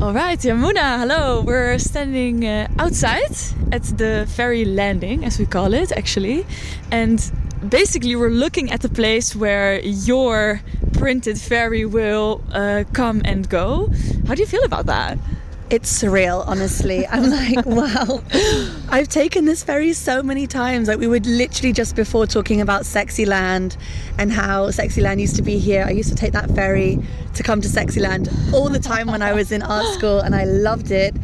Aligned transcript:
All 0.00 0.12
right, 0.12 0.38
Yamuna, 0.38 0.98
hello. 0.98 1.40
We're 1.40 1.78
standing 1.78 2.44
uh, 2.44 2.66
outside 2.78 3.36
at 3.70 3.84
the 3.96 4.26
ferry 4.28 4.64
landing, 4.64 5.24
as 5.24 5.38
we 5.38 5.46
call 5.46 5.72
it, 5.72 5.92
actually. 5.92 6.44
And 6.90 7.18
basically, 7.68 8.16
we're 8.16 8.28
looking 8.28 8.72
at 8.72 8.80
the 8.80 8.88
place 8.88 9.36
where 9.36 9.80
your 9.80 10.60
printed 10.94 11.38
ferry 11.38 11.84
will 11.84 12.42
uh, 12.52 12.84
come 12.92 13.22
and 13.24 13.48
go. 13.48 13.88
How 14.26 14.34
do 14.34 14.42
you 14.42 14.46
feel 14.46 14.64
about 14.64 14.86
that? 14.86 15.16
It's 15.70 16.02
surreal, 16.02 16.46
honestly. 16.46 17.06
I'm 17.06 17.30
like, 17.56 17.64
wow. 17.64 18.22
I've 18.90 19.08
taken 19.08 19.46
this 19.46 19.64
ferry 19.64 19.92
so 19.94 20.22
many 20.22 20.46
times. 20.46 20.88
Like 20.88 20.98
we 20.98 21.08
were 21.08 21.20
literally 21.20 21.72
just 21.72 21.96
before 21.96 22.26
talking 22.26 22.60
about 22.60 22.82
Sexyland 22.82 23.76
and 24.18 24.30
how 24.30 24.68
Sexyland 24.68 25.20
used 25.20 25.36
to 25.36 25.42
be 25.42 25.58
here. 25.58 25.84
I 25.86 25.90
used 25.90 26.10
to 26.10 26.14
take 26.14 26.32
that 26.32 26.50
ferry 26.50 26.98
to 27.34 27.42
come 27.42 27.60
to 27.62 27.68
Sexyland 27.68 28.52
all 28.52 28.68
the 28.68 28.78
time 28.78 29.06
when 29.06 29.22
I 29.22 29.32
was 29.32 29.52
in 29.52 29.62
art 29.62 29.86
school 29.94 30.20
and 30.20 30.34
I 30.34 30.44
loved 30.44 30.90
it. 30.90 31.14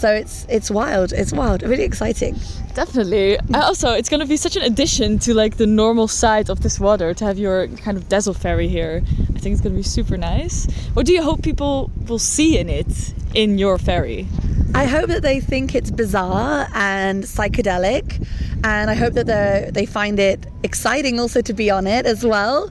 So 0.00 0.10
it's 0.10 0.46
it's 0.48 0.70
wild. 0.70 1.12
It's 1.12 1.30
wild. 1.30 1.62
Really 1.62 1.84
exciting. 1.84 2.34
Definitely. 2.72 3.36
Uh, 3.38 3.66
also, 3.66 3.92
it's 3.92 4.08
going 4.08 4.20
to 4.20 4.26
be 4.26 4.38
such 4.38 4.56
an 4.56 4.62
addition 4.62 5.18
to 5.18 5.34
like 5.34 5.58
the 5.58 5.66
normal 5.66 6.08
side 6.08 6.48
of 6.48 6.62
this 6.62 6.80
water 6.80 7.12
to 7.12 7.24
have 7.26 7.38
your 7.38 7.68
kind 7.84 7.98
of 7.98 8.08
dazzle 8.08 8.32
ferry 8.32 8.66
here. 8.66 9.02
I 9.36 9.38
think 9.40 9.52
it's 9.52 9.60
going 9.60 9.74
to 9.74 9.76
be 9.76 9.82
super 9.82 10.16
nice. 10.16 10.66
What 10.94 11.04
do 11.04 11.12
you 11.12 11.22
hope 11.22 11.42
people 11.42 11.90
will 12.08 12.18
see 12.18 12.58
in 12.58 12.70
it 12.70 13.12
in 13.34 13.58
your 13.58 13.76
ferry? 13.76 14.26
I 14.74 14.86
hope 14.86 15.08
that 15.08 15.22
they 15.22 15.38
think 15.38 15.74
it's 15.74 15.90
bizarre 15.90 16.66
and 16.72 17.24
psychedelic, 17.24 18.26
and 18.64 18.88
I 18.88 18.94
hope 18.94 19.12
that 19.14 19.26
they 19.26 19.70
they 19.70 19.84
find 19.84 20.18
it 20.18 20.46
exciting 20.62 21.20
also 21.20 21.42
to 21.42 21.52
be 21.52 21.70
on 21.70 21.86
it 21.86 22.06
as 22.06 22.24
well. 22.24 22.70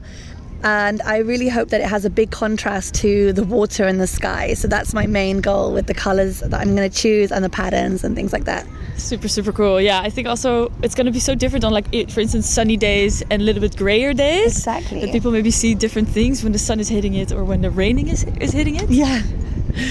And 0.62 1.00
I 1.02 1.18
really 1.18 1.48
hope 1.48 1.70
that 1.70 1.80
it 1.80 1.86
has 1.86 2.04
a 2.04 2.10
big 2.10 2.30
contrast 2.30 2.94
to 2.96 3.32
the 3.32 3.44
water 3.44 3.84
and 3.84 4.00
the 4.00 4.06
sky. 4.06 4.54
So 4.54 4.68
that's 4.68 4.92
my 4.92 5.06
main 5.06 5.40
goal 5.40 5.72
with 5.72 5.86
the 5.86 5.94
colors 5.94 6.40
that 6.40 6.60
I'm 6.60 6.76
going 6.76 6.90
to 6.90 6.94
choose 6.94 7.32
and 7.32 7.44
the 7.44 7.48
patterns 7.48 8.04
and 8.04 8.14
things 8.14 8.32
like 8.32 8.44
that. 8.44 8.66
Super, 8.96 9.28
super 9.28 9.52
cool. 9.52 9.80
Yeah, 9.80 10.00
I 10.00 10.10
think 10.10 10.28
also 10.28 10.70
it's 10.82 10.94
going 10.94 11.06
to 11.06 11.12
be 11.12 11.20
so 11.20 11.34
different 11.34 11.64
on, 11.64 11.72
like, 11.72 11.86
it, 11.92 12.12
for 12.12 12.20
instance, 12.20 12.46
sunny 12.46 12.76
days 12.76 13.22
and 13.30 13.40
a 13.40 13.44
little 13.44 13.62
bit 13.62 13.76
grayer 13.76 14.12
days. 14.12 14.58
Exactly. 14.58 15.00
That 15.00 15.12
people 15.12 15.30
maybe 15.30 15.50
see 15.50 15.74
different 15.74 16.08
things 16.08 16.42
when 16.42 16.52
the 16.52 16.58
sun 16.58 16.78
is 16.78 16.88
hitting 16.88 17.14
it 17.14 17.32
or 17.32 17.44
when 17.44 17.62
the 17.62 17.70
raining 17.70 18.08
is, 18.08 18.24
is 18.40 18.52
hitting 18.52 18.76
it. 18.76 18.90
Yeah. 18.90 19.22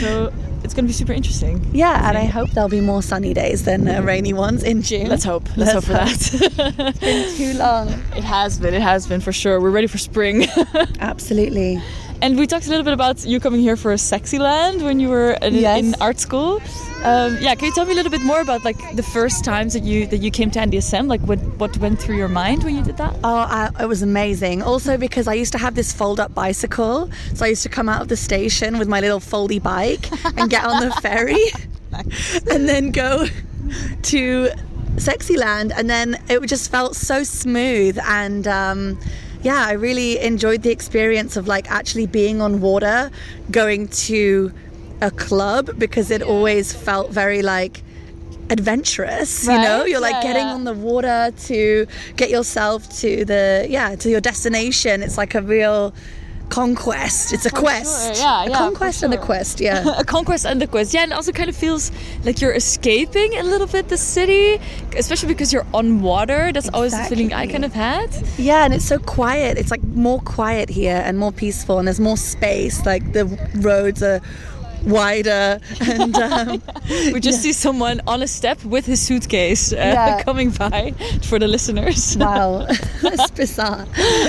So 0.01 0.31
it's 0.69 0.75
going 0.75 0.85
to 0.85 0.89
be 0.89 0.93
super 0.93 1.13
interesting. 1.13 1.67
Yeah, 1.73 2.07
and 2.07 2.15
I 2.15 2.25
hope 2.25 2.51
there'll 2.51 2.69
be 2.69 2.79
more 2.79 3.01
sunny 3.01 3.33
days 3.33 3.63
than 3.63 3.87
uh, 3.87 4.03
rainy 4.03 4.33
ones 4.33 4.61
in 4.61 4.83
June. 4.83 5.09
Let's 5.09 5.23
hope. 5.23 5.45
Let's, 5.57 5.73
Let's 5.73 5.73
hope 5.73 5.83
for 5.85 5.93
that. 5.93 6.11
it's 6.93 6.99
been 6.99 7.35
too 7.35 7.57
long. 7.57 7.87
It 8.15 8.23
has 8.23 8.59
been. 8.59 8.75
It 8.75 8.81
has 8.83 9.07
been 9.07 9.19
for 9.19 9.31
sure. 9.31 9.59
We're 9.59 9.71
ready 9.71 9.87
for 9.87 9.97
spring. 9.97 10.45
Absolutely. 10.99 11.81
And 12.21 12.37
we 12.37 12.47
talked 12.47 12.65
a 12.67 12.69
little 12.69 12.83
bit 12.83 12.93
about 12.93 13.25
you 13.25 13.39
coming 13.39 13.61
here 13.61 13.77
for 13.77 13.91
a 13.93 13.95
Sexyland 13.95 14.83
when 14.83 14.99
you 14.99 15.07
were 15.09 15.31
in, 15.41 15.53
Yes. 15.55 15.79
in 15.79 15.95
art 16.01 16.19
school. 16.19 16.61
Um, 17.05 17.37
yeah, 17.39 17.55
can 17.55 17.67
you 17.67 17.71
tell 17.73 17.85
me 17.85 17.93
a 17.93 17.95
little 17.95 18.11
bit 18.11 18.23
more 18.23 18.41
about 18.41 18.65
like 18.65 18.77
the 18.97 19.03
first 19.03 19.45
times 19.45 19.71
that 19.73 19.83
you 19.83 20.05
that 20.07 20.17
you 20.17 20.29
came 20.29 20.51
to 20.51 20.59
NDSM? 20.59 21.07
Like 21.07 21.21
what 21.21 21.39
what 21.57 21.77
went 21.77 21.97
through 22.01 22.17
your 22.17 22.27
mind 22.27 22.63
when 22.65 22.75
you 22.75 22.83
did 22.83 22.97
that? 22.97 23.15
Oh, 23.23 23.45
I, 23.47 23.69
it 23.79 23.87
was 23.87 24.01
amazing. 24.01 24.61
Also, 24.61 24.97
because 24.97 25.25
I 25.29 25.33
used 25.33 25.53
to 25.53 25.57
have 25.57 25.75
this 25.75 25.93
fold 25.93 26.19
up 26.19 26.33
bicycle. 26.35 27.09
So 27.35 27.45
I 27.45 27.49
used 27.49 27.63
to 27.63 27.69
come 27.69 27.87
out 27.87 28.01
of 28.01 28.09
the 28.09 28.17
station 28.17 28.79
with 28.79 28.89
my 28.89 28.99
little 28.99 29.21
foldy 29.21 29.63
bike 29.63 30.09
and 30.37 30.49
get 30.49 30.65
on 30.65 30.83
the 30.83 30.91
ferry 31.01 31.39
and 32.51 32.67
then 32.67 32.91
go 32.91 33.27
to 34.11 34.49
Sexyland. 34.97 35.71
And 35.77 35.89
then 35.89 36.21
it 36.27 36.45
just 36.47 36.69
felt 36.69 36.97
so 36.97 37.23
smooth. 37.23 37.97
And 38.03 38.45
um, 38.45 38.99
yeah, 39.41 39.65
I 39.65 39.73
really 39.73 40.19
enjoyed 40.19 40.63
the 40.63 40.71
experience 40.71 41.37
of 41.37 41.47
like 41.47 41.69
actually 41.71 42.07
being 42.07 42.41
on 42.41 42.61
water, 42.61 43.09
going 43.51 43.87
to 43.87 44.51
a 45.01 45.11
club 45.11 45.71
because 45.77 46.11
it 46.11 46.21
always 46.21 46.73
felt 46.73 47.11
very 47.11 47.41
like 47.41 47.83
adventurous 48.49 49.45
you 49.45 49.53
know? 49.53 49.85
You're 49.85 50.01
like 50.01 50.15
yeah, 50.15 50.23
getting 50.23 50.47
yeah. 50.47 50.53
on 50.53 50.63
the 50.63 50.73
water 50.73 51.31
to 51.45 51.87
get 52.15 52.29
yourself 52.29 52.89
to 52.99 53.23
the 53.23 53.67
yeah 53.69 53.95
to 53.95 54.09
your 54.09 54.21
destination. 54.21 55.03
It's 55.03 55.17
like 55.17 55.35
a 55.35 55.41
real 55.41 55.93
conquest 56.49 57.33
it's 57.33 57.45
a 57.45 57.49
quest 57.49 58.15
sure, 58.15 58.25
yeah, 58.25 58.43
a 58.43 58.49
yeah, 58.49 58.57
conquest 58.57 58.99
for 58.99 59.05
and 59.05 59.13
a 59.13 59.17
quest 59.17 59.59
yeah 59.67 59.99
a 59.99 60.03
conquest 60.03 60.45
and 60.45 60.61
a 60.63 60.67
quest. 60.67 60.93
Yeah, 60.93 61.03
and 61.03 61.13
also 61.13 61.31
kind 61.31 61.49
of 61.49 61.55
feels 61.55 61.91
like 62.25 62.41
you're 62.41 62.53
escaping 62.53 63.33
a 63.37 63.43
little 63.43 63.67
bit 63.67 63.87
the 63.89 63.97
city, 63.97 64.59
especially 64.97 65.27
because 65.29 65.53
you're 65.53 65.65
on 65.73 66.01
water. 66.01 66.51
That's 66.51 66.69
always 66.73 66.91
the 66.97 67.03
feeling 67.05 67.33
I 67.33 67.45
kind 67.47 67.65
of 67.65 67.73
had. 67.73 68.09
yeah 68.37 68.65
and 68.65 68.73
it's 68.73 68.85
so 68.85 68.97
quiet 68.99 69.57
it's 69.57 69.71
like 69.71 69.83
more 69.83 70.19
quiet 70.21 70.69
here 70.69 71.01
and 71.05 71.17
more 71.17 71.31
peaceful 71.31 71.77
and 71.79 71.87
there's 71.87 71.99
more 71.99 72.17
space 72.17 72.85
like 72.85 73.03
the 73.13 73.25
roads 73.61 74.01
are 74.03 74.19
wider 74.83 75.59
and 75.81 76.15
um, 76.17 76.61
We 77.13 77.19
just 77.19 77.41
see 77.41 77.53
someone 77.53 78.01
on 78.07 78.21
a 78.23 78.27
step 78.27 78.63
with 78.63 78.85
his 78.85 79.01
suitcase 79.01 79.73
uh, 79.73 79.75
Yeah. 79.75 80.23
coming 80.23 80.49
by 80.51 80.93
for 81.23 81.37
the 81.39 81.47
listeners. 81.47 82.15
wow 82.17 82.65
that's 83.01 83.31
bizarre 83.31 83.85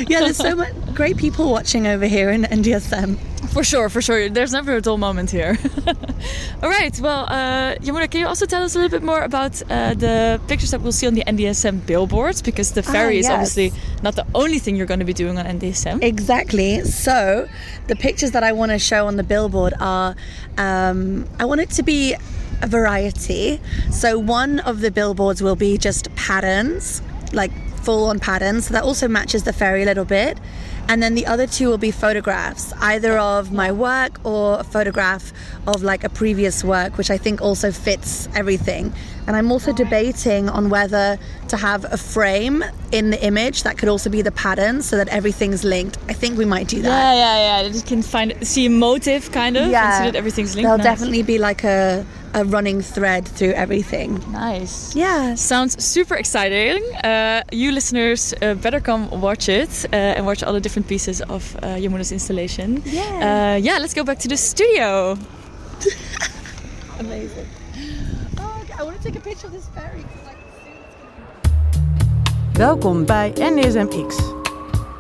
yeah 0.09 0.21
there's 0.21 0.37
so 0.37 0.55
much 0.57 0.73
great 1.01 1.17
people 1.17 1.51
watching 1.51 1.87
over 1.87 2.05
here 2.05 2.29
in 2.29 2.43
NDSM 2.43 3.17
For 3.55 3.65
sure, 3.65 3.89
for 3.89 4.03
sure. 4.03 4.29
There's 4.29 4.53
never 4.53 4.77
a 4.77 4.83
dull 4.83 4.99
moment 4.99 5.31
here. 5.31 5.57
All 6.63 6.69
right. 6.69 7.01
Well, 7.01 7.25
uh, 7.25 7.77
Yamuna, 7.77 8.11
can 8.11 8.21
you 8.21 8.27
also 8.27 8.45
tell 8.45 8.63
us 8.63 8.75
a 8.75 8.79
little 8.79 8.91
bit 8.91 9.03
more 9.03 9.23
about 9.23 9.63
uh, 9.63 9.95
the 9.95 10.39
pictures 10.47 10.73
that 10.73 10.83
we'll 10.83 10.93
see 10.93 11.07
on 11.07 11.15
the 11.15 11.25
NDSM 11.25 11.87
billboards? 11.87 12.43
Because 12.43 12.73
the 12.73 12.83
ferry 12.83 13.17
is 13.17 13.25
yes. 13.25 13.33
obviously 13.33 13.73
not 14.03 14.15
the 14.15 14.27
only 14.35 14.59
thing 14.59 14.77
you're 14.77 14.87
going 14.87 15.01
to 15.01 15.07
be 15.07 15.15
doing 15.15 15.39
on 15.39 15.47
NDSM. 15.47 16.03
Exactly. 16.03 16.83
So, 16.83 17.49
the 17.87 17.97
pictures 17.97 18.33
that 18.33 18.45
I 18.45 18.53
want 18.53 18.71
to 18.73 18.79
show 18.79 19.07
on 19.07 19.17
the 19.17 19.25
billboard 19.25 19.73
are 19.81 20.15
um, 20.59 21.27
I 21.39 21.47
want 21.47 21.63
it 21.63 21.71
to 21.71 21.83
be 21.83 22.15
a 22.61 22.67
variety. 22.67 23.59
So, 23.91 24.19
one 24.19 24.61
of 24.61 24.83
the 24.83 24.91
billboards 24.91 25.43
will 25.43 25.57
be 25.57 25.79
just 25.79 26.15
patterns, 26.15 27.01
like 27.33 27.53
full 27.85 28.11
on 28.11 28.19
patterns. 28.19 28.67
So, 28.67 28.75
that 28.75 28.85
also 28.85 29.09
matches 29.09 29.45
the 29.45 29.55
ferry 29.55 29.83
a 29.85 29.87
little 29.87 30.05
bit. 30.05 30.37
And 30.91 31.01
then 31.01 31.15
the 31.15 31.25
other 31.25 31.47
two 31.47 31.69
will 31.69 31.79
be 31.79 31.93
photographs, 31.93 32.73
either 32.81 33.17
of 33.17 33.53
my 33.53 33.71
work 33.71 34.19
or 34.25 34.59
a 34.59 34.65
photograph 34.65 35.33
of 35.69 35.85
like 35.85 36.03
a 36.03 36.09
previous 36.09 36.65
work, 36.65 36.99
which 36.99 37.13
I 37.13 37.17
think 37.17 37.41
also 37.41 37.71
fits 37.71 38.29
everything. 38.35 38.93
And 39.29 39.37
I'm 39.37 39.53
also 39.53 39.73
debating 39.73 40.49
on 40.49 40.69
whether 40.69 41.17
to 41.47 41.57
have 41.57 41.85
a 41.93 41.97
frame 41.97 42.65
in 42.91 43.11
the 43.11 43.25
image 43.25 43.63
that 43.63 43.79
could 43.79 43.89
also 43.89 44.11
be 44.11 44.21
the 44.21 44.33
pattern 44.33 44.83
so 44.83 44.97
that 44.97 45.07
everything's 45.11 45.63
linked. 45.63 45.97
I 46.09 46.13
think 46.13 46.37
we 46.37 46.45
might 46.45 46.67
do 46.67 46.83
that. 46.83 46.89
Yeah, 46.89 47.15
yeah, 47.15 47.63
yeah. 47.63 47.69
You 47.69 47.83
can 47.83 48.03
find 48.03 48.35
see 48.45 48.67
a 48.67 48.71
motive 48.71 49.31
kind 49.31 49.57
of, 49.57 49.73
and 49.73 50.05
see 50.05 50.11
that 50.11 50.17
everything's 50.17 50.57
linked. 50.57 50.65
There'll 50.67 50.79
Nice. 50.79 50.85
definitely 50.87 51.23
be 51.23 51.39
like 51.39 51.63
a, 51.63 52.05
a 52.35 52.45
running 52.45 52.81
thread 52.83 53.27
through 53.27 53.53
everything. 53.55 54.21
nice. 54.33 54.95
Yeah. 54.95 55.35
Sounds 55.35 55.83
super 55.85 56.15
exciting. 56.17 56.83
Uh, 57.05 57.43
you 57.53 57.73
listeners 57.73 58.35
uh, 58.43 58.55
better 58.55 58.81
come 58.81 59.09
watch 59.21 59.49
it 59.49 59.87
uh, 59.93 59.97
and 60.17 60.27
watch 60.27 60.43
all 60.43 60.53
the 60.53 60.61
different 60.61 60.87
pieces 60.89 61.21
of 61.23 61.57
uh, 61.63 61.77
Yamuna's 61.77 62.13
installation. 62.13 62.83
Yeah. 62.85 63.55
Uh, 63.55 63.57
yeah, 63.57 63.79
let's 63.79 63.95
go 63.95 64.05
back 64.05 64.19
to 64.21 64.29
the 64.29 64.37
studio. 64.37 65.17
Amazing. 66.99 67.47
Oh, 68.39 68.65
I 68.79 68.83
want 68.83 68.97
to 68.97 69.03
take 69.03 69.17
a 69.17 69.21
picture 69.21 69.47
of 69.47 69.53
this 69.53 69.69
ferry. 69.75 70.05
Welkom 72.53 73.07
bij 73.07 73.33
NDSM-X. 73.39 74.17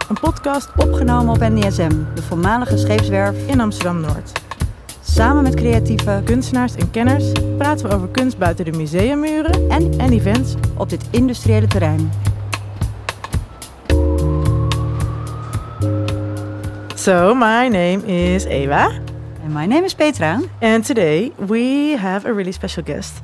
Een 0.08 0.18
podcast 0.20 0.68
opgenomen 0.76 1.34
op 1.34 1.38
NDSM, 1.40 1.90
de 2.14 2.22
voormalige 2.22 2.78
scheepswerf 2.78 3.46
in 3.46 3.60
Amsterdam-Noord. 3.60 4.32
Samen 5.14 5.42
met 5.42 5.54
creatieven, 5.54 6.24
kunstenaars 6.24 6.74
en 6.74 6.90
kenners 6.90 7.32
praten 7.58 7.88
we 7.88 7.94
over 7.94 8.08
kunst 8.08 8.38
buiten 8.38 8.64
de 8.64 8.70
museummuren 8.70 9.70
en, 9.70 9.98
en 9.98 10.12
events 10.12 10.54
op 10.76 10.88
dit 10.88 11.08
industriële 11.10 11.66
terrein. 11.66 12.10
So, 16.94 17.34
my 17.34 17.68
name 17.68 18.06
is 18.06 18.44
Eva. 18.44 18.84
And 19.42 19.52
my 19.52 19.66
name 19.66 19.84
is 19.84 19.94
Petra. 19.94 20.40
And 20.60 20.86
today 20.86 21.32
we 21.46 21.96
have 21.98 22.28
a 22.28 22.32
really 22.32 22.52
special 22.52 22.84
guest. 22.84 23.20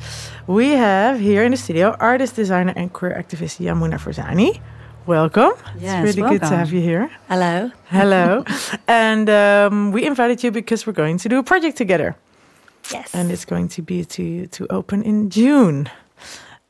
We 0.46 0.64
have 0.64 1.20
here 1.20 1.44
in 1.44 1.50
the 1.50 1.56
studio 1.56 1.90
artist, 1.90 2.34
designer, 2.34 2.74
and 2.76 2.92
queer 2.92 3.24
activist 3.24 3.58
Yamuna 3.58 3.98
Forzani. 3.98 4.60
Welcome. 5.06 5.52
Yes, 5.78 6.04
it's 6.04 6.16
really 6.16 6.28
good 6.30 6.40
to 6.40 6.56
have 6.56 6.72
you 6.72 6.80
here. 6.80 7.08
Hello. 7.28 7.70
Hello. 7.90 8.44
and 8.88 9.30
um, 9.30 9.92
we 9.92 10.04
invited 10.04 10.42
you 10.42 10.50
because 10.50 10.84
we're 10.84 10.94
going 10.94 11.16
to 11.18 11.28
do 11.28 11.38
a 11.38 11.44
project 11.44 11.76
together. 11.76 12.16
Yes. 12.90 13.14
And 13.14 13.30
it's 13.30 13.44
going 13.44 13.68
to 13.68 13.82
be 13.82 14.04
to, 14.04 14.48
to 14.48 14.66
open 14.72 15.04
in 15.04 15.30
June. 15.30 15.88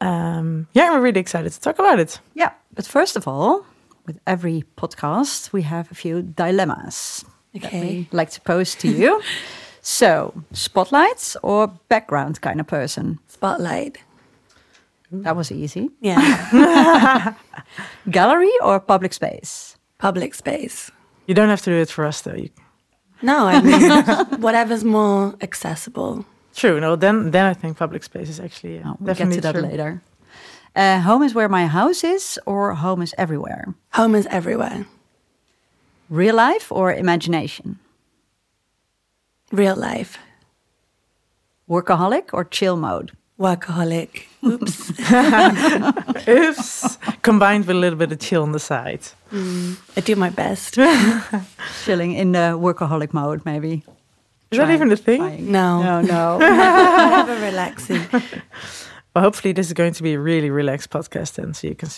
Um, 0.03 0.69
yeah, 0.75 0.91
we're 0.91 1.00
really 1.00 1.21
excited 1.21 1.50
to 1.50 1.61
talk 1.61 1.79
about 1.79 1.99
it. 1.99 2.21
Yeah, 2.35 2.53
but 2.75 2.87
first 2.87 3.17
of 3.17 3.27
all, 3.27 3.65
with 4.05 4.19
every 4.27 4.65
podcast, 4.77 5.55
we 5.55 5.62
have 5.62 5.91
a 5.91 5.94
few 5.94 6.21
dilemmas 6.21 7.25
that 7.55 7.73
we 7.73 8.06
like 8.12 8.29
to 8.33 8.41
pose 8.43 8.75
to 8.77 8.88
you. 8.88 9.23
so, 9.81 10.35
spotlights 10.53 11.38
or 11.43 11.69
background 11.88 12.43
kind 12.43 12.61
of 12.61 12.67
person? 12.67 13.19
Spotlight. 13.29 13.97
That 15.12 15.37
was 15.37 15.50
easy. 15.53 15.91
Yeah. 16.00 17.35
Gallery 18.11 18.50
or 18.62 18.81
public 18.81 19.12
space? 19.12 19.76
Public 19.99 20.35
space. 20.35 20.91
You 21.26 21.35
don't 21.35 21.49
have 21.49 21.62
to 21.62 21.70
do 21.70 21.76
it 21.81 21.91
for 21.91 22.05
us, 22.05 22.20
though. 22.23 22.35
You, 22.35 22.50
No, 23.23 23.47
I 23.47 23.61
mean, 23.67 24.41
whatever's 24.41 24.85
more 24.85 25.35
accessible. 25.41 26.25
True. 26.55 26.81
No, 26.81 26.97
then 26.97 27.31
then 27.31 27.44
I 27.47 27.55
think 27.55 27.76
public 27.79 28.03
space 28.05 28.29
is 28.31 28.41
actually 28.41 28.79
uh, 28.79 28.88
Oh, 28.91 28.97
we'll 29.00 29.14
get 29.14 29.19
definitely 29.19 29.37
to 29.37 29.41
that 29.43 29.53
true. 29.53 29.62
later. 29.62 30.03
Uh, 30.75 31.00
home 31.00 31.23
is 31.25 31.35
where 31.35 31.49
my 31.49 31.67
house 31.67 32.05
is, 32.05 32.38
or 32.47 32.75
home 32.75 33.02
is 33.02 33.14
everywhere. 33.17 33.75
Home 33.93 34.14
is 34.19 34.26
everywhere. 34.31 34.87
Real 36.11 36.35
life 36.37 36.70
or 36.70 36.93
imagination. 36.93 37.79
Real 39.52 39.76
life. 39.76 40.19
Workaholic 41.69 42.31
or 42.32 42.44
chill 42.44 42.76
mode. 42.76 43.12
Workaholic. 43.38 44.23
Oops. 44.44 44.93
Oops. 46.29 46.99
Combined 47.23 47.67
with 47.67 47.77
a 47.77 47.79
little 47.79 47.99
bit 47.99 48.12
of 48.12 48.19
chill 48.19 48.43
on 48.43 48.53
the 48.53 48.59
side. 48.59 49.03
Mm. 49.31 49.77
I 49.97 50.00
do 50.00 50.17
my 50.17 50.31
best. 50.31 50.75
Chilling 51.85 52.12
in 52.12 52.33
the 52.33 52.56
workaholic 52.59 53.12
mode, 53.12 53.44
maybe. 53.44 53.85
Is 54.50 54.59
that 54.59 54.71
even 54.71 54.91
a 54.91 54.97
thing? 54.97 55.19
Trying. 55.19 55.53
No. 55.53 55.83
No, 55.83 56.00
no. 56.00 56.38
Never 57.27 57.35
relaxing. 57.44 58.00
Well, 59.15 59.25
hopefully 59.25 59.53
this 59.53 59.67
is 59.67 59.73
going 59.73 59.93
to 59.94 60.03
be 60.03 60.15
a 60.15 60.21
really 60.21 60.50
relaxed 60.50 60.91
podcast 60.91 61.35
then, 61.35 61.53
so 61.53 61.67
you 61.67 61.75
can 61.75 61.91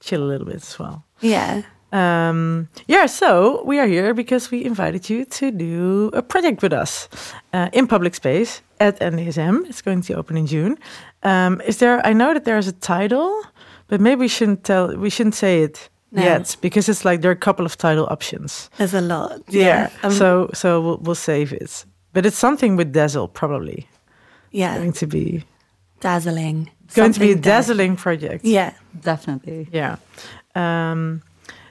chill 0.00 0.22
a 0.22 0.24
little 0.24 0.46
bit 0.46 0.56
as 0.56 0.78
well. 0.78 1.04
Yeah. 1.20 1.62
Um, 1.92 2.68
yeah, 2.88 3.06
so 3.06 3.62
we 3.64 3.78
are 3.78 3.86
here 3.86 4.14
because 4.14 4.50
we 4.50 4.64
invited 4.64 5.10
you 5.10 5.24
to 5.26 5.50
do 5.50 6.10
a 6.14 6.22
project 6.22 6.62
with 6.62 6.72
us 6.72 7.08
uh, 7.52 7.68
in 7.72 7.86
public 7.86 8.14
space 8.14 8.62
at 8.80 8.98
NDSM. 9.00 9.66
It's 9.68 9.82
going 9.82 10.00
to 10.02 10.14
open 10.14 10.36
in 10.36 10.46
June. 10.46 10.78
Um, 11.22 11.60
is 11.66 11.76
there? 11.78 12.00
I 12.06 12.12
know 12.14 12.32
that 12.34 12.44
there's 12.44 12.66
a 12.66 12.72
title, 12.72 13.42
but 13.88 14.00
maybe 14.00 14.20
we 14.20 14.28
shouldn't 14.28 14.64
tell. 14.64 14.96
We 14.96 15.10
shouldn't 15.10 15.34
say 15.34 15.62
it 15.62 15.90
No. 16.10 16.22
yet 16.22 16.56
because 16.60 16.88
it's 16.88 17.04
like 17.04 17.20
there 17.20 17.30
are 17.30 17.34
a 17.34 17.44
couple 17.44 17.66
of 17.66 17.76
title 17.76 18.06
options. 18.10 18.70
There's 18.78 18.94
a 18.94 19.00
lot. 19.00 19.42
Yeah. 19.48 19.90
Um, 20.02 20.12
so 20.12 20.48
so 20.54 20.80
we'll, 20.80 20.98
we'll 21.02 21.14
save 21.14 21.52
it, 21.52 21.84
but 22.14 22.24
it's 22.26 22.38
something 22.38 22.76
with 22.76 22.92
dazzle 22.92 23.28
probably 23.28 23.86
yeah. 24.50 24.76
going 24.78 24.92
to 24.94 25.06
be 25.06 25.44
Dazzling. 26.00 26.68
It's 26.84 26.96
going 26.96 27.12
to 27.12 27.20
be 27.20 27.26
a 27.26 27.28
Something 27.34 27.42
dazz- 27.42 27.66
dazzling 27.66 27.96
project. 27.96 28.44
Yeah. 28.44 28.72
Definitely. 29.00 29.68
Yeah. 29.72 29.96
Um, 30.56 31.22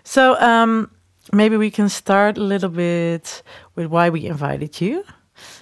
so 0.04 0.40
um, 0.40 0.90
maybe 1.34 1.58
we 1.58 1.72
can 1.72 1.90
start 1.90 2.38
a 2.38 2.44
little 2.44 2.70
bit 2.70 3.44
with 3.76 3.88
why 3.88 4.10
we 4.10 4.26
invited 4.26 4.82
you. 4.82 5.04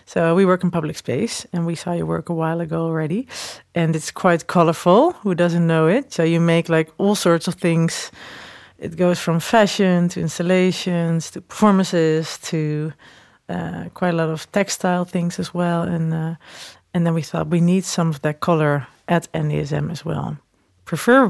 So 0.06 0.36
we 0.36 0.46
work 0.46 0.64
in 0.64 0.72
public 0.72 0.98
space, 0.98 1.46
and 1.54 1.66
we 1.66 1.76
saw 1.76 1.94
your 1.94 2.06
work 2.06 2.30
a 2.30 2.34
while 2.34 2.62
ago 2.62 2.82
already, 2.82 3.28
and 3.76 3.96
it's 3.96 4.12
quite 4.12 4.48
colorful. 4.48 5.12
Who 5.24 5.36
doesn't 5.36 5.68
know 5.68 5.88
it? 5.88 6.12
So 6.12 6.24
you 6.24 6.40
make 6.40 6.68
like 6.68 6.92
all 6.98 7.16
sorts 7.16 7.48
of 7.48 7.56
things. 7.56 8.12
It 8.78 8.96
goes 8.96 9.20
from 9.20 9.40
fashion 9.40 10.10
to 10.10 10.22
installations 10.22 11.32
to 11.32 11.42
performances 11.42 12.38
to 12.44 12.94
uh, 13.50 13.90
quite 13.94 14.14
a 14.14 14.18
lot 14.18 14.30
of 14.30 14.52
textile 14.52 15.06
things 15.06 15.40
as 15.40 15.54
well. 15.54 15.84
And 15.84 16.14
uh, 16.14 16.36
and 16.94 17.06
then 17.06 17.14
we 17.14 17.22
thought 17.22 17.48
we 17.48 17.62
need 17.62 17.86
some 17.86 18.10
of 18.10 18.22
that 18.22 18.40
color 18.40 18.88
at 19.08 19.32
NDSM 19.34 19.92
as 19.92 20.04
well. 20.04 20.38
Prefer, 20.90 21.30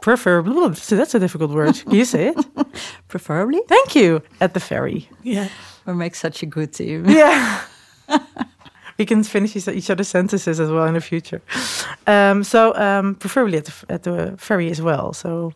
prefer, 0.00 0.42
that's 0.42 1.14
a 1.14 1.20
difficult 1.20 1.52
word. 1.52 1.76
Can 1.76 1.92
you 1.92 2.04
say 2.04 2.30
it? 2.30 2.46
Preferably. 3.08 3.60
Thank 3.68 3.94
you. 3.94 4.20
At 4.40 4.52
the 4.52 4.58
ferry. 4.58 5.08
Yeah. 5.22 5.48
We 5.84 5.92
make 5.92 6.16
such 6.16 6.42
a 6.42 6.46
good 6.46 6.72
team. 6.72 7.04
Yeah. 7.08 7.60
we 8.98 9.06
can 9.06 9.22
finish 9.22 9.54
each 9.54 9.68
each 9.68 9.90
other's 9.90 10.08
sentences 10.08 10.58
as 10.58 10.70
well 10.70 10.86
in 10.88 10.94
the 10.94 11.00
future. 11.00 11.40
Um, 12.08 12.42
so 12.42 12.74
um, 12.74 13.14
preferably 13.14 13.58
at 13.58 13.66
the, 13.66 13.74
at 13.88 14.02
the 14.02 14.34
ferry 14.38 14.70
as 14.72 14.82
well. 14.82 15.12
So 15.12 15.52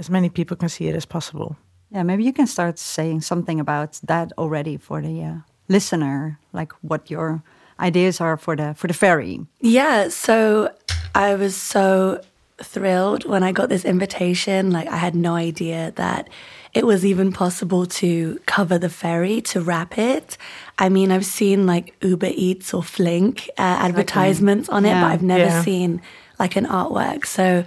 as 0.00 0.10
many 0.10 0.28
people 0.28 0.56
can 0.56 0.68
see 0.68 0.88
it 0.88 0.96
as 0.96 1.06
possible. 1.06 1.56
Yeah, 1.92 2.02
maybe 2.02 2.24
you 2.24 2.32
can 2.32 2.48
start 2.48 2.80
saying 2.80 3.20
something 3.20 3.60
about 3.60 4.00
that 4.02 4.32
already 4.36 4.76
for 4.76 5.00
the 5.00 5.22
uh, 5.22 5.34
listener, 5.68 6.40
like 6.52 6.72
what 6.82 7.10
your 7.10 7.42
ideas 7.78 8.20
are 8.20 8.36
for 8.36 8.56
the 8.56 8.74
for 8.74 8.88
the 8.88 8.94
ferry. 8.94 9.38
Yeah, 9.60 10.08
so 10.08 10.70
I 11.14 11.36
was 11.36 11.54
so 11.54 12.20
thrilled 12.62 13.24
when 13.24 13.42
I 13.42 13.52
got 13.52 13.68
this 13.68 13.84
invitation. 13.84 14.70
Like, 14.70 14.88
I 14.88 14.96
had 14.96 15.14
no 15.14 15.34
idea 15.34 15.92
that 15.96 16.28
it 16.74 16.84
was 16.86 17.04
even 17.04 17.32
possible 17.32 17.86
to 17.86 18.38
cover 18.46 18.78
the 18.78 18.88
ferry, 18.90 19.40
to 19.42 19.60
wrap 19.60 19.96
it. 19.98 20.36
I 20.78 20.88
mean, 20.88 21.10
I've 21.10 21.24
seen 21.24 21.66
like 21.66 21.94
Uber 22.02 22.30
Eats 22.34 22.74
or 22.74 22.82
Flink 22.82 23.48
uh, 23.58 23.62
advertisements 23.62 24.68
on 24.68 24.84
it, 24.84 24.90
Yeah. 24.90 25.02
but 25.02 25.12
I've 25.12 25.22
never 25.22 25.44
Yeah. 25.44 25.62
seen 25.62 26.02
like 26.38 26.56
an 26.56 26.66
artwork. 26.66 27.26
So 27.26 27.64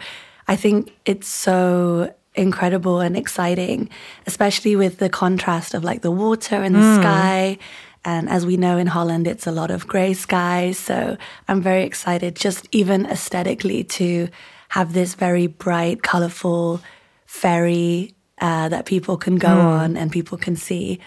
I 0.47 0.55
think 0.55 0.91
it's 1.05 1.27
so 1.27 2.13
incredible 2.35 2.99
and 3.01 3.17
exciting, 3.17 3.89
especially 4.27 4.75
with 4.75 4.99
the 4.99 5.09
contrast 5.09 5.73
of 5.73 5.83
like 5.83 6.01
the 6.01 6.11
water 6.11 6.55
and 6.55 6.75
the 6.75 6.95
sky. 7.01 7.57
And 8.05 8.29
as 8.29 8.45
we 8.45 8.55
know 8.57 8.77
in 8.77 8.87
Holland, 8.87 9.27
it's 9.27 9.45
a 9.45 9.51
lot 9.51 9.69
of 9.71 9.87
gray 9.87 10.13
skies. 10.13 10.77
So 10.77 11.17
I'm 11.47 11.61
very 11.61 11.83
excited, 11.83 12.35
just 12.35 12.67
even 12.71 13.05
aesthetically, 13.05 13.83
to 13.83 14.29
have 14.71 14.93
this 14.93 15.15
very 15.15 15.47
bright, 15.47 16.01
colorful 16.01 16.79
ferry 17.25 18.13
uh, 18.41 18.69
that 18.69 18.85
people 18.85 19.17
can 19.17 19.37
go 19.37 19.49
on 19.59 19.97
and 19.97 20.11
people 20.11 20.37
can 20.37 20.55
see. 20.55 20.97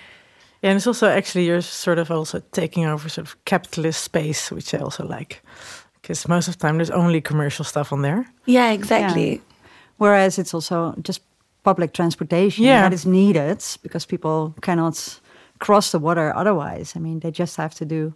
Yeah, 0.63 0.71
and 0.71 0.77
it's 0.77 0.87
also 0.87 1.07
actually 1.09 1.47
you're 1.47 1.63
sort 1.63 1.99
of 1.99 2.11
also 2.11 2.41
taking 2.53 2.85
over 2.87 3.09
sort 3.09 3.27
of 3.27 3.37
capitalist 3.45 4.03
space, 4.05 4.51
which 4.55 4.75
I 4.75 4.79
also 4.79 5.05
like. 5.07 5.43
Because 6.01 6.29
most 6.29 6.49
of 6.49 6.55
the 6.59 6.61
time 6.67 6.77
there's 6.77 6.91
only 6.91 7.21
commercial 7.21 7.65
stuff 7.65 7.93
on 7.93 8.03
there. 8.03 8.25
Yeah, 8.47 8.73
exactly. 8.73 9.41
Whereas 9.97 10.39
it's 10.39 10.55
also 10.55 10.95
just 11.03 11.23
public 11.63 11.93
transportation 11.93 12.65
Yeah. 12.65 12.83
that 12.83 12.93
is 12.93 13.05
needed 13.07 13.63
because 13.83 14.07
people 14.07 14.55
cannot 14.61 15.21
cross 15.59 15.91
the 15.91 15.99
water 15.99 16.33
otherwise. 16.37 16.93
I 16.97 17.01
mean, 17.01 17.21
they 17.21 17.31
just 17.31 17.57
have 17.57 17.75
to 17.75 17.85
do 17.87 18.13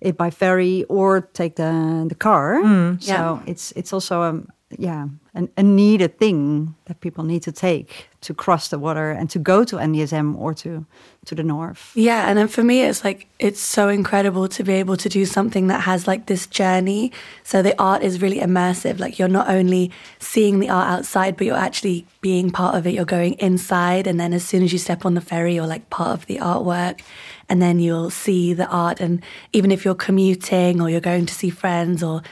it 0.00 0.16
by 0.16 0.30
ferry 0.30 0.84
or 0.88 1.20
take 1.32 1.54
the 1.56 2.04
the 2.08 2.14
car. 2.14 2.60
So 3.00 3.12
Yeah. 3.12 3.38
it's 3.46 3.72
it's 3.76 3.92
also 3.94 4.22
um 4.22 4.48
yeah 4.78 5.06
an, 5.34 5.48
a 5.56 5.62
needed 5.62 6.18
thing 6.18 6.74
that 6.84 7.00
people 7.00 7.24
need 7.24 7.42
to 7.42 7.52
take 7.52 8.08
to 8.20 8.32
cross 8.32 8.68
the 8.68 8.78
water 8.78 9.10
and 9.10 9.28
to 9.30 9.38
go 9.38 9.64
to 9.64 9.76
NDSM 9.76 10.36
or 10.38 10.54
to 10.54 10.86
to 11.26 11.34
the 11.34 11.42
north. 11.42 11.90
Yeah, 11.94 12.28
and 12.28 12.38
then 12.38 12.48
for 12.48 12.62
me, 12.62 12.82
it's 12.82 13.02
like 13.02 13.26
it's 13.38 13.60
so 13.60 13.88
incredible 13.88 14.46
to 14.48 14.62
be 14.62 14.74
able 14.74 14.96
to 14.98 15.08
do 15.08 15.26
something 15.26 15.66
that 15.66 15.80
has 15.80 16.06
like 16.06 16.26
this 16.26 16.46
journey. 16.46 17.12
So 17.42 17.62
the 17.62 17.78
art 17.80 18.02
is 18.02 18.22
really 18.22 18.38
immersive. 18.38 19.00
Like 19.00 19.18
you're 19.18 19.28
not 19.28 19.48
only 19.48 19.90
seeing 20.18 20.60
the 20.60 20.70
art 20.70 20.88
outside, 20.88 21.36
but 21.36 21.46
you're 21.46 21.56
actually 21.56 22.06
being 22.20 22.50
part 22.50 22.76
of 22.76 22.86
it. 22.86 22.94
You're 22.94 23.04
going 23.04 23.34
inside, 23.34 24.06
and 24.06 24.20
then 24.20 24.32
as 24.32 24.44
soon 24.44 24.62
as 24.62 24.72
you 24.72 24.78
step 24.78 25.04
on 25.04 25.14
the 25.14 25.20
ferry, 25.20 25.54
you're 25.56 25.66
like 25.66 25.90
part 25.90 26.10
of 26.10 26.26
the 26.26 26.36
artwork, 26.36 27.00
and 27.48 27.60
then 27.60 27.80
you'll 27.80 28.10
see 28.10 28.54
the 28.54 28.68
art. 28.68 29.00
And 29.00 29.22
even 29.52 29.72
if 29.72 29.84
you're 29.84 29.94
commuting 29.94 30.80
or 30.80 30.88
you're 30.88 31.00
going 31.00 31.26
to 31.26 31.34
see 31.34 31.50
friends 31.50 32.02
or 32.02 32.22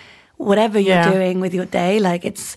whatever 0.44 0.78
you're 0.78 0.96
Yeah. 1.02 1.12
doing 1.12 1.40
with 1.40 1.54
your 1.54 1.66
day, 1.66 1.98
like 2.00 2.24
it's 2.24 2.56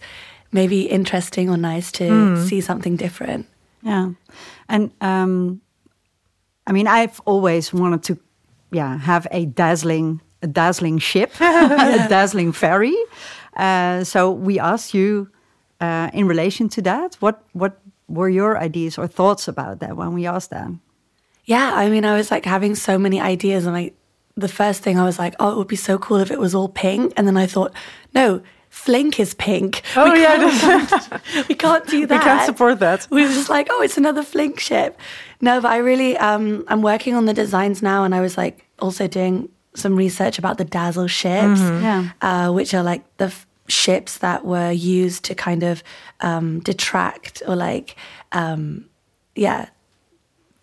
maybe 0.51 0.82
interesting 0.82 1.50
or 1.50 1.58
nice 1.58 1.92
to 1.92 2.36
see 2.48 2.62
something 2.62 2.96
different. 2.98 3.46
Yeah, 3.84 4.10
and 4.68 4.92
um, 5.01 5.62
I 6.68 6.72
mean, 6.74 6.88
I've 6.88 7.20
always 7.25 7.72
wanted 7.74 8.04
to, 8.04 8.18
yeah, 8.72 8.98
have 8.98 9.27
a 9.32 9.46
dazzling, 9.46 10.22
a 10.42 10.48
dazzling 10.48 11.00
ship, 11.00 11.32
a 11.39 12.08
dazzling 12.10 12.54
ferry. 12.54 12.96
Uh, 13.56 14.04
so 14.04 14.32
we 14.32 14.60
asked 14.60 14.94
you, 14.94 15.27
uh, 15.82 16.10
in 16.13 16.27
relation 16.27 16.70
to 16.70 16.82
that, 16.82 17.15
what 17.22 17.44
what 17.54 17.74
were 18.08 18.30
your 18.30 18.58
ideas 18.63 18.98
or 18.98 19.08
thoughts 19.08 19.48
about 19.48 19.80
that 19.80 19.96
when 19.98 20.13
we 20.13 20.27
asked 20.27 20.50
them? 20.50 20.80
Yeah, 21.48 21.72
I 21.75 21.89
mean, 21.89 22.06
I 22.06 22.18
was 22.18 22.32
like 22.32 22.46
having 22.50 22.75
so 22.75 22.98
many 22.98 23.20
ideas, 23.22 23.65
and 23.65 23.75
like 23.75 23.94
the 24.38 24.48
first 24.48 24.82
thing 24.82 25.00
I 25.00 25.04
was 25.06 25.18
like, 25.20 25.36
oh, 25.39 25.51
it 25.51 25.58
would 25.58 25.68
be 25.68 25.75
so 25.75 25.98
cool 25.98 26.18
if 26.18 26.32
it 26.32 26.39
was 26.39 26.54
all 26.54 26.68
pink, 26.70 27.13
and 27.15 27.25
then 27.27 27.38
I 27.38 27.46
thought, 27.46 27.74
no, 28.13 28.42
Flink 28.70 29.20
is 29.20 29.34
pink. 29.36 29.82
Oh 29.96 30.12
we 30.12 30.22
yeah, 30.22 30.36
can't, 30.38 31.22
we 31.50 31.56
can't 31.56 31.88
do 31.88 32.06
that. 32.08 32.20
we 32.20 32.24
can't 32.24 32.46
support 32.46 32.80
that. 32.80 33.08
We 33.10 33.22
were 33.24 33.30
just 33.30 33.50
like, 33.50 33.68
oh, 33.72 33.82
it's 33.82 33.98
another 33.98 34.22
Flink 34.24 34.60
ship. 34.60 35.00
No, 35.39 35.62
but 35.62 35.72
I 35.72 35.77
really, 35.77 36.18
um, 36.18 36.65
I'm 36.68 36.82
working 36.82 37.13
on 37.15 37.25
the 37.25 37.34
designs 37.34 37.82
now, 37.82 38.04
and 38.04 38.13
I 38.13 38.20
was 38.20 38.38
like 38.38 38.65
also 38.80 39.08
doing 39.08 39.48
some 39.75 39.96
research 39.96 40.38
about 40.39 40.58
the 40.58 40.65
Dazzle 40.65 41.08
ships, 41.08 41.60
Yeah. 41.62 42.10
uh, 42.22 42.51
which 42.51 42.74
are 42.74 42.84
like 42.84 43.04
the 43.18 43.25
f- 43.25 43.46
ships 43.68 44.18
that 44.20 44.46
were 44.46 44.72
used 44.72 45.24
to 45.25 45.36
kind 45.36 45.63
of 45.63 45.82
um, 46.22 46.60
detract 46.60 47.42
or 47.48 47.56
like, 47.56 47.96
um, 48.34 48.86
yeah, 49.36 49.68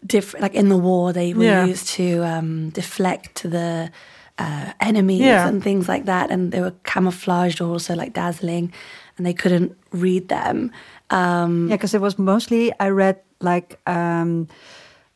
different. 0.06 0.42
Like 0.42 0.54
in 0.54 0.68
the 0.68 0.76
war, 0.76 1.12
they 1.12 1.35
were 1.35 1.44
Yeah. 1.44 1.64
used 1.66 1.88
to 1.97 2.25
um, 2.25 2.71
deflect 2.71 3.42
the 3.42 3.90
uh, 4.38 4.73
enemies 4.80 5.21
Yeah. 5.21 5.47
and 5.49 5.62
things 5.62 5.88
like 5.88 6.04
that, 6.06 6.30
and 6.30 6.52
they 6.52 6.61
were 6.61 6.75
camouflaged 6.85 7.61
or 7.61 7.68
also 7.73 7.94
like 7.94 8.12
dazzling, 8.14 8.73
and 9.16 9.26
they 9.26 9.35
couldn't 9.35 9.73
read 9.92 10.28
them. 10.28 10.71
Um, 11.11 11.68
Yeah, 11.68 11.76
because 11.76 11.94
it 11.94 12.00
was 12.00 12.18
mostly 12.18 12.73
I 12.80 12.88
read 12.88 13.16
like 13.40 13.78
um, 13.87 14.49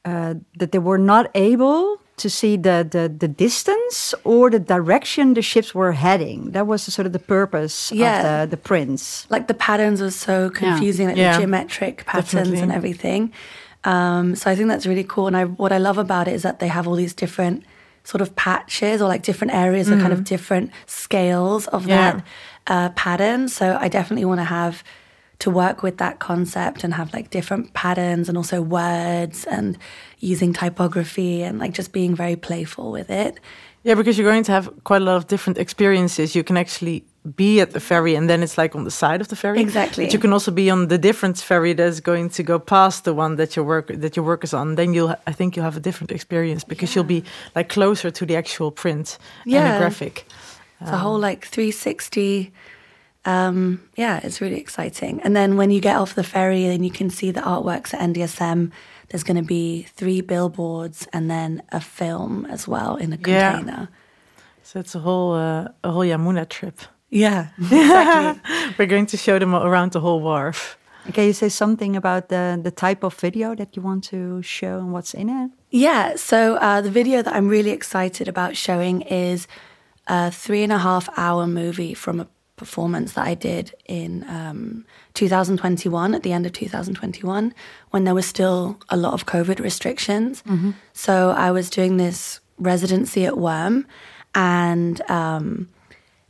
uh, 0.04 0.34
that 0.58 0.70
they 0.72 0.78
were 0.80 0.98
not 0.98 1.30
able 1.34 2.00
to 2.18 2.28
see 2.30 2.56
the, 2.56 2.86
the 2.90 3.08
the 3.18 3.28
distance 3.28 4.14
or 4.24 4.50
the 4.50 4.58
direction 4.58 5.34
the 5.34 5.42
ships 5.42 5.74
were 5.74 5.92
heading. 5.92 6.52
That 6.52 6.66
was 6.66 6.82
sort 6.82 7.06
of 7.06 7.12
the 7.12 7.18
purpose 7.18 7.92
Yeah. 7.94 8.16
of 8.18 8.22
the 8.50 8.56
the 8.56 8.62
prints. 8.62 9.26
like 9.30 9.46
the 9.46 9.54
patterns 9.54 10.00
are 10.00 10.10
so 10.10 10.50
confusing, 10.50 11.08
like 11.08 11.16
Yeah. 11.18 11.32
the 11.32 11.38
geometric 11.40 12.04
patterns 12.06 12.32
Definitely. 12.32 12.60
and 12.62 12.72
everything. 12.72 13.32
Um, 13.86 14.34
so 14.34 14.50
I 14.50 14.54
think 14.56 14.68
that's 14.68 14.86
really 14.86 15.04
cool. 15.04 15.26
And 15.28 15.36
I, 15.36 15.44
what 15.44 15.72
I 15.72 15.78
love 15.78 15.96
about 15.96 16.28
it 16.28 16.34
is 16.34 16.42
that 16.42 16.58
they 16.58 16.68
have 16.68 16.86
all 16.88 16.96
these 16.96 17.14
different 17.14 17.64
sort 18.04 18.20
of 18.20 18.34
patches 18.36 19.00
or 19.02 19.08
like 19.08 19.22
different 19.22 19.52
areas 19.54 19.90
or 19.90 19.96
kind 19.98 20.12
of 20.12 20.22
different 20.24 20.70
scales 20.86 21.66
of 21.68 21.86
Yeah. 21.86 21.96
that 21.96 22.24
uh, 22.66 22.88
pattern. 22.90 23.48
So 23.48 23.76
I 23.80 23.88
definitely 23.88 24.24
want 24.24 24.40
to 24.40 24.44
have 24.44 24.84
to 25.40 25.50
work 25.50 25.82
with 25.82 25.98
that 25.98 26.18
concept 26.18 26.82
and 26.84 26.94
have 26.94 27.12
like 27.12 27.30
different 27.30 27.74
patterns 27.74 28.28
and 28.28 28.38
also 28.38 28.62
words 28.62 29.44
and 29.44 29.76
using 30.18 30.52
typography 30.52 31.42
and 31.42 31.58
like 31.58 31.72
just 31.74 31.92
being 31.92 32.14
very 32.14 32.36
playful 32.36 32.90
with 32.92 33.10
it. 33.10 33.38
Yeah, 33.86 33.94
because 33.94 34.18
you're 34.18 34.28
going 34.28 34.42
to 34.42 34.52
have 34.52 34.68
quite 34.82 35.00
a 35.00 35.04
lot 35.04 35.14
of 35.16 35.28
different 35.28 35.58
experiences. 35.58 36.34
You 36.34 36.42
can 36.42 36.56
actually 36.56 37.04
be 37.36 37.60
at 37.60 37.70
the 37.70 37.78
ferry, 37.78 38.16
and 38.16 38.28
then 38.28 38.42
it's 38.42 38.58
like 38.58 38.74
on 38.74 38.82
the 38.82 38.90
side 38.90 39.20
of 39.20 39.28
the 39.28 39.36
ferry. 39.36 39.60
Exactly. 39.60 40.04
But 40.06 40.12
you 40.12 40.18
can 40.18 40.32
also 40.32 40.50
be 40.50 40.68
on 40.70 40.88
the 40.88 40.98
different 40.98 41.38
ferry 41.38 41.72
that's 41.72 42.00
going 42.00 42.30
to 42.30 42.42
go 42.42 42.58
past 42.58 43.04
the 43.04 43.14
one 43.14 43.36
that 43.36 43.54
your 43.54 43.64
work 43.64 43.86
that 43.86 44.16
your 44.16 44.24
work 44.24 44.42
is 44.42 44.52
on. 44.52 44.74
Then 44.74 44.92
you'll, 44.92 45.14
I 45.28 45.32
think, 45.32 45.54
you'll 45.54 45.64
have 45.64 45.76
a 45.76 45.80
different 45.80 46.10
experience 46.10 46.64
because 46.64 46.96
you'll 46.96 47.04
be 47.04 47.22
like 47.54 47.68
closer 47.68 48.10
to 48.10 48.26
the 48.26 48.34
actual 48.34 48.72
print 48.72 49.18
and 49.44 49.52
Yeah. 49.52 49.72
the 49.74 49.78
graphic. 49.78 50.26
It's 50.80 50.90
a 50.90 50.98
whole 50.98 51.20
like 51.20 51.46
360. 51.46 52.52
Um, 53.24 53.80
yeah, 53.96 54.18
it's 54.24 54.40
really 54.40 54.58
exciting. 54.58 55.20
And 55.22 55.36
then 55.36 55.56
when 55.56 55.70
you 55.70 55.80
get 55.80 55.94
off 55.96 56.14
the 56.16 56.24
ferry, 56.24 56.66
then 56.66 56.82
you 56.82 56.90
can 56.90 57.08
see 57.08 57.30
the 57.30 57.40
artworks 57.40 57.94
at 57.94 58.00
NDSM. 58.00 58.72
There's 59.08 59.22
going 59.22 59.36
to 59.36 59.42
be 59.42 59.82
three 59.82 60.20
billboards 60.20 61.06
and 61.12 61.30
then 61.30 61.62
a 61.70 61.80
film 61.80 62.46
as 62.46 62.66
well 62.66 62.96
in 62.96 63.12
a 63.12 63.16
container. 63.16 63.38
Yeah. 63.38 63.56
container. 63.56 63.88
So 64.62 64.80
it's 64.80 64.94
a 64.94 64.98
whole 64.98 65.34
uh, 65.34 65.68
a 65.84 65.90
whole 65.92 66.04
Yamuna 66.04 66.48
trip. 66.48 66.80
Yeah, 67.08 67.48
exactly. 67.58 68.42
We're 68.78 68.86
going 68.88 69.06
to 69.06 69.16
show 69.16 69.38
them 69.38 69.54
around 69.54 69.92
the 69.92 70.00
whole 70.00 70.20
wharf. 70.20 70.76
Can 71.12 71.24
you 71.24 71.32
say 71.32 71.48
something 71.48 71.94
about 71.94 72.30
the, 72.30 72.58
the 72.60 72.72
type 72.72 73.04
of 73.04 73.14
video 73.14 73.54
that 73.54 73.76
you 73.76 73.82
want 73.82 74.02
to 74.04 74.42
show 74.42 74.78
and 74.78 74.92
what's 74.92 75.14
in 75.14 75.28
it? 75.28 75.50
Yeah, 75.70 76.16
so 76.16 76.56
uh, 76.56 76.80
the 76.80 76.90
video 76.90 77.22
that 77.22 77.32
I'm 77.32 77.48
really 77.48 77.70
excited 77.70 78.26
about 78.26 78.56
showing 78.56 79.02
is 79.02 79.46
a 80.08 80.32
three 80.32 80.64
and 80.64 80.72
a 80.72 80.78
half 80.78 81.08
hour 81.16 81.46
movie 81.46 81.94
from 81.94 82.20
a 82.20 82.26
performance 82.56 83.12
that 83.12 83.26
I 83.26 83.34
did 83.34 83.74
in 83.84 84.24
um, 84.28 84.84
2021, 85.14 86.14
at 86.14 86.22
the 86.22 86.32
end 86.32 86.46
of 86.46 86.52
2021, 86.52 87.54
when 87.90 88.04
there 88.04 88.14
was 88.14 88.26
still 88.26 88.78
a 88.88 88.96
lot 88.96 89.12
of 89.12 89.26
COVID 89.26 89.60
restrictions. 89.60 90.42
So 90.92 91.30
I 91.30 91.50
was 91.50 91.70
doing 91.70 91.96
this 91.98 92.40
residency 92.58 93.26
at 93.26 93.36
Worm, 93.36 93.86
and 94.34 95.00
um, 95.10 95.68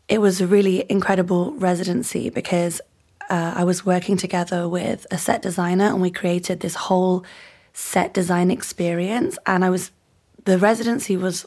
it 0.09 0.21
was 0.21 0.41
a 0.41 0.47
really 0.47 0.85
incredible 0.89 1.53
residency 1.55 2.31
because 2.31 2.81
uh, 3.29 3.55
I 3.57 3.65
was 3.65 3.85
working 3.85 4.17
together 4.17 4.69
with 4.69 5.07
a 5.11 5.19
set 5.19 5.43
designer 5.43 5.87
and 5.87 6.01
we 6.01 6.11
created 6.11 6.61
this 6.61 6.75
whole 6.75 7.25
set 7.73 8.15
design 8.15 8.51
experience. 8.51 9.39
And 9.47 9.65
I 9.65 9.71
was, 9.71 9.91
the 10.45 10.59
residency 10.59 11.17
was 11.17 11.47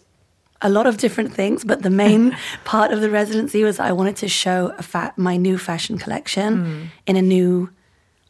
a 0.61 0.69
lot 0.69 0.87
of 0.87 0.97
different 0.97 1.33
things, 1.33 1.63
but 1.63 1.83
the 1.83 1.89
main 1.89 2.35
part 2.65 2.91
of 2.91 3.01
the 3.01 3.09
residency 3.09 3.63
was 3.63 3.79
I 3.79 3.91
wanted 3.91 4.17
to 4.17 4.27
show 4.27 4.73
a 4.77 4.83
fa- 4.83 5.13
my 5.15 5.37
new 5.37 5.57
fashion 5.57 5.97
collection 5.97 6.65
hmm. 6.65 6.83
in 7.07 7.15
a 7.15 7.21
new 7.21 7.69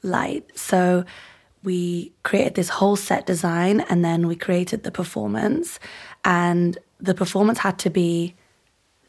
light. 0.03 0.45
So 0.55 1.05
we 1.63 2.13
created 2.23 2.55
this 2.55 2.69
whole 2.69 2.95
set 2.95 3.25
design 3.25 3.81
and 3.89 4.05
then 4.05 4.27
we 4.27 4.35
created 4.35 4.83
the 4.83 4.91
performance. 4.91 5.79
And 6.23 6.77
the 6.99 7.15
performance 7.15 7.59
had 7.59 7.79
to 7.79 7.89
be 7.89 8.35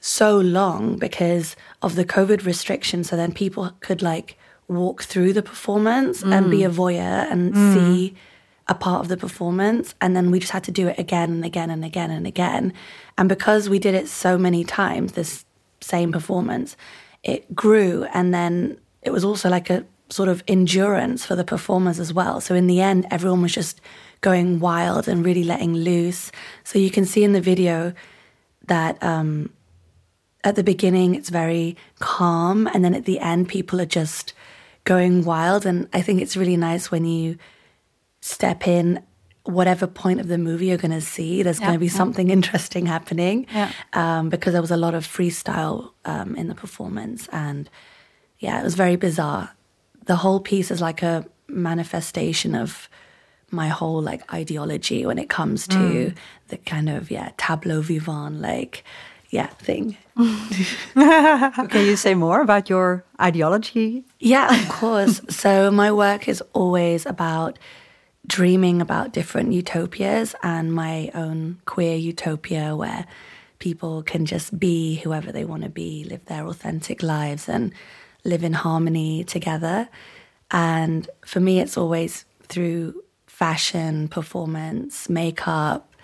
so 0.00 0.38
long 0.38 0.96
because 0.96 1.56
of 1.82 1.94
the 1.94 2.04
COVID 2.04 2.44
restrictions. 2.46 3.10
So 3.10 3.16
then 3.16 3.32
people 3.32 3.70
could 3.80 4.02
like 4.02 4.38
walk 4.66 5.02
through 5.02 5.32
the 5.32 5.42
performance 5.42 6.22
and 6.22 6.50
be 6.50 6.62
hmm. 6.62 6.70
a 6.70 6.74
voyeur 6.74 7.30
and 7.30 7.54
hmm. 7.54 7.74
see 7.74 8.14
a 8.70 8.74
part 8.74 9.02
of 9.02 9.08
the 9.08 9.16
performance. 9.16 9.94
And 10.00 10.16
then 10.16 10.30
we 10.30 10.38
just 10.38 10.52
had 10.52 10.64
to 10.64 10.70
do 10.70 10.88
it 10.88 10.98
again 10.98 11.30
and 11.30 11.44
again 11.44 11.68
and 11.68 11.84
again 11.84 12.10
and 12.10 12.26
again. 12.26 12.72
And 13.18 13.28
because 13.28 13.68
we 13.68 13.78
did 13.78 13.94
it 13.94 14.08
so 14.08 14.38
many 14.38 14.64
times, 14.64 15.12
this 15.12 15.44
same 15.82 16.12
performance, 16.12 16.76
it 17.22 17.54
grew. 17.54 18.06
And 18.14 18.32
then 18.32 18.78
it 19.02 19.10
was 19.10 19.24
also 19.24 19.50
like 19.50 19.68
a 19.68 19.84
sort 20.08 20.28
of 20.28 20.42
endurance 20.48 21.26
for 21.26 21.36
the 21.36 21.44
performers 21.44 21.98
as 22.00 22.14
well. 22.14 22.40
So 22.40 22.54
in 22.54 22.68
the 22.68 22.80
end, 22.80 23.06
everyone 23.10 23.42
was 23.42 23.52
just 23.52 23.80
going 24.20 24.60
wild 24.60 25.08
and 25.08 25.24
really 25.24 25.44
letting 25.44 25.74
loose. 25.74 26.30
So 26.64 26.78
you 26.78 26.90
can 26.90 27.04
see 27.04 27.24
in 27.24 27.32
the 27.32 27.40
video 27.40 27.92
that 28.68 29.02
um, 29.02 29.50
at 30.44 30.54
the 30.54 30.62
beginning 30.62 31.14
it's 31.14 31.28
very 31.28 31.76
calm 31.98 32.66
and 32.68 32.84
then 32.84 32.94
at 32.94 33.04
the 33.04 33.18
end 33.18 33.48
people 33.48 33.80
are 33.80 33.86
just 33.86 34.32
going 34.84 35.24
wild 35.24 35.66
and 35.66 35.86
i 35.92 36.00
think 36.00 36.22
it's 36.22 36.36
really 36.36 36.56
nice 36.56 36.90
when 36.90 37.04
you 37.04 37.36
step 38.20 38.66
in 38.68 39.02
whatever 39.44 39.86
point 39.86 40.20
of 40.20 40.28
the 40.28 40.36
movie 40.38 40.66
you're 40.66 40.76
going 40.76 40.90
to 40.92 41.00
see 41.00 41.42
there's 41.42 41.58
going 41.58 41.72
to 41.72 41.78
be 41.78 41.88
something 41.88 42.28
interesting 42.38 42.86
happening 42.86 43.46
Yeah. 43.52 43.72
um, 43.94 44.28
because 44.28 44.52
there 44.52 44.60
was 44.62 44.70
a 44.70 44.76
lot 44.76 44.94
of 44.94 45.06
freestyle 45.06 45.90
um, 46.04 46.36
in 46.36 46.48
the 46.48 46.54
performance 46.54 47.26
and 47.32 47.68
yeah 48.38 48.60
it 48.60 48.64
was 48.64 48.74
very 48.74 48.96
bizarre 48.96 49.50
the 50.04 50.16
whole 50.16 50.40
piece 50.40 50.70
is 50.70 50.80
like 50.82 51.02
a 51.02 51.24
manifestation 51.48 52.54
of 52.54 52.88
my 53.50 53.68
whole 53.68 54.02
like 54.02 54.22
ideology 54.32 55.04
when 55.06 55.18
it 55.18 55.28
comes 55.28 55.66
to 55.66 56.12
the 56.48 56.56
kind 56.58 56.88
of 56.88 57.10
yeah 57.10 57.30
tableau 57.38 57.80
vivant 57.80 58.40
like 58.40 58.84
yeah 59.30 59.46
thing 59.46 59.96
Can 60.94 61.86
you 61.86 61.96
say 61.96 62.14
more 62.14 62.40
about 62.42 62.68
your 62.68 63.04
ideology? 63.20 64.04
Yeah, 64.18 64.54
of 64.54 64.68
course. 64.68 65.20
so 65.30 65.70
my 65.70 65.90
work 65.92 66.28
is 66.28 66.42
always 66.52 67.06
about 67.06 67.58
dreaming 68.26 68.80
about 68.80 69.12
different 69.12 69.52
utopias 69.52 70.34
and 70.42 70.72
my 70.72 71.10
own 71.14 71.60
queer 71.64 71.96
utopia 71.96 72.76
where 72.76 73.06
people 73.58 74.02
can 74.02 74.26
just 74.26 74.58
be 74.58 74.96
whoever 74.96 75.32
they 75.32 75.44
want 75.44 75.62
to 75.62 75.68
be, 75.68 76.04
live 76.04 76.24
their 76.26 76.46
authentic 76.46 77.02
lives 77.02 77.48
and 77.48 77.72
live 78.24 78.44
in 78.44 78.52
harmony 78.52 79.24
together. 79.24 79.88
And 80.50 81.08
for 81.24 81.40
me, 81.40 81.60
it's 81.60 81.76
always 81.76 82.24
through 82.48 83.02
fashion, 83.26 84.08
performance, 84.08 85.08
makeup, 85.08 85.94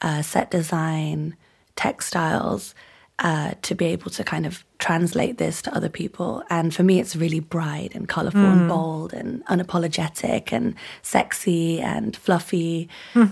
uh, 0.00 0.22
set 0.22 0.50
design, 0.50 1.36
textiles, 1.76 2.74
uh, 3.20 3.54
to 3.62 3.74
be 3.74 3.86
able 3.86 4.10
to 4.10 4.24
kind 4.24 4.44
of 4.46 4.64
translate 4.84 5.38
this 5.38 5.62
to 5.62 5.74
other 5.74 5.88
people. 5.88 6.42
And 6.50 6.74
for 6.74 6.82
me, 6.82 7.00
it's 7.00 7.16
really 7.16 7.40
bright 7.40 7.94
and 7.94 8.06
colorful 8.06 8.44
and 8.44 8.68
bold 8.68 9.14
and 9.14 9.42
unapologetic 9.46 10.52
and 10.52 10.74
sexy 11.00 11.80
and 11.80 12.14
fluffy, 12.14 12.90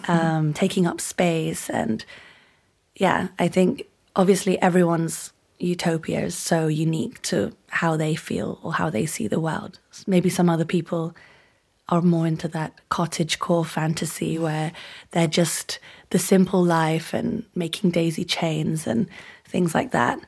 um, 0.09 0.55
taking 0.55 0.87
up 0.87 0.99
space. 0.99 1.69
And 1.69 2.07
yeah, 2.97 3.29
I 3.39 3.49
think 3.49 3.87
obviously 4.17 4.61
everyone's 4.63 5.35
utopia 5.59 6.21
is 6.21 6.35
so 6.35 6.69
unique 6.69 7.21
to 7.23 7.53
how 7.69 7.99
they 7.99 8.15
feel 8.15 8.59
or 8.63 8.73
how 8.73 8.89
they 8.89 9.05
see 9.05 9.29
the 9.29 9.39
world. 9.39 9.79
Maybe 10.07 10.31
some 10.31 10.49
other 10.49 10.65
people 10.65 11.15
are 11.91 12.01
more 12.01 12.27
into 12.27 12.49
that 12.49 12.73
cottage 12.89 13.39
core 13.39 13.67
fantasy 13.67 14.39
where 14.39 14.73
they're 15.11 15.27
just 15.27 15.79
the 16.09 16.19
simple 16.19 16.65
life 16.65 17.13
and 17.13 17.45
making 17.55 17.91
daisy 17.91 18.25
chains 18.25 18.87
and 18.87 19.07
things 19.45 19.75
like 19.75 19.91
that. 19.91 20.19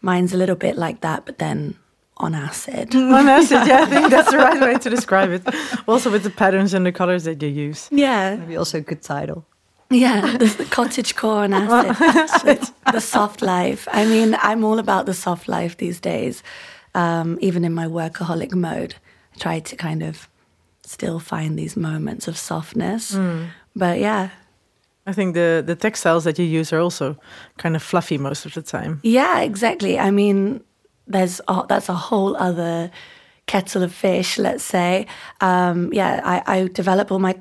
Mine's 0.00 0.32
a 0.32 0.36
little 0.36 0.56
bit 0.56 0.76
like 0.76 1.00
that, 1.00 1.24
but 1.26 1.38
then 1.38 1.74
on 2.16 2.34
acid. 2.34 2.94
On 2.96 3.28
acid, 3.28 3.66
yeah, 3.68 3.82
I 3.82 3.86
think 3.86 4.10
that's 4.10 4.30
the 4.30 4.38
right 4.38 4.60
way 4.60 4.74
to 4.78 4.90
describe 4.90 5.30
it. 5.30 5.42
Also 5.88 6.10
with 6.10 6.22
the 6.24 6.30
patterns 6.30 6.74
and 6.74 6.84
the 6.84 6.92
colors 6.92 7.24
that 7.24 7.40
you 7.42 7.48
use. 7.48 7.88
yeah, 7.92 8.34
Maybe 8.36 8.56
also 8.56 8.78
a 8.78 8.80
good 8.80 9.02
title. 9.02 9.44
yeah, 9.90 10.36
the, 10.36 10.46
the 10.46 10.64
cottage 10.64 11.14
core 11.14 11.44
on 11.44 11.52
acid, 11.54 11.96
the, 12.44 12.72
the 12.92 13.00
soft 13.00 13.40
life. 13.40 13.86
I 13.92 14.04
mean, 14.04 14.36
I'm 14.42 14.64
all 14.64 14.78
about 14.78 15.06
the 15.06 15.14
soft 15.14 15.46
life 15.48 15.76
these 15.76 16.00
days. 16.00 16.42
Um, 16.94 17.38
even 17.40 17.64
in 17.64 17.72
my 17.72 17.86
workaholic 17.86 18.52
mode, 18.52 18.96
I 19.34 19.38
try 19.38 19.60
to 19.60 19.76
kind 19.76 20.02
of 20.02 20.28
still 20.82 21.20
find 21.20 21.56
these 21.58 21.76
moments 21.76 22.26
of 22.28 22.36
softness. 22.36 23.16
But 23.76 24.00
yeah, 24.00 24.30
I 25.08 25.12
think 25.12 25.34
the 25.34 25.62
the 25.66 25.74
textiles 25.74 26.24
that 26.24 26.38
you 26.38 26.44
use 26.44 26.70
are 26.74 26.82
also 26.82 27.16
kind 27.56 27.74
of 27.74 27.82
fluffy 27.82 28.18
most 28.18 28.46
of 28.46 28.52
the 28.52 28.62
time. 28.62 29.00
Yeah, 29.02 29.40
exactly. 29.40 29.98
I 29.98 30.10
mean, 30.10 30.60
there's 31.06 31.40
a, 31.48 31.64
that's 31.66 31.88
a 31.88 31.94
whole 31.94 32.36
other 32.36 32.90
kettle 33.46 33.82
of 33.82 33.94
fish, 33.94 34.38
let's 34.38 34.62
say. 34.62 35.06
Um, 35.40 35.90
yeah, 35.94 36.20
I, 36.24 36.58
I 36.58 36.68
develop 36.68 37.10
all 37.10 37.20
my 37.20 37.34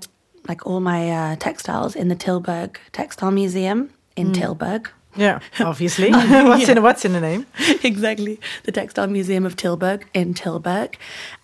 like 0.48 0.66
all 0.66 0.80
my 0.80 1.12
uh, 1.12 1.36
textiles 1.36 1.96
in 1.96 2.08
the 2.08 2.16
Tilburg 2.16 2.78
Textile 2.94 3.32
Museum 3.32 3.90
in 4.16 4.32
Tilburg. 4.32 4.88
Yeah, 5.18 5.40
obviously. 5.60 6.12
what's 6.50 6.70
in 6.70 6.82
what's 6.82 7.04
in 7.04 7.12
the 7.12 7.20
name? 7.20 7.46
exactly, 7.84 8.40
the 8.64 8.72
Textile 8.72 9.08
Museum 9.08 9.46
of 9.46 9.58
Tilburg 9.58 10.04
in 10.14 10.34
Tilburg, 10.34 10.96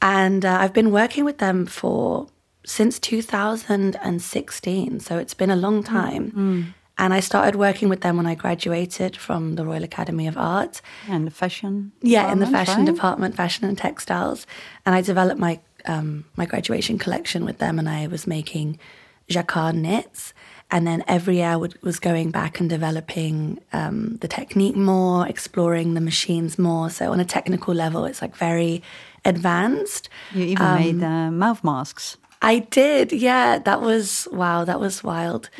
and 0.02 0.46
uh, 0.46 0.58
I've 0.62 0.74
been 0.74 0.92
working 0.92 1.26
with 1.26 1.40
them 1.40 1.66
for 1.66 2.28
since 2.66 3.00
2016. 3.00 5.00
So 5.00 5.18
it's 5.18 5.34
been 5.34 5.52
a 5.52 5.56
long 5.56 5.84
time. 5.84 6.74
And 6.96 7.12
I 7.14 7.22
started 7.22 7.56
working 7.56 7.90
with 7.90 8.02
them 8.02 8.18
when 8.18 8.28
I 8.28 8.36
graduated 8.36 9.18
from 9.18 9.56
the 9.56 9.66
Royal 9.66 9.84
Academy 9.84 10.28
of 10.28 10.38
Art. 10.38 10.80
And 11.10 11.26
the 11.26 11.32
fashion. 11.32 11.92
Yeah, 12.02 12.32
in 12.32 12.38
the 12.40 12.46
fashion 12.46 12.86
right? 12.86 12.94
department, 12.94 13.36
fashion 13.36 13.66
and 13.68 13.76
textiles, 13.78 14.46
and 14.86 14.94
I 14.94 15.02
developed 15.02 15.40
my 15.40 15.60
um, 15.86 16.26
my 16.38 16.46
graduation 16.46 16.98
collection 16.98 17.44
with 17.46 17.58
them, 17.58 17.78
and 17.80 17.90
I 17.90 18.08
was 18.08 18.26
making 18.28 18.80
jacquard 19.28 19.76
knits. 19.76 20.34
and 20.72 20.88
then 20.88 21.04
every 21.08 21.38
year 21.38 21.50
I 21.50 21.56
would, 21.56 21.78
was 21.84 22.00
going 22.00 22.32
back 22.32 22.60
and 22.62 22.70
developing 22.70 23.60
um, 23.74 24.18
the 24.22 24.28
technique 24.28 24.76
more, 24.78 25.28
exploring 25.28 25.94
the 25.94 26.02
machines 26.02 26.58
more. 26.58 26.90
So 26.90 27.12
on 27.12 27.20
a 27.20 27.26
technical 27.26 27.74
level, 27.74 28.06
it's 28.06 28.22
like 28.22 28.36
very 28.36 28.82
advanced. 29.26 30.10
You 30.34 30.46
even 30.46 30.66
Um, 30.66 30.76
made 30.80 31.04
uh, 31.04 31.32
mouth 31.32 31.64
masks. 31.64 32.18
I 32.46 32.60
did, 32.60 33.12
yeah. 33.14 33.58
That 33.60 33.80
was 33.82 34.28
wow. 34.32 34.66
That 34.66 34.80
was 34.80 35.04
wild. 35.04 35.50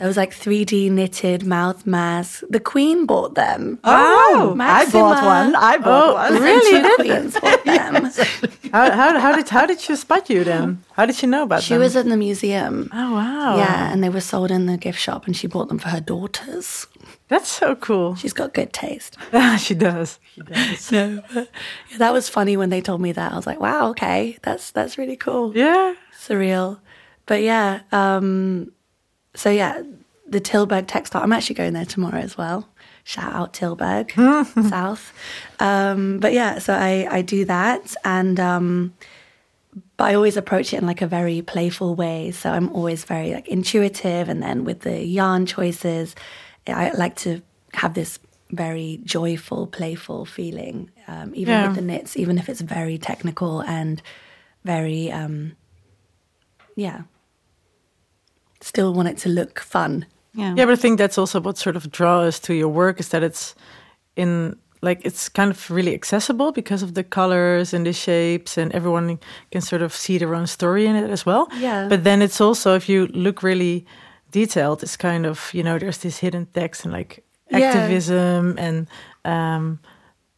There 0.00 0.08
was 0.08 0.16
like 0.16 0.30
3D 0.32 0.90
knitted 0.90 1.44
mouth 1.44 1.84
masks. 1.86 2.42
The 2.48 2.58
Queen 2.58 3.04
bought 3.04 3.34
them. 3.34 3.78
Oh, 3.84 4.56
I 4.58 4.88
bought 4.90 5.22
one. 5.22 5.54
I 5.54 5.76
bought 5.76 6.08
Oh, 6.08 6.14
one. 6.14 6.42
really? 6.42 6.80
The 6.80 6.94
Queens 6.96 7.34
bought 7.38 7.64
them. 7.68 7.94
How, 8.72 8.90
how, 8.90 9.20
how 9.20 9.36
did 9.36 9.48
how 9.50 9.66
did 9.66 9.78
she 9.78 9.94
spot 9.96 10.30
you 10.30 10.42
then? 10.42 10.82
How 10.96 11.04
did 11.04 11.16
she 11.16 11.26
know 11.26 11.42
about 11.42 11.62
She 11.62 11.74
them? 11.74 11.82
was 11.82 11.96
in 11.96 12.08
the 12.08 12.16
museum. 12.16 12.88
Oh 12.94 13.12
wow! 13.12 13.56
Yeah, 13.58 13.92
and 13.92 14.02
they 14.02 14.08
were 14.08 14.22
sold 14.22 14.50
in 14.50 14.64
the 14.66 14.78
gift 14.78 14.98
shop, 14.98 15.26
and 15.26 15.36
she 15.36 15.46
bought 15.46 15.68
them 15.68 15.78
for 15.78 15.90
her 15.90 16.00
daughters. 16.00 16.86
That's 17.30 17.48
so 17.48 17.76
cool. 17.76 18.16
She's 18.16 18.32
got 18.32 18.52
good 18.52 18.72
taste. 18.72 19.16
she 19.58 19.74
does. 19.74 20.18
She 20.34 20.42
does. 20.42 20.92
No, 20.92 21.22
but 21.32 21.48
yeah, 21.90 21.98
that 21.98 22.12
was 22.12 22.28
funny 22.28 22.56
when 22.56 22.70
they 22.70 22.80
told 22.80 23.00
me 23.00 23.12
that. 23.12 23.32
I 23.32 23.36
was 23.36 23.46
like, 23.46 23.60
wow, 23.60 23.90
okay, 23.90 24.36
that's 24.42 24.72
that's 24.72 24.98
really 24.98 25.16
cool. 25.16 25.56
Yeah. 25.56 25.94
surreal. 26.18 26.80
But 27.26 27.42
yeah, 27.42 27.82
um, 27.92 28.72
so 29.34 29.48
yeah, 29.48 29.80
the 30.28 30.40
Tilburg 30.40 30.88
textile. 30.88 31.22
I'm 31.22 31.32
actually 31.32 31.54
going 31.54 31.72
there 31.72 31.84
tomorrow 31.84 32.18
as 32.18 32.36
well. 32.36 32.68
Shout 33.04 33.32
out 33.32 33.54
Tilburg, 33.54 34.10
South. 34.68 35.12
Um, 35.60 36.18
but 36.18 36.32
yeah, 36.32 36.58
so 36.58 36.74
I, 36.74 37.06
I 37.08 37.22
do 37.22 37.44
that, 37.44 37.94
and 38.04 38.40
um, 38.40 38.92
but 39.96 40.04
I 40.04 40.14
always 40.14 40.36
approach 40.36 40.72
it 40.72 40.78
in 40.78 40.86
like 40.86 41.00
a 41.00 41.06
very 41.06 41.42
playful 41.42 41.94
way. 41.94 42.32
So 42.32 42.50
I'm 42.50 42.70
always 42.74 43.04
very 43.04 43.32
like 43.32 43.46
intuitive, 43.46 44.28
and 44.28 44.42
then 44.42 44.64
with 44.64 44.80
the 44.80 45.04
yarn 45.04 45.46
choices, 45.46 46.16
I 46.66 46.90
like 46.92 47.16
to 47.16 47.40
have 47.74 47.94
this 47.94 48.18
very 48.52 49.00
joyful, 49.04 49.66
playful 49.66 50.24
feeling, 50.26 50.90
um, 51.08 51.32
even 51.34 51.54
Yeah. 51.54 51.66
with 51.66 51.76
the 51.76 51.82
knits, 51.82 52.16
even 52.16 52.38
if 52.38 52.48
it's 52.48 52.60
very 52.60 52.98
technical 52.98 53.60
and 53.62 54.02
very 54.64 55.10
um, 55.12 55.52
yeah. 56.76 57.02
Still 58.60 58.92
want 58.92 59.08
it 59.08 59.16
to 59.18 59.28
look 59.28 59.60
fun. 59.60 60.04
Yeah. 60.34 60.54
Yeah, 60.56 60.66
but 60.66 60.72
I 60.72 60.76
think 60.76 60.98
that's 60.98 61.16
also 61.18 61.40
what 61.40 61.58
sort 61.58 61.76
of 61.76 61.90
draws 61.90 62.38
to 62.40 62.52
your 62.54 62.68
work 62.68 63.00
is 63.00 63.08
that 63.08 63.22
it's 63.22 63.54
in 64.16 64.56
like 64.82 65.00
it's 65.04 65.28
kind 65.28 65.50
of 65.50 65.70
really 65.70 65.94
accessible 65.94 66.52
because 66.52 66.82
of 66.82 66.94
the 66.94 67.04
colors 67.04 67.74
and 67.74 67.84
the 67.86 67.92
shapes 67.92 68.56
and 68.58 68.72
everyone 68.72 69.18
can 69.50 69.60
sort 69.60 69.82
of 69.82 69.92
see 69.94 70.18
their 70.18 70.34
own 70.34 70.46
story 70.46 70.86
in 70.86 70.96
it 70.96 71.10
as 71.10 71.24
well. 71.26 71.48
Yeah. 71.58 71.88
But 71.88 72.04
then 72.04 72.22
it's 72.22 72.40
also 72.40 72.74
if 72.76 72.88
you 72.88 73.06
look 73.08 73.42
really 73.42 73.84
detailed, 74.30 74.82
it's 74.82 74.96
kind 74.96 75.26
of, 75.26 75.50
you 75.52 75.62
know, 75.62 75.78
there's 75.78 75.98
this 75.98 76.18
hidden 76.18 76.46
text 76.54 76.84
and 76.84 76.92
like 76.92 77.22
Yeah. 77.50 77.58
activism 77.66 78.56
and 78.58 78.86
um 79.24 79.78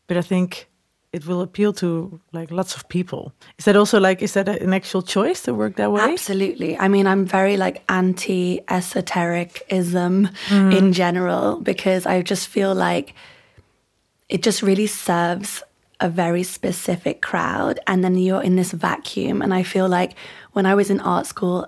but 0.06 0.16
I 0.16 0.22
think 0.22 0.68
it 1.12 1.26
will 1.26 1.42
appeal 1.42 1.72
to 1.74 2.20
like 2.32 2.50
lots 2.50 2.74
of 2.74 2.88
people. 2.88 3.32
Is 3.58 3.64
that 3.64 3.76
also 3.76 4.00
like 4.00 4.22
is 4.24 4.32
that 4.32 4.48
an 4.48 4.72
actual 4.72 5.02
choice 5.02 5.42
to 5.42 5.52
work 5.54 5.76
that 5.76 5.90
way? 5.92 6.00
Absolutely. 6.12 6.76
I 6.78 6.88
mean, 6.88 7.06
I'm 7.06 7.26
very 7.26 7.56
like 7.56 7.82
anti 7.88 8.60
esotericism 8.68 10.28
in 10.50 10.92
general 10.92 11.60
because 11.60 12.06
I 12.06 12.22
just 12.22 12.48
feel 12.48 12.74
like 12.74 13.14
it 14.28 14.42
just 14.42 14.62
really 14.62 14.86
serves 14.86 15.62
a 16.00 16.08
very 16.08 16.42
specific 16.42 17.20
crowd. 17.20 17.78
And 17.86 18.02
then 18.02 18.16
you're 18.16 18.42
in 18.42 18.56
this 18.56 18.72
vacuum. 18.72 19.42
And 19.42 19.52
I 19.54 19.62
feel 19.62 19.88
like 19.88 20.14
when 20.52 20.66
I 20.66 20.74
was 20.74 20.88
in 20.90 21.00
art 21.00 21.26
school, 21.26 21.66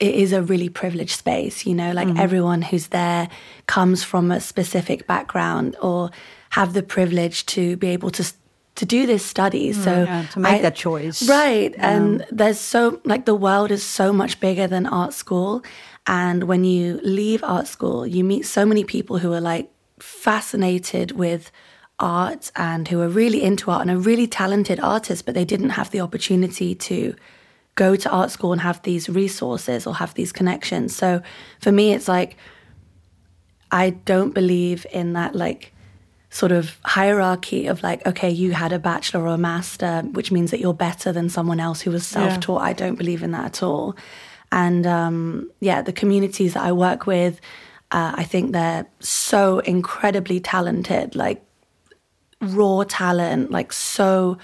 it 0.00 0.14
is 0.14 0.32
a 0.32 0.42
really 0.42 0.68
privileged 0.68 1.16
space, 1.16 1.66
you 1.66 1.74
know, 1.74 1.92
like 1.92 2.08
mm-hmm. 2.08 2.18
everyone 2.18 2.62
who's 2.62 2.88
there 2.88 3.28
comes 3.66 4.02
from 4.02 4.30
a 4.30 4.40
specific 4.40 5.06
background 5.06 5.76
or 5.80 6.10
have 6.50 6.72
the 6.72 6.82
privilege 6.82 7.46
to 7.46 7.76
be 7.76 7.88
able 7.88 8.10
to 8.10 8.32
to 8.76 8.84
do 8.84 9.06
this 9.06 9.24
study. 9.24 9.70
Mm, 9.70 9.84
so 9.84 10.02
Yeah, 10.02 10.26
to 10.32 10.40
make 10.40 10.54
I- 10.54 10.62
that 10.62 10.74
choice. 10.74 11.28
Right. 11.28 11.72
And 11.78 12.26
there's 12.30 12.58
so, 12.58 13.00
like, 13.04 13.24
the 13.24 13.34
world 13.34 13.70
is 13.70 13.84
so 13.84 14.12
much 14.12 14.40
bigger 14.40 14.66
than 14.66 14.86
art 14.86 15.14
school. 15.14 15.62
And 16.06 16.44
when 16.44 16.64
you 16.64 17.00
leave 17.04 17.44
art 17.44 17.68
school, 17.68 18.04
you 18.06 18.24
meet 18.24 18.46
so 18.46 18.66
many 18.66 18.84
people 18.84 19.18
who 19.18 19.32
are 19.32 19.40
like 19.40 19.70
fascinated 20.00 21.12
with 21.12 21.52
art 21.98 22.50
and 22.56 22.88
who 22.88 23.00
are 23.00 23.08
really 23.08 23.42
into 23.42 23.70
art 23.70 23.82
and 23.82 23.90
are 23.90 23.96
really 23.96 24.26
talented 24.26 24.80
artists, 24.80 25.22
but 25.22 25.34
they 25.34 25.44
didn't 25.44 25.70
have 25.70 25.90
the 25.90 26.00
opportunity 26.00 26.74
to 26.74 27.14
go 27.74 27.96
to 27.96 28.10
art 28.10 28.30
school 28.30 28.52
and 28.52 28.60
have 28.60 28.82
these 28.82 29.08
resources 29.08 29.86
or 29.86 29.94
have 29.94 30.14
these 30.14 30.32
connections. 30.32 30.94
So 30.94 31.22
for 31.60 31.72
me, 31.72 31.92
it's 31.92 32.08
like, 32.08 32.36
I 33.70 33.90
don't 33.90 34.32
believe 34.32 34.86
in 34.92 35.14
that, 35.14 35.34
like, 35.34 35.72
sort 36.34 36.50
of 36.50 36.78
hierarchy 36.84 37.68
of 37.68 37.80
like, 37.84 38.04
okay, 38.06 38.28
you 38.28 38.50
had 38.50 38.72
a 38.72 38.78
bachelor 38.78 39.22
or 39.22 39.34
a 39.34 39.38
master, 39.38 40.02
which 40.14 40.32
means 40.32 40.50
that 40.50 40.58
you're 40.58 40.74
better 40.74 41.12
than 41.12 41.28
someone 41.28 41.60
else 41.60 41.80
who 41.80 41.92
was 41.92 42.04
self 42.04 42.40
taught. 42.40 42.60
I 42.60 42.72
don't 42.72 42.96
believe 42.96 43.22
in 43.22 43.30
that 43.30 43.44
at 43.44 43.62
all. 43.62 43.96
And 44.50 44.84
um, 44.84 45.48
yeah, 45.60 45.80
the 45.80 45.92
communities 45.92 46.54
that 46.54 46.64
I 46.64 46.72
work 46.72 47.06
with, 47.06 47.40
uh, 47.92 48.14
I 48.16 48.24
think 48.24 48.52
they're 48.52 48.84
so 48.98 49.60
incredibly 49.60 50.40
talented, 50.40 51.14
like 51.14 51.40
raw 52.40 52.82
talent, 52.82 53.52
like 53.52 53.72
so 53.72 54.36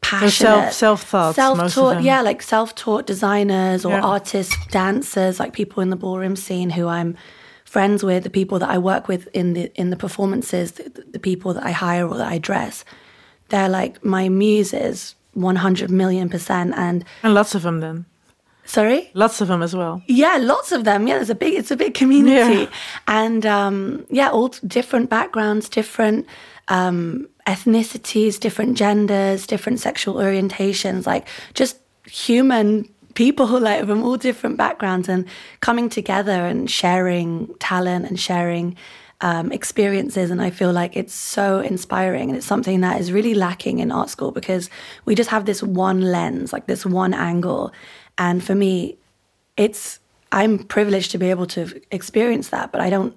passionate. 0.00 0.72
self-taught, 0.72 1.36
most 1.56 1.74
self-taught, 1.74 2.02
yeah, 2.02 2.20
like 2.20 2.42
self-taught 2.42 3.06
designers 3.06 3.84
or 3.84 3.92
Yeah. 3.92 4.02
artists, 4.02 4.54
dancers, 4.70 5.38
like 5.40 5.52
people 5.52 5.82
in 5.82 5.90
the 5.90 5.96
ballroom 5.96 6.36
scene 6.36 6.70
who 6.70 6.86
I'm 6.88 7.16
friends 7.64 8.02
with, 8.04 8.22
the 8.22 8.30
people 8.30 8.58
that 8.60 8.70
I 8.70 8.78
work 8.78 9.08
with 9.08 9.28
in 9.34 9.52
the 9.54 9.70
in 9.74 9.90
the 9.90 9.96
performances, 9.96 10.72
the, 10.72 11.04
the 11.12 11.18
people 11.18 11.54
that 11.54 11.64
I 11.64 11.72
hire 11.72 12.06
or 12.08 12.16
that 12.18 12.28
I 12.32 12.38
dress. 12.38 12.84
They're 13.48 13.68
like 13.68 14.04
my 14.04 14.28
muses, 14.28 15.14
one 15.34 15.56
hundred 15.56 15.90
million 15.90 16.28
percent. 16.28 16.74
And 16.76 17.04
And 17.22 17.34
lots 17.34 17.54
of 17.54 17.62
them 17.62 17.80
then. 17.80 18.04
sorry, 18.64 19.10
Lots 19.14 19.40
of 19.40 19.48
them 19.48 19.62
as 19.62 19.74
well. 19.74 20.02
yeah, 20.08 20.36
lots 20.40 20.72
of 20.72 20.82
them. 20.84 21.06
Yeah, 21.08 21.16
there's 21.16 21.30
a 21.30 21.34
big, 21.34 21.54
it's 21.54 21.70
a 21.70 21.76
big 21.76 21.94
community, 21.94 22.60
Yeah. 22.62 22.68
and 23.06 23.44
um, 23.46 24.04
yeah, 24.10 24.30
all 24.30 24.48
different 24.66 25.08
backgrounds, 25.10 25.68
different 25.68 26.26
um, 26.68 27.28
ethnicities, 27.46 28.38
different 28.38 28.76
genders, 28.76 29.46
different 29.46 29.80
sexual 29.80 30.14
orientations, 30.14 31.06
like 31.06 31.28
just 31.54 31.78
human 32.06 32.88
people 33.14 33.46
like 33.60 33.84
from 33.86 34.02
all 34.02 34.16
different 34.16 34.56
backgrounds 34.56 35.08
and 35.08 35.26
coming 35.60 35.88
together 35.88 36.46
and 36.46 36.70
sharing 36.70 37.52
talent 37.58 38.06
and 38.06 38.20
sharing 38.20 38.76
um, 39.20 39.50
experiences. 39.50 40.30
And 40.30 40.42
I 40.42 40.50
feel 40.50 40.72
like 40.72 40.96
it's 40.96 41.14
so 41.14 41.60
inspiring. 41.60 42.28
And 42.28 42.36
it's 42.36 42.46
something 42.46 42.82
that 42.82 43.00
is 43.00 43.10
really 43.12 43.34
lacking 43.34 43.78
in 43.78 43.90
art 43.90 44.10
school 44.10 44.30
because 44.30 44.68
we 45.04 45.14
just 45.14 45.30
have 45.30 45.46
this 45.46 45.62
one 45.62 46.02
lens, 46.02 46.52
like 46.52 46.66
this 46.66 46.84
one 46.84 47.14
angle. 47.14 47.72
And 48.18 48.44
for 48.44 48.54
me, 48.54 48.98
it's, 49.56 50.00
I'm 50.32 50.58
privileged 50.58 51.12
to 51.12 51.18
be 51.18 51.30
able 51.30 51.46
to 51.46 51.80
experience 51.90 52.50
that, 52.50 52.72
but 52.72 52.80
I 52.80 52.90
don't, 52.90 53.16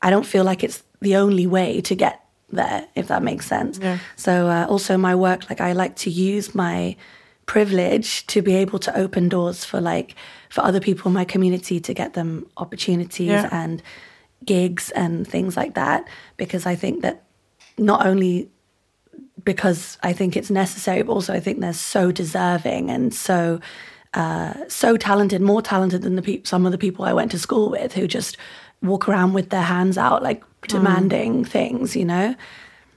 I 0.00 0.10
don't 0.10 0.24
feel 0.24 0.44
like 0.44 0.64
it's 0.64 0.82
the 1.00 1.16
only 1.16 1.46
way 1.46 1.80
to 1.82 1.94
get 1.94 2.23
there, 2.54 2.86
if 2.94 3.08
that 3.08 3.22
makes 3.22 3.46
sense. 3.46 3.78
Yeah. 3.78 3.98
So 4.16 4.48
uh, 4.48 4.66
also 4.68 4.96
my 4.96 5.14
work, 5.14 5.48
like 5.50 5.60
I 5.60 5.72
like 5.72 5.96
to 5.96 6.10
use 6.10 6.54
my 6.54 6.96
privilege 7.46 8.26
to 8.28 8.40
be 8.42 8.54
able 8.54 8.78
to 8.80 8.96
open 8.98 9.28
doors 9.28 9.64
for 9.64 9.80
like 9.80 10.14
for 10.48 10.62
other 10.64 10.80
people 10.80 11.08
in 11.10 11.14
my 11.14 11.24
community 11.24 11.78
to 11.80 11.92
get 11.94 12.14
them 12.14 12.46
opportunities 12.56 13.28
Yeah. 13.28 13.48
and 13.52 13.82
gigs 14.44 14.90
and 14.90 15.26
things 15.28 15.56
like 15.56 15.74
that 15.74 16.08
because 16.36 16.64
I 16.66 16.74
think 16.74 17.02
that 17.02 17.22
not 17.78 18.06
only 18.06 18.48
because 19.44 19.98
I 20.02 20.12
think 20.12 20.36
it's 20.36 20.50
necessary, 20.50 21.02
but 21.02 21.12
also 21.12 21.34
I 21.34 21.40
think 21.40 21.60
they're 21.60 21.72
so 21.72 22.10
deserving 22.12 22.90
and 22.90 23.12
so 23.12 23.60
uh, 24.14 24.54
so 24.68 24.96
talented, 24.96 25.42
more 25.42 25.60
talented 25.60 26.02
than 26.02 26.14
the 26.14 26.22
peop 26.22 26.46
some 26.46 26.64
of 26.66 26.72
the 26.72 26.78
people 26.78 27.04
I 27.04 27.12
went 27.12 27.30
to 27.32 27.38
school 27.38 27.68
with 27.70 27.92
who 27.92 28.06
just 28.06 28.36
walk 28.80 29.08
around 29.08 29.32
with 29.32 29.50
their 29.50 29.62
hands 29.62 29.98
out, 29.98 30.22
like 30.22 30.44
demanding 30.68 31.44
things, 31.44 31.96
you 31.96 32.04
know. 32.04 32.34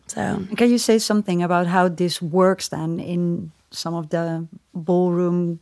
So 0.07 0.43
Can 0.55 0.69
you 0.69 0.77
say 0.77 0.99
something 0.99 1.43
about 1.43 1.67
how 1.67 1.89
this 1.89 2.21
works 2.21 2.69
then 2.69 2.99
in 2.99 3.51
some 3.71 3.93
of 3.93 4.09
the 4.09 4.47
ballroom 4.73 5.59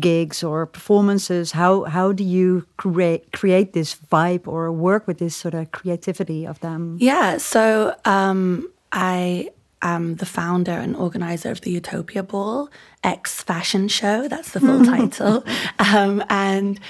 gigs 0.00 0.42
or 0.42 0.66
performances? 0.66 1.52
How 1.52 1.84
how 1.84 2.12
do 2.12 2.24
you 2.24 2.66
create 2.76 3.32
create 3.32 3.72
this 3.72 3.94
vibe 3.94 4.48
or 4.48 4.72
work 4.72 5.06
with 5.06 5.18
this 5.18 5.36
sort 5.36 5.54
of 5.54 5.70
creativity 5.70 6.46
of 6.46 6.58
them? 6.60 6.96
Yeah, 7.00 7.38
so 7.38 7.94
um, 8.04 8.68
I 8.92 9.50
am 9.82 10.16
the 10.16 10.26
founder 10.26 10.72
and 10.72 10.96
organizer 10.96 11.50
of 11.50 11.60
the 11.60 11.70
Utopia 11.70 12.22
Ball 12.22 12.68
X 13.04 13.42
Fashion 13.42 13.88
Show. 13.88 14.28
That's 14.28 14.50
the 14.50 14.60
full 14.60 14.84
title. 14.96 15.44
Um, 15.78 16.24
and 16.28 16.80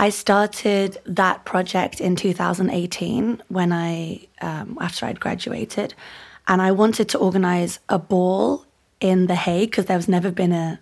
I 0.00 0.10
started 0.10 0.98
that 1.06 1.44
project 1.44 2.00
in 2.00 2.14
2018 2.16 3.42
when 3.48 3.72
I, 3.72 4.26
um, 4.40 4.78
after 4.80 5.06
I'd 5.06 5.18
graduated, 5.20 5.94
and 6.46 6.62
I 6.62 6.70
wanted 6.72 7.08
to 7.10 7.18
organize 7.18 7.80
a 7.88 7.98
ball 7.98 8.64
in 9.00 9.26
The 9.26 9.34
Hague 9.34 9.70
because 9.70 9.86
there 9.86 9.96
was 9.96 10.08
never 10.08 10.30
been 10.30 10.52
a 10.52 10.80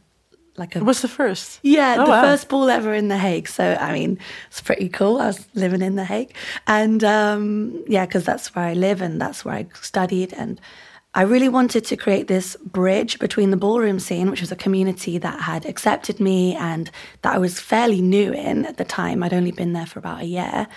like 0.59 0.75
a 0.75 0.79
It 0.79 0.85
was 0.85 1.03
the 1.03 1.09
first. 1.09 1.61
yeah, 1.63 1.97
Oh, 1.99 2.05
the 2.05 2.11
wow. 2.11 2.23
first 2.23 2.49
ball 2.49 2.71
ever 2.71 2.95
in 2.95 3.09
The 3.09 3.19
Hague. 3.19 3.47
So, 3.49 3.75
I 3.79 3.93
mean, 3.93 4.19
it's 4.49 4.63
pretty 4.63 4.89
cool. 4.89 5.19
I 5.21 5.27
was 5.27 5.47
living 5.55 5.83
in 5.83 5.97
The 5.97 6.05
Hague. 6.05 6.35
And 6.67 7.05
um, 7.05 7.85
yeah, 7.87 8.07
because 8.07 8.25
that's 8.25 8.55
where 8.55 8.65
I 8.65 8.73
live 8.73 9.03
and 9.03 9.21
that's 9.21 9.45
where 9.45 9.55
I 9.55 9.67
studied. 9.83 10.33
And 10.33 10.59
I 11.17 11.23
really 11.23 11.49
wanted 11.49 11.87
to 11.87 11.97
create 11.97 12.29
this 12.29 12.57
bridge 12.57 13.19
between 13.19 13.51
the 13.51 13.57
ballroom 13.57 13.99
scene, 13.99 14.31
which 14.31 14.43
was 14.43 14.53
a 14.53 14.57
community 14.57 15.17
that 15.17 15.41
had 15.41 15.65
accepted 15.65 16.21
me 16.21 16.55
and 16.55 16.91
that 17.23 17.35
I 17.35 17.39
was 17.39 17.59
fairly 17.59 18.03
new 18.03 18.35
in 18.35 18.67
at 18.67 18.77
the 18.77 18.85
time. 18.85 19.23
I'd 19.23 19.33
only 19.33 19.51
been 19.51 19.73
there 19.73 19.87
for 19.87 19.99
about 19.99 20.21
a 20.21 20.27
year. 20.27 20.69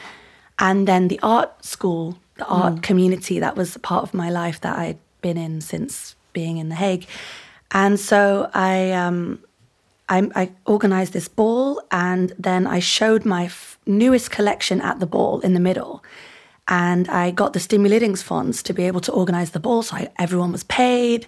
And 0.58 0.88
then 0.88 1.10
the 1.10 1.20
art 1.22 1.66
school, 1.66 2.18
the 2.38 2.46
art 2.46 2.82
community 2.84 3.40
that 3.40 3.58
was 3.58 3.76
a 3.76 3.80
part 3.80 4.04
of 4.04 4.14
my 4.14 4.30
life 4.30 4.62
that 4.62 4.80
I'd 4.80 4.98
been 5.22 5.36
in 5.38 5.60
since 5.60 6.16
being 6.32 6.56
in 6.56 6.70
The 6.70 6.76
Hague. 6.76 7.06
And 7.72 8.00
so 8.00 8.50
I, 8.54 8.94
um, 8.94 9.44
I, 10.08 10.30
I 10.36 10.52
organized 10.66 11.12
this 11.12 11.28
ball 11.28 11.82
and 11.92 12.32
then 12.40 12.66
I 12.66 12.80
showed 12.80 13.26
my 13.26 13.46
f- 13.46 13.78
newest 13.86 14.32
collection 14.32 14.80
at 14.80 15.02
the 15.02 15.06
ball 15.06 15.42
in 15.42 15.54
the 15.54 15.60
middle. 15.60 16.02
And 16.70 17.10
I 17.10 17.32
got 17.32 17.54
the 17.54 17.60
Stimuleringsfonds 17.60 18.62
to 18.64 18.74
be 18.74 18.84
able 18.84 19.02
to 19.02 19.12
organize 19.12 19.52
the 19.52 19.60
ball. 19.60 19.82
So 19.82 19.98
I, 19.98 20.10
everyone 20.20 20.52
was 20.52 20.64
paid. 20.64 21.28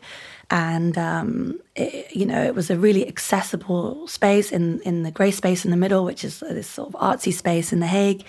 And, 0.51 0.97
um, 0.97 1.59
it, 1.75 2.15
you 2.15 2.25
know, 2.25 2.43
it 2.43 2.53
was 2.53 2.69
a 2.69 2.77
really 2.77 3.07
accessible 3.07 4.07
space 4.07 4.51
in, 4.51 4.81
in 4.81 5.03
the 5.03 5.11
grey 5.11 5.31
space 5.31 5.65
in 5.65 5.71
the 5.71 5.77
middle, 5.77 6.05
which 6.05 6.23
is 6.23 6.41
this 6.41 6.67
sort 6.67 6.93
of 6.93 7.01
artsy 7.01 7.33
space 7.33 7.73
in 7.73 7.79
The 7.79 7.87
Hague. 7.87 8.23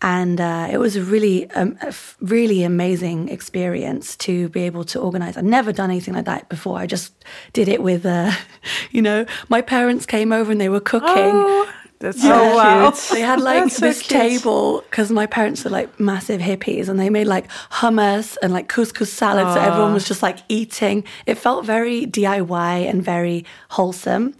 And 0.00 0.40
uh, 0.40 0.68
it 0.70 0.78
was 0.78 0.96
a 0.96 1.02
really, 1.02 1.50
um, 1.52 1.76
a 1.82 1.94
really 2.20 2.62
amazing 2.62 3.28
experience 3.28 4.16
to 4.18 4.48
be 4.50 4.62
able 4.62 4.84
to 4.84 5.00
organize. 5.00 5.36
I'd 5.36 5.44
never 5.44 5.72
done 5.72 5.90
anything 5.90 6.14
like 6.14 6.26
that 6.26 6.48
before. 6.48 6.78
I 6.78 6.86
just 6.86 7.12
did 7.52 7.68
it 7.68 7.82
with, 7.82 8.06
uh, 8.06 8.32
you 8.90 9.02
know, 9.02 9.26
my 9.48 9.60
parents 9.60 10.06
came 10.06 10.32
over 10.32 10.52
and 10.52 10.60
they 10.60 10.68
were 10.68 10.80
cooking. 10.80 11.10
Oh, 11.10 11.72
that's 11.98 12.20
so 12.20 12.56
wow. 12.56 12.90
cute. 12.90 13.10
They 13.10 13.20
had 13.20 13.40
like 13.40 13.70
so 13.70 13.86
this 13.86 14.02
cute. 14.02 14.20
table 14.20 14.82
because 14.90 15.10
my 15.10 15.26
parents 15.26 15.64
are 15.64 15.70
like 15.70 15.98
massive 15.98 16.40
hippies 16.40 16.88
and 16.88 17.00
they 17.00 17.08
made 17.08 17.26
like 17.26 17.48
hummus 17.70 18.36
and 18.42 18.52
like 18.52 18.68
couscous 18.68 19.10
salad. 19.10 19.52
So 19.54 19.60
everyone 19.60 19.94
was 19.94 20.06
just 20.06 20.22
like 20.22 20.38
eating. 20.48 21.04
It 21.24 21.36
felt 21.38 21.64
very 21.64 22.06
DIY 22.06 22.88
and 22.88 23.02
very 23.02 23.44
wholesome. 23.70 24.34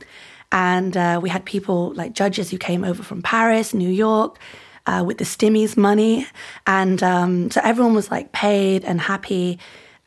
And 0.53 0.97
uh, 0.97 1.19
we 1.23 1.31
had 1.31 1.45
people 1.45 1.93
like 1.95 2.13
judges 2.13 2.51
who 2.51 2.59
came 2.59 2.85
over 2.85 3.03
from 3.03 3.23
Paris, 3.23 3.73
New 3.75 3.91
York. 3.91 4.39
Uh, 4.89 5.03
with 5.03 5.19
the 5.19 5.25
stimmies 5.25 5.77
money, 5.77 6.29
and 6.65 7.03
um, 7.03 7.51
so 7.51 7.61
everyone 7.65 7.93
was 7.93 8.09
like 8.09 8.31
paid 8.31 8.85
and 8.85 9.01
happy, 9.01 9.59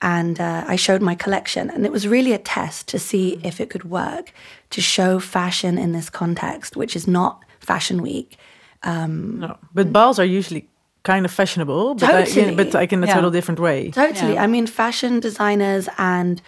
and 0.01 0.39
uh, 0.39 0.63
I 0.65 0.77
showed 0.77 1.01
my 1.01 1.15
collection, 1.15 1.69
and 1.69 1.85
it 1.85 1.91
was 1.91 2.07
really 2.07 2.31
a 2.31 2.37
test 2.37 2.87
to 2.87 2.97
see 2.97 3.41
if 3.43 3.59
it 3.59 3.69
could 3.69 3.83
work 3.83 4.31
to 4.71 4.81
show 4.81 5.19
fashion 5.19 5.77
in 5.77 5.91
this 5.91 6.09
context, 6.09 6.75
which 6.75 6.95
is 6.95 7.07
not 7.07 7.43
Fashion 7.59 8.01
Week. 8.01 8.37
No, 8.85 9.57
but 9.73 9.91
balls 9.91 10.19
are 10.19 10.25
usually 10.25 10.67
kind 11.03 11.25
of 11.25 11.31
fashionable, 11.31 11.95
but 11.95 12.09
I, 12.09 12.23
Totally. 12.23 12.45
yeah, 12.49 12.55
but 12.55 12.73
like 12.73 12.93
in 12.93 13.03
a 13.03 13.07
Yeah. 13.07 13.15
total 13.15 13.31
different 13.31 13.59
way. 13.59 13.89
Totally. 13.91 14.33
Yeah. 14.33 14.43
I 14.43 14.47
mean, 14.47 14.67
fashion 14.67 15.19
designers 15.19 15.87
and 15.97 16.41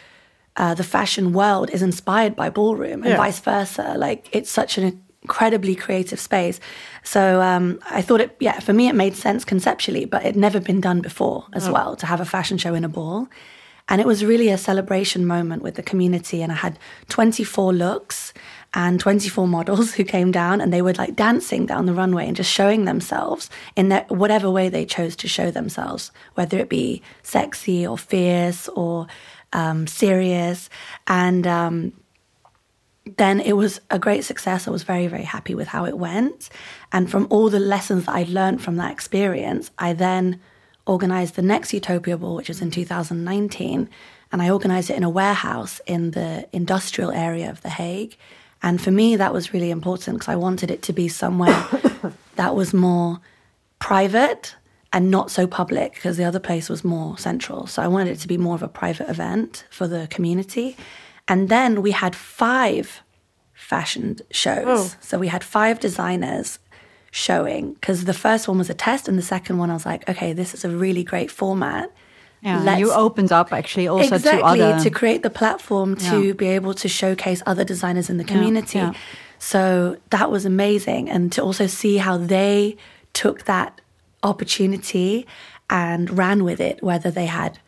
uh, 0.58 0.74
the 0.74 0.84
fashion 0.84 1.32
world 1.34 1.70
is 1.72 1.82
inspired 1.82 2.36
by 2.36 2.50
ballroom 2.50 3.02
and 3.04 3.12
Yeah. 3.12 3.18
vice 3.18 3.40
versa. 3.40 3.96
Like, 3.98 4.28
it's 4.34 4.52
such 4.52 4.78
an 4.78 5.02
incredibly 5.24 5.76
creative 5.76 6.20
space. 6.20 6.60
So 7.04 7.42
um, 7.42 7.80
I 7.90 8.02
thought 8.02 8.20
it, 8.22 8.36
yeah, 8.40 8.60
for 8.60 8.74
me, 8.74 8.88
it 8.90 8.96
made 8.96 9.16
sense 9.16 9.46
conceptually, 9.46 10.04
but 10.06 10.24
it'd 10.24 10.36
never 10.36 10.60
been 10.60 10.82
done 10.82 11.00
before 11.02 11.46
as 11.54 11.70
well 11.70 11.96
to 11.96 12.06
have 12.06 12.20
a 12.20 12.26
fashion 12.26 12.58
show 12.58 12.74
in 12.74 12.84
a 12.84 12.90
ball. 12.90 13.28
And 13.92 14.00
it 14.00 14.08
was 14.08 14.24
really 14.24 14.48
a 14.48 14.58
celebration 14.58 15.26
moment 15.26 15.64
with 15.64 15.76
the 15.76 15.84
community. 15.84 16.42
And 16.42 16.50
I 16.50 16.56
had 16.56 16.80
24 17.10 17.74
looks 17.74 18.34
and 18.74 19.02
24 19.02 19.50
models 19.50 19.94
who 19.94 20.06
came 20.06 20.32
down 20.32 20.62
and 20.62 20.72
they 20.72 20.82
were 20.82 20.94
like 20.94 21.18
dancing 21.18 21.66
down 21.66 21.88
the 21.88 21.94
runway 21.94 22.26
and 22.26 22.38
just 22.38 22.50
showing 22.50 22.86
themselves 22.86 23.50
in 23.76 23.90
their, 23.90 24.06
whatever 24.08 24.50
way 24.50 24.70
they 24.70 24.86
chose 24.86 25.18
to 25.18 25.28
show 25.28 25.52
themselves, 25.52 26.14
whether 26.36 26.58
it 26.58 26.70
be 26.70 27.02
sexy 27.22 27.86
or 27.86 27.98
fierce 27.98 28.70
or 28.70 29.08
um, 29.52 29.86
serious. 29.88 30.70
And 31.08 31.46
um, 31.46 31.92
then 33.18 33.42
it 33.42 33.58
was 33.58 33.82
a 33.90 34.00
great 34.00 34.24
success. 34.24 34.70
I 34.70 34.72
was 34.72 34.84
very, 34.84 35.08
very 35.08 35.24
happy 35.24 35.54
with 35.54 35.68
how 35.68 35.84
it 35.84 35.98
went. 35.98 36.50
And 36.94 37.12
from 37.12 37.28
all 37.30 37.50
the 37.50 37.60
lessons 37.60 38.06
that 38.06 38.16
I 38.16 38.24
learned 38.24 38.62
from 38.62 38.78
that 38.78 38.94
experience, 38.94 39.70
I 39.78 39.92
then 39.92 40.40
organized 40.86 41.36
the 41.36 41.42
next 41.42 41.74
Utopia 41.74 42.18
Ball, 42.18 42.36
which 42.36 42.50
was 42.50 42.62
in 42.62 42.72
2019. 42.72 43.90
And 44.32 44.42
I 44.42 44.50
organized 44.50 44.90
it 44.90 44.98
in 44.98 45.04
a 45.04 45.10
warehouse 45.10 45.82
in 45.86 46.12
the 46.12 46.48
industrial 46.52 47.12
area 47.12 47.50
of 47.50 47.62
The 47.62 47.70
Hague. 47.70 48.18
And 48.64 48.82
for 48.82 48.92
me, 48.92 49.16
that 49.16 49.34
was 49.34 49.54
really 49.54 49.72
important 49.72 50.18
because 50.18 50.30
I 50.30 50.36
wanted 50.36 50.72
it 50.72 50.82
to 50.84 50.94
be 50.94 51.08
somewhere 51.08 51.68
that 52.36 52.56
was 52.56 52.74
more 52.74 53.20
private 53.80 54.56
and 54.94 55.10
not 55.10 55.32
so 55.32 55.48
public 55.48 55.96
because 55.96 56.18
the 56.18 56.24
other 56.24 56.40
place 56.40 56.70
was 56.70 56.84
more 56.84 57.18
central. 57.18 57.66
So 57.66 57.82
I 57.82 57.88
wanted 57.88 58.12
it 58.12 58.20
to 58.20 58.28
be 58.28 58.38
more 58.38 58.56
of 58.56 58.64
a 58.64 58.68
private 58.68 59.10
event 59.10 59.66
for 59.70 59.88
the 59.88 60.08
community. 60.10 60.78
And 61.28 61.50
then 61.50 61.82
we 61.82 61.92
had 61.92 62.16
five 62.16 63.02
fashion 63.54 64.18
shows. 64.32 64.66
Oh. 64.68 64.96
So 65.00 65.18
we 65.18 65.30
had 65.30 65.44
five 65.44 65.80
designers 65.80 66.60
showing 67.12 67.74
because 67.74 68.06
the 68.06 68.14
first 68.14 68.48
one 68.48 68.58
was 68.58 68.70
a 68.70 68.74
test 68.74 69.08
and 69.08 69.18
the 69.18 69.22
second 69.22 69.58
one 69.58 69.70
I 69.70 69.74
was 69.74 69.86
like, 69.86 70.08
okay, 70.10 70.34
this 70.34 70.54
is 70.54 70.64
a 70.66 70.70
really 70.70 71.04
great 71.04 71.30
format. 71.30 71.92
Yeah, 72.42 72.78
you 72.78 72.92
opened 72.92 73.32
up 73.32 73.54
actually 73.54 73.88
also 73.88 74.16
exactly 74.16 74.58
to 74.60 74.66
other. 74.66 74.84
to 74.84 74.90
create 74.90 75.22
the 75.22 75.30
platform 75.30 75.96
to 75.98 76.24
Yeah. 76.28 76.34
be 76.34 76.48
able 76.48 76.74
to 76.74 76.88
showcase 76.88 77.44
other 77.46 77.64
designers 77.64 78.10
in 78.10 78.18
the 78.18 78.24
community. 78.24 78.80
yeah. 78.80 78.94
So 79.38 79.98
that 80.10 80.32
was 80.32 80.46
amazing, 80.46 81.10
and 81.10 81.32
to 81.34 81.42
also 81.44 81.68
see 81.68 81.98
how 81.98 82.18
they 82.18 82.78
took 83.14 83.44
that 83.46 83.82
opportunity 84.24 85.28
and 85.70 86.18
ran 86.18 86.44
with 86.44 86.60
it, 86.60 86.82
whether 86.82 87.12
they 87.12 87.26
had 87.28 87.60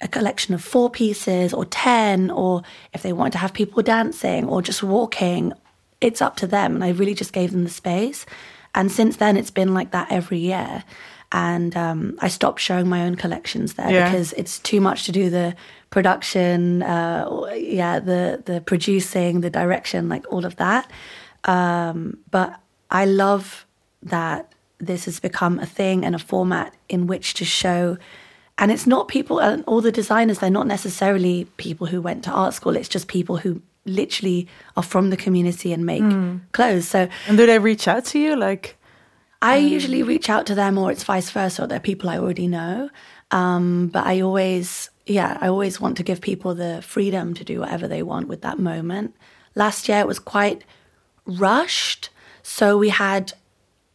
a 0.00 0.08
collection 0.08 0.54
of 0.54 0.62
four 0.64 0.88
pieces 0.90 1.52
or 1.52 1.64
10, 1.66 2.30
or 2.30 2.62
if 2.94 3.02
they 3.02 3.12
wanted 3.12 3.32
to 3.32 3.38
have 3.38 3.52
people 3.52 3.82
dancing 3.82 4.46
or 4.48 4.62
just 4.62 4.82
walking, 4.82 5.52
it's 6.00 6.22
up 6.22 6.36
to 6.36 6.46
them. 6.46 6.74
And 6.74 6.82
I 6.84 6.90
really 6.90 7.14
just 7.14 7.32
gave 7.34 7.52
them 7.52 7.64
the 7.64 7.70
space. 7.70 8.24
And 8.74 8.90
since 8.90 9.16
then, 9.16 9.36
it's 9.36 9.50
been 9.50 9.74
like 9.74 9.90
that 9.92 10.08
every 10.10 10.38
year. 10.38 10.84
And 11.32 11.76
um, 11.76 12.16
I 12.20 12.28
stopped 12.28 12.60
showing 12.60 12.88
my 12.88 13.02
own 13.02 13.14
collections 13.14 13.74
there 13.74 13.90
Yeah. 13.90 14.10
because 14.10 14.32
it's 14.34 14.58
too 14.58 14.80
much 14.80 15.04
to 15.06 15.12
do 15.12 15.30
the 15.30 15.54
production, 15.90 16.82
uh, 16.82 17.46
yeah, 17.54 18.00
the 18.00 18.42
the 18.44 18.60
producing, 18.60 19.40
the 19.40 19.50
direction, 19.50 20.08
like 20.08 20.24
all 20.32 20.44
of 20.44 20.56
that. 20.56 20.90
Um, 21.44 22.18
but 22.30 22.58
I 22.90 23.04
love 23.04 23.66
that 24.02 24.52
this 24.78 25.04
has 25.04 25.20
become 25.20 25.58
a 25.58 25.66
thing 25.66 26.04
and 26.04 26.14
a 26.14 26.18
format 26.18 26.74
in 26.88 27.06
which 27.06 27.34
to 27.34 27.44
show. 27.44 27.96
And 28.58 28.70
it's 28.70 28.86
not 28.86 29.08
people, 29.08 29.38
and 29.40 29.64
all 29.66 29.80
the 29.80 29.92
designers, 29.92 30.38
they're 30.38 30.50
not 30.50 30.66
necessarily 30.66 31.46
people 31.56 31.86
who 31.86 32.02
went 32.02 32.24
to 32.24 32.30
art 32.30 32.54
school. 32.54 32.76
It's 32.76 32.88
just 32.88 33.08
people 33.08 33.38
who 33.38 33.62
literally 33.84 34.46
are 34.76 34.82
from 34.82 35.10
the 35.10 35.16
community 35.16 35.72
and 35.72 35.84
make 35.86 36.02
clothes. 36.52 36.88
So 36.88 37.08
And 37.28 37.36
do 37.36 37.46
they 37.46 37.58
reach 37.58 37.88
out 37.88 38.04
to 38.06 38.18
you? 38.18 38.36
Like, 38.36 38.76
I 39.42 39.56
usually 39.56 40.02
reach 40.02 40.28
out 40.28 40.46
to 40.46 40.54
them, 40.54 40.76
or 40.76 40.92
it's 40.92 41.04
vice 41.04 41.30
versa. 41.30 41.64
Or 41.64 41.66
they're 41.66 41.80
people 41.80 42.10
I 42.10 42.18
already 42.18 42.46
know. 42.46 42.90
Um, 43.30 43.88
but 43.88 44.06
I 44.06 44.20
always, 44.20 44.90
yeah, 45.06 45.38
I 45.40 45.48
always 45.48 45.80
want 45.80 45.96
to 45.96 46.02
give 46.02 46.20
people 46.20 46.54
the 46.54 46.82
freedom 46.82 47.32
to 47.34 47.44
do 47.44 47.60
whatever 47.60 47.88
they 47.88 48.02
want 48.02 48.28
with 48.28 48.42
that 48.42 48.58
moment. 48.58 49.14
Last 49.54 49.88
year 49.88 50.00
it 50.00 50.06
was 50.06 50.18
quite 50.18 50.64
rushed, 51.26 52.10
so 52.42 52.76
we 52.76 52.88
had 52.88 53.32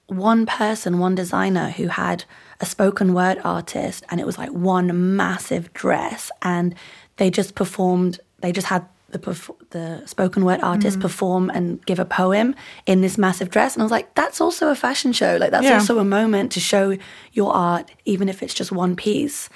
one 0.08 0.46
person, 0.46 1.00
one 1.00 1.16
designer 1.16 1.70
who 1.70 1.88
had 1.88 2.26
a 2.62 2.66
spoken 2.66 3.14
word 3.14 3.40
artist, 3.44 4.04
and 4.10 4.20
it 4.22 4.26
was 4.26 4.38
like 4.38 4.52
one 4.52 5.16
massive 5.16 5.74
dress, 5.74 6.32
and 6.42 6.76
they 7.18 7.30
just 7.30 7.56
performed. 7.56 8.20
They 8.40 8.52
just 8.52 8.68
had 8.68 8.86
the 9.16 9.32
perf- 9.32 9.70
the 9.70 10.06
spoken 10.06 10.44
word 10.46 10.60
artist 10.62 11.00
mm. 11.00 11.02
perform 11.02 11.50
and 11.50 11.84
give 11.86 12.00
a 12.00 12.06
poem 12.06 12.56
in 12.86 13.02
this 13.02 13.18
massive 13.18 13.50
dress, 13.50 13.74
and 13.76 13.82
I 13.82 13.86
was 13.86 13.92
like, 13.92 14.14
that's 14.16 14.40
also 14.42 14.70
a 14.70 14.76
fashion 14.76 15.14
show. 15.14 15.38
Like 15.40 15.52
that's 15.52 15.66
Yeah. 15.66 15.80
also 15.80 16.00
a 16.00 16.04
moment 16.04 16.52
to 16.54 16.60
show 16.60 16.98
your 17.34 17.54
art, 17.54 17.90
even 18.06 18.30
if 18.30 18.44
it's 18.44 18.54
just 18.54 18.72
one 18.72 18.96
piece, 18.96 19.50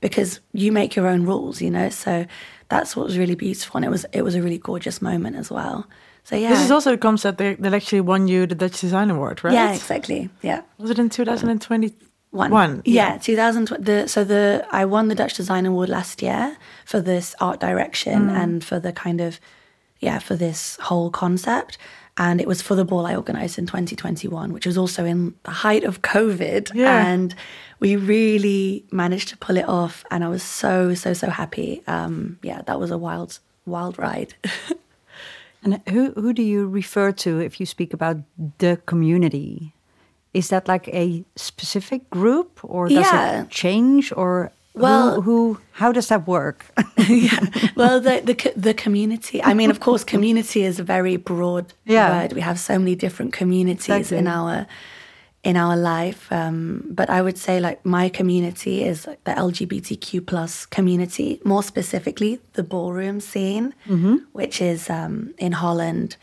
because 0.00 0.40
you 0.52 0.72
make 0.72 0.94
your 0.96 1.06
own 1.06 1.24
rules, 1.24 1.60
you 1.60 1.70
know. 1.70 1.88
So 1.88 2.26
that's 2.68 2.94
what 2.96 3.06
was 3.06 3.16
really 3.18 3.34
beautiful, 3.34 3.78
and 3.78 3.84
it 3.84 3.90
was 3.90 4.04
it 4.12 4.22
was 4.22 4.34
a 4.34 4.42
really 4.42 4.58
gorgeous 4.58 5.00
moment 5.00 5.36
as 5.36 5.50
well. 5.50 5.86
So 6.24 6.34
yeah, 6.36 6.50
this 6.50 6.64
is 6.64 6.70
also 6.72 6.90
the 6.90 6.98
concept 6.98 7.38
that, 7.38 7.62
that 7.62 7.72
actually 7.72 8.00
won 8.00 8.26
you 8.26 8.46
the 8.46 8.56
Dutch 8.56 8.80
Design 8.80 9.10
Award, 9.10 9.44
right? 9.44 9.54
yeah, 9.54 9.72
exactly, 9.72 10.28
yeah. 10.42 10.62
Was 10.78 10.90
it 10.90 10.98
in 10.98 11.08
2020? 11.08 11.94
One. 12.36 12.50
One, 12.50 12.82
Yeah, 12.84 13.18
2000. 13.18 13.68
The, 13.78 14.06
so 14.06 14.24
the 14.24 14.66
I 14.70 14.84
won 14.84 15.08
the 15.08 15.14
Dutch 15.14 15.34
Design 15.34 15.66
Award 15.66 15.88
last 15.88 16.22
year 16.22 16.56
for 16.84 17.00
this 17.00 17.34
art 17.40 17.60
direction 17.60 18.28
and 18.28 18.64
for 18.64 18.78
the 18.78 18.92
kind 18.92 19.20
of 19.20 19.40
yeah 20.00 20.18
for 20.18 20.36
this 20.36 20.76
whole 20.82 21.10
concept. 21.10 21.78
And 22.18 22.40
it 22.40 22.48
was 22.48 22.62
for 22.62 22.74
the 22.74 22.84
ball 22.84 23.04
I 23.04 23.14
organised 23.14 23.58
in 23.58 23.66
2021, 23.66 24.52
which 24.52 24.64
was 24.64 24.78
also 24.78 25.04
in 25.04 25.34
the 25.42 25.50
height 25.50 25.84
of 25.84 26.00
COVID. 26.00 26.72
Yeah. 26.74 27.06
And 27.06 27.34
we 27.78 27.96
really 27.96 28.86
managed 28.90 29.28
to 29.28 29.36
pull 29.36 29.58
it 29.58 29.68
off. 29.68 30.02
And 30.10 30.24
I 30.24 30.28
was 30.28 30.42
so, 30.42 30.94
so, 30.94 31.12
so 31.12 31.28
happy. 31.28 31.82
Um, 31.86 32.38
yeah, 32.42 32.62
that 32.62 32.80
was 32.80 32.90
a 32.90 32.96
wild, 32.96 33.38
wild 33.66 33.98
ride. 33.98 34.34
And 35.66 35.80
who 35.88 36.12
who 36.12 36.32
do 36.32 36.42
you 36.42 36.68
refer 36.68 37.10
to 37.12 37.40
if 37.40 37.58
you 37.58 37.66
speak 37.66 37.92
about 37.92 38.18
the 38.58 38.80
community? 38.86 39.74
Is 40.36 40.48
that 40.48 40.68
like 40.68 40.88
a 40.92 41.24
specific 41.36 42.00
group, 42.10 42.60
or 42.62 42.88
does 42.88 43.06
Yeah. 43.12 43.42
it 43.42 43.50
change, 43.50 44.12
or 44.16 44.50
Well- 44.74 45.14
who, 45.14 45.20
who 45.22 45.58
how 45.72 45.92
does 45.92 46.06
that 46.08 46.26
work? 46.26 46.64
yeah. 47.08 47.40
Well, 47.76 48.00
the, 48.00 48.20
the 48.24 48.52
the 48.68 48.74
community. 48.74 49.38
I 49.50 49.54
mean, 49.54 49.70
of 49.70 49.78
course, 49.80 50.04
community 50.04 50.60
is 50.66 50.78
a 50.80 50.84
very 50.84 51.16
broad 51.18 51.64
Yeah. 51.86 52.10
word. 52.22 52.32
We 52.32 52.40
have 52.42 52.58
so 52.58 52.78
many 52.78 52.94
different 52.96 53.32
communities 53.38 53.88
Exactly. 53.96 54.18
in 54.18 54.26
our 54.26 54.66
in 55.42 55.56
our 55.56 55.76
life. 55.76 56.20
Um, 56.32 56.82
but 56.94 57.08
I 57.08 57.20
would 57.22 57.38
say, 57.38 57.60
like, 57.60 57.78
my 57.84 58.08
community 58.10 58.82
is 58.90 59.06
like 59.06 59.22
the 59.24 59.32
LGBTQ 59.40 60.20
plus 60.26 60.66
community. 60.66 61.40
More 61.44 61.62
specifically, 61.62 62.38
the 62.52 62.62
ballroom 62.62 63.20
scene, 63.20 63.72
which 64.32 64.60
is 64.60 64.90
um, 64.90 65.34
in 65.38 65.52
Holland, 65.52 66.16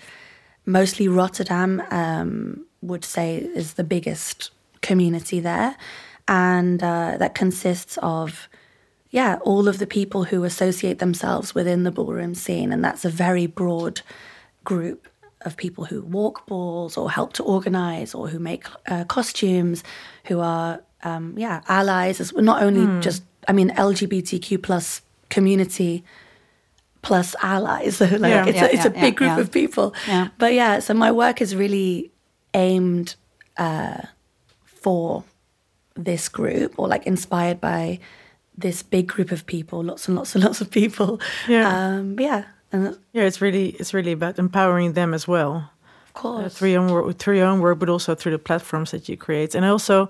mostly 0.66 1.08
Rotterdam. 1.08 1.82
Um, 1.92 2.66
would 2.88 3.06
say 3.06 3.38
is 3.38 3.74
the 3.74 3.84
biggest 3.84 4.52
community 4.82 5.40
there, 5.40 5.76
and 6.28 6.82
uh, 6.84 7.18
that 7.18 7.34
consists 7.36 7.98
of 8.02 8.48
yeah, 9.10 9.38
all 9.44 9.68
of 9.68 9.78
the 9.78 9.86
people 9.86 10.24
who 10.24 10.44
associate 10.44 10.98
themselves 10.98 11.54
within 11.54 11.84
the 11.84 11.92
ballroom 11.92 12.34
scene. 12.34 12.74
And 12.74 12.84
that's 12.84 13.06
a 13.06 13.10
very 13.12 13.46
broad 13.46 14.02
group 14.64 15.08
of 15.42 15.56
people 15.56 15.86
who 15.86 16.02
walk 16.02 16.48
balls 16.48 16.98
or 16.98 17.12
help 17.12 17.34
to 17.34 17.44
organize 17.44 18.16
or 18.16 18.28
who 18.28 18.40
make 18.40 18.66
uh, 18.88 19.04
costumes, 19.04 19.84
who 20.26 20.40
are, 20.40 20.82
um, 21.04 21.36
yeah, 21.38 21.62
allies. 21.68 22.20
As 22.20 22.34
not 22.34 22.64
only 22.64 22.88
just, 23.02 23.22
I 23.48 23.52
mean, 23.54 23.70
LGBTQ 23.76 24.64
plus 24.64 25.04
community 25.30 26.04
plus 27.04 27.36
allies. 27.44 27.98
So 27.98 28.06
like, 28.18 28.32
Yeah. 28.32 28.46
it's, 28.48 28.56
Yeah, 28.56 28.66
a, 28.66 28.70
it's 28.70 28.86
yeah, 28.86 28.88
a 28.88 29.02
big 29.02 29.16
group 29.16 29.38
of 29.38 29.52
people. 29.52 29.94
But 30.40 30.54
yeah, 30.56 30.80
so 30.80 30.96
my 30.96 31.12
work 31.12 31.40
is 31.40 31.56
really 31.56 32.13
aimed 32.54 33.16
uh, 33.58 34.02
for 34.66 35.24
this 35.96 36.30
group 36.30 36.78
or 36.78 36.88
like 36.88 37.06
inspired 37.06 37.62
by 37.62 38.00
this 38.58 38.84
big 38.84 39.08
group 39.08 39.32
of 39.32 39.46
people, 39.46 39.84
lots 39.84 40.08
and 40.08 40.16
lots 40.16 40.36
and 40.36 40.44
lots 40.48 40.62
of 40.62 40.70
people. 40.70 41.20
Yeah. 41.48 41.68
Um, 41.68 42.20
yeah. 42.20 42.46
And 42.72 42.98
Yeah, 43.14 43.24
it's 43.24 43.42
really 43.42 43.70
it's 43.80 43.94
really 43.94 44.12
about 44.12 44.40
empowering 44.40 44.94
them 44.94 45.14
as 45.14 45.28
well. 45.28 45.70
Uh, 46.16 46.20
course. 46.20 46.58
through 46.58 46.70
your 46.70 46.82
own 46.82 46.92
work, 46.92 47.18
through 47.18 47.38
your 47.38 47.48
own 47.48 47.60
work, 47.60 47.80
but 47.80 47.90
also 47.90 48.14
through 48.14 48.34
the 48.34 48.40
platforms 48.40 48.92
that 48.92 49.10
you 49.10 49.18
create. 49.18 49.56
And 49.56 49.66
also, 49.66 50.10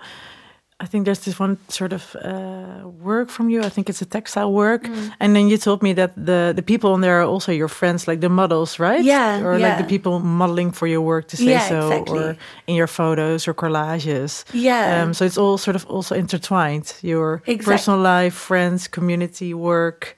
I 0.84 0.86
think 0.86 1.06
there's 1.06 1.20
this 1.24 1.40
one 1.40 1.58
sort 1.70 1.94
of 1.94 2.16
uh, 2.16 2.88
work 3.04 3.30
from 3.30 3.50
you. 3.50 3.62
I 3.66 3.70
think 3.70 3.90
it's 3.90 4.02
a 4.02 4.06
textile 4.06 4.52
work, 4.52 4.84
and 5.20 5.34
then 5.36 5.48
you 5.50 5.58
told 5.58 5.82
me 5.82 5.94
that 5.94 6.12
the 6.16 6.52
the 6.56 6.62
people 6.62 6.90
on 6.94 7.02
there 7.02 7.20
are 7.22 7.28
also 7.34 7.52
your 7.52 7.70
friends, 7.70 8.08
like 8.08 8.20
the 8.20 8.30
models, 8.30 8.80
right? 8.80 9.04
Yeah, 9.06 9.46
or 9.46 9.58
like 9.60 9.78
the 9.78 9.88
people 9.88 10.20
modeling 10.20 10.74
for 10.74 10.88
your 10.88 11.02
work 11.02 11.28
to 11.28 11.38
say 11.38 11.52
Yeah, 11.52 11.68
so, 11.70 11.78
exactly. 11.90 12.20
or 12.20 12.36
in 12.68 12.76
your 12.76 12.88
photos 12.88 13.48
or 13.48 13.54
collages. 13.54 14.44
Yeah. 14.54 15.04
Um, 15.04 15.14
so 15.14 15.26
it's 15.26 15.38
all 15.38 15.58
sort 15.58 15.76
of 15.76 15.86
also 15.90 16.16
intertwined. 16.16 16.94
Your 17.02 17.42
Exact- 17.46 17.66
personal 17.72 18.00
life, 18.02 18.34
friends, 18.34 18.88
community, 18.90 19.54
work. 19.54 20.18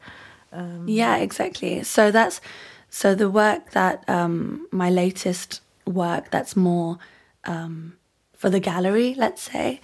Yeah, 0.88 1.17
exactly. 1.21 1.84
So 1.84 2.12
that's 2.12 2.41
so 2.89 3.15
the 3.15 3.30
work 3.30 3.71
that 3.71 4.04
um, 4.08 4.67
my 4.71 4.89
latest 4.89 5.62
work 5.86 6.32
that's 6.32 6.56
more 6.56 6.97
um, 7.43 7.93
for 8.38 8.49
the 8.49 8.60
gallery, 8.60 9.13
let's 9.17 9.41
say, 9.51 9.80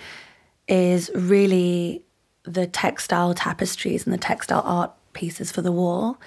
is 0.71 1.11
really 1.13 2.01
the 2.43 2.65
textile 2.65 3.33
tapestries 3.33 4.05
and 4.05 4.13
the 4.13 4.17
textile 4.17 4.63
art 4.65 4.91
pieces 5.13 5.51
for 5.51 5.61
the 5.61 5.71
wall. 5.71 6.17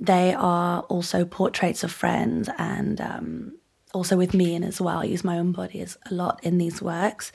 They 0.00 0.32
are 0.32 0.80
also 0.82 1.26
portraits 1.26 1.84
of 1.84 1.92
friends 1.92 2.48
and 2.58 3.00
um, 3.00 3.52
also 3.92 4.16
with 4.16 4.32
me 4.32 4.54
in 4.54 4.64
as 4.64 4.80
well. 4.80 5.00
I 5.00 5.04
use 5.04 5.22
my 5.22 5.38
own 5.38 5.52
body 5.52 5.80
as 5.80 5.98
a 6.10 6.14
lot 6.14 6.42
in 6.42 6.56
these 6.56 6.80
works. 6.80 7.30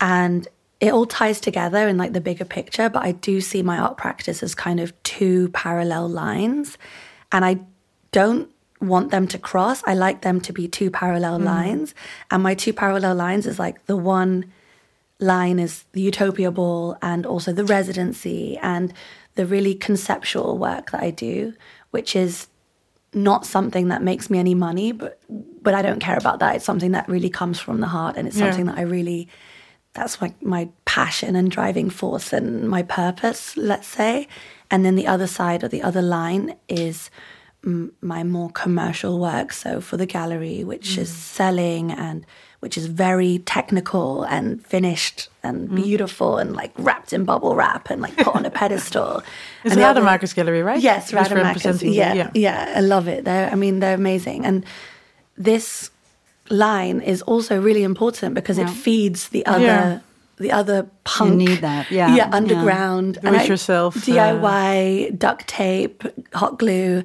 And 0.00 0.46
it 0.80 0.92
all 0.92 1.06
ties 1.06 1.40
together 1.40 1.88
in 1.88 1.96
like 1.96 2.12
the 2.12 2.20
bigger 2.20 2.44
picture, 2.44 2.90
but 2.90 3.02
I 3.02 3.12
do 3.12 3.40
see 3.40 3.62
my 3.62 3.78
art 3.78 3.96
practice 3.96 4.42
as 4.42 4.54
kind 4.54 4.80
of 4.80 5.00
two 5.04 5.48
parallel 5.50 6.08
lines. 6.08 6.76
And 7.30 7.44
I 7.44 7.60
don't 8.10 8.50
want 8.80 9.10
them 9.10 9.26
to 9.28 9.38
cross. 9.38 9.82
I 9.86 9.94
like 9.94 10.20
them 10.20 10.40
to 10.42 10.52
be 10.52 10.68
two 10.68 10.90
parallel 10.90 11.38
lines. 11.38 11.94
And 12.30 12.42
my 12.42 12.54
two 12.54 12.74
parallel 12.74 13.14
lines 13.14 13.46
is 13.46 13.58
like 13.58 13.86
the 13.86 13.96
one 13.96 14.52
line 15.22 15.58
is 15.58 15.84
the 15.92 16.00
Utopia 16.00 16.50
Ball 16.50 16.96
and 17.02 17.24
also 17.26 17.52
the 17.52 17.64
residency 17.64 18.58
and 18.62 18.92
the 19.34 19.46
really 19.46 19.74
conceptual 19.74 20.58
work 20.58 20.90
that 20.90 21.02
I 21.02 21.10
do, 21.10 21.54
which 21.90 22.14
is 22.16 22.48
not 23.14 23.46
something 23.46 23.88
that 23.88 24.02
makes 24.02 24.28
me 24.30 24.38
any 24.38 24.54
money, 24.54 24.92
but 24.92 25.18
but 25.62 25.74
I 25.74 25.82
don't 25.82 26.00
care 26.00 26.16
about 26.16 26.40
that. 26.40 26.56
It's 26.56 26.64
something 26.64 26.92
that 26.92 27.08
really 27.08 27.30
comes 27.30 27.60
from 27.60 27.80
the 27.80 27.86
heart 27.86 28.16
and 28.16 28.26
it's 28.26 28.36
Yeah. 28.36 28.46
something 28.50 28.66
that 28.66 28.78
I 28.78 28.82
really 28.82 29.28
that's 29.94 30.22
like 30.22 30.42
my 30.42 30.70
passion 30.86 31.36
and 31.36 31.50
driving 31.50 31.90
force 31.90 32.32
and 32.32 32.68
my 32.68 32.82
purpose, 32.82 33.56
let's 33.56 33.86
say. 33.86 34.26
And 34.70 34.84
then 34.84 34.94
the 34.94 35.06
other 35.06 35.26
side 35.26 35.62
or 35.62 35.68
the 35.68 35.82
other 35.82 36.00
line 36.00 36.56
is 36.68 37.10
mm, 37.62 37.90
my 38.00 38.24
more 38.24 38.50
commercial 38.50 39.18
work. 39.18 39.52
So 39.52 39.80
for 39.82 39.98
the 39.98 40.06
gallery, 40.06 40.64
which 40.64 40.96
is 40.96 41.10
selling 41.10 41.92
and 41.92 42.24
which 42.62 42.78
is 42.78 42.86
very 42.86 43.40
technical 43.40 44.22
and 44.22 44.64
finished 44.64 45.28
and 45.42 45.68
beautiful 45.74 46.38
and 46.38 46.54
like 46.54 46.70
wrapped 46.78 47.12
in 47.12 47.24
bubble 47.24 47.56
wrap 47.56 47.90
and 47.90 48.00
like 48.00 48.16
put 48.16 48.36
on 48.36 48.46
a 48.46 48.50
pedestal. 48.50 49.20
It's 49.64 49.72
And 49.74 49.80
the 49.82 49.86
other- 49.86 50.00
Rademakers 50.00 50.32
gallery, 50.32 50.62
right? 50.62 50.80
Yes, 50.80 51.10
Rademakers. 51.10 51.82
Yeah, 51.82 52.14
yeah. 52.14 52.30
yeah, 52.34 52.72
I 52.76 52.80
love 52.80 53.08
it. 53.08 53.24
They're, 53.24 53.50
I 53.50 53.56
mean, 53.56 53.80
they're 53.80 53.94
amazing. 53.96 54.46
And 54.46 54.64
this 55.36 55.90
line 56.50 57.00
is 57.00 57.20
also 57.22 57.60
really 57.60 57.82
important 57.82 58.34
because 58.34 58.58
it 58.58 58.70
feeds 58.70 59.30
the 59.30 59.44
other, 59.46 59.64
Yeah. 59.64 59.98
the 60.36 60.52
other 60.52 60.86
punk. 61.02 61.34
need 61.34 61.60
that, 61.62 61.90
yeah, 61.90 62.08
yeah, 62.08 62.16
yeah. 62.16 62.28
underground. 62.32 63.18
Do 63.22 63.34
it 63.34 63.48
yourself, 63.48 63.96
uh, 63.96 64.00
DIY, 64.00 65.18
duct 65.18 65.48
tape, 65.48 66.04
hot 66.32 66.58
glue. 66.60 67.02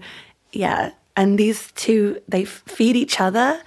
Yeah, 0.51 0.91
and 1.15 1.39
these 1.39 1.71
two 1.75 2.21
they 2.27 2.45
feed 2.45 2.95
each 2.95 3.19
other. 3.19 3.59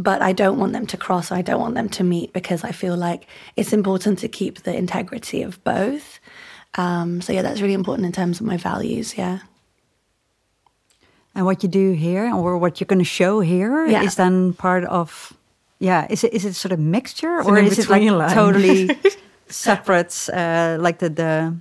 But 0.00 0.22
I 0.22 0.32
don't 0.32 0.58
want 0.58 0.72
them 0.72 0.86
to 0.86 0.96
cross. 0.96 1.32
I 1.32 1.42
don't 1.42 1.60
want 1.60 1.74
them 1.74 1.88
to 1.88 2.04
meet 2.04 2.32
because 2.32 2.62
I 2.62 2.70
feel 2.72 2.96
like 2.96 3.26
it's 3.56 3.72
important 3.72 4.20
to 4.20 4.28
keep 4.28 4.62
the 4.62 4.74
integrity 4.76 5.42
of 5.42 5.62
both. 5.64 6.20
Um, 6.76 7.20
so 7.20 7.32
yeah, 7.32 7.42
that's 7.42 7.60
really 7.60 7.74
important 7.74 8.06
in 8.06 8.12
terms 8.12 8.40
of 8.40 8.46
my 8.46 8.56
values. 8.56 9.16
Yeah. 9.18 9.38
And 11.34 11.44
what 11.46 11.62
you 11.62 11.68
do 11.68 11.92
here, 11.92 12.32
or 12.34 12.58
what 12.58 12.80
you're 12.80 12.86
going 12.86 12.98
to 12.98 13.04
show 13.04 13.40
here, 13.40 13.84
is 13.86 13.92
Yeah. 13.92 14.08
then 14.16 14.52
part 14.54 14.84
of, 14.84 15.32
yeah. 15.78 16.06
Is 16.10 16.24
it 16.24 16.32
is 16.32 16.44
it 16.44 16.54
sort 16.54 16.72
of 16.72 16.78
mixture, 16.80 17.40
an 17.40 17.46
or 17.46 17.58
is 17.58 17.78
it 17.78 17.88
like 17.88 18.02
line. 18.02 18.34
totally 18.34 18.90
separate, 19.48 20.28
uh, 20.32 20.76
like 20.80 20.98
the 20.98 21.08
the? 21.10 21.54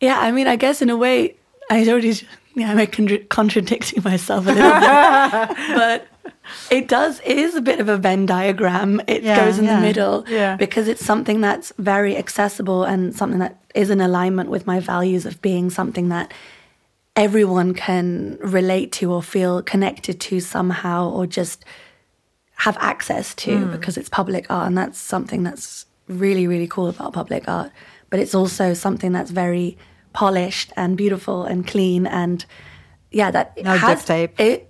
Yeah, 0.00 0.18
I 0.18 0.32
mean, 0.32 0.46
I 0.46 0.56
guess 0.56 0.82
in 0.82 0.90
a 0.90 0.96
way, 0.96 1.36
I 1.70 1.86
already, 1.88 2.14
yeah, 2.54 2.72
I'm 2.72 2.86
contra- 2.86 3.18
contradicting 3.24 4.02
myself 4.02 4.46
a 4.46 4.52
little 4.52 4.70
bit, 4.80 5.56
but 5.76 6.06
it 6.70 6.88
does, 6.88 7.20
it 7.24 7.36
is 7.38 7.54
a 7.54 7.60
bit 7.62 7.80
of 7.80 7.88
a 7.88 7.96
Venn 7.96 8.26
diagram. 8.26 9.00
It 9.06 9.22
Yeah, 9.22 9.36
goes 9.44 9.58
in 9.58 9.64
yeah. 9.64 9.76
the 9.76 9.82
middle 9.86 10.24
Yeah. 10.28 10.56
because 10.56 10.88
it's 10.88 11.04
something 11.04 11.40
that's 11.40 11.72
very 11.78 12.16
accessible 12.16 12.84
and 12.84 13.14
something 13.14 13.38
that 13.38 13.58
is 13.74 13.90
in 13.90 14.00
alignment 14.00 14.50
with 14.50 14.66
my 14.66 14.80
values 14.80 15.24
of 15.26 15.40
being 15.42 15.70
something 15.70 16.08
that 16.10 16.32
everyone 17.16 17.74
can 17.74 18.38
relate 18.40 18.92
to 18.92 19.12
or 19.12 19.22
feel 19.22 19.62
connected 19.62 20.18
to 20.20 20.40
somehow 20.40 21.08
or 21.10 21.26
just 21.26 21.64
have 22.56 22.76
access 22.80 23.34
to 23.34 23.58
Hmm. 23.66 23.72
because 23.72 23.96
it's 23.98 24.08
public 24.08 24.46
art 24.50 24.66
and 24.66 24.78
that's 24.78 24.98
something 24.98 25.42
that's 25.42 25.84
really 26.08 26.46
really 26.46 26.66
cool 26.66 26.88
about 26.88 27.12
public 27.12 27.48
art 27.48 27.70
but 28.10 28.18
it's 28.20 28.34
also 28.34 28.72
something 28.74 29.12
that's 29.12 29.30
very 29.30 29.76
polished 30.12 30.72
and 30.76 30.96
beautiful 30.96 31.44
and 31.44 31.66
clean 31.66 32.06
and 32.06 32.44
yeah 33.10 33.30
that 33.30 33.56
No 33.62 33.76
has, 33.76 33.90
duct 33.98 34.06
tape. 34.06 34.40
it 34.40 34.68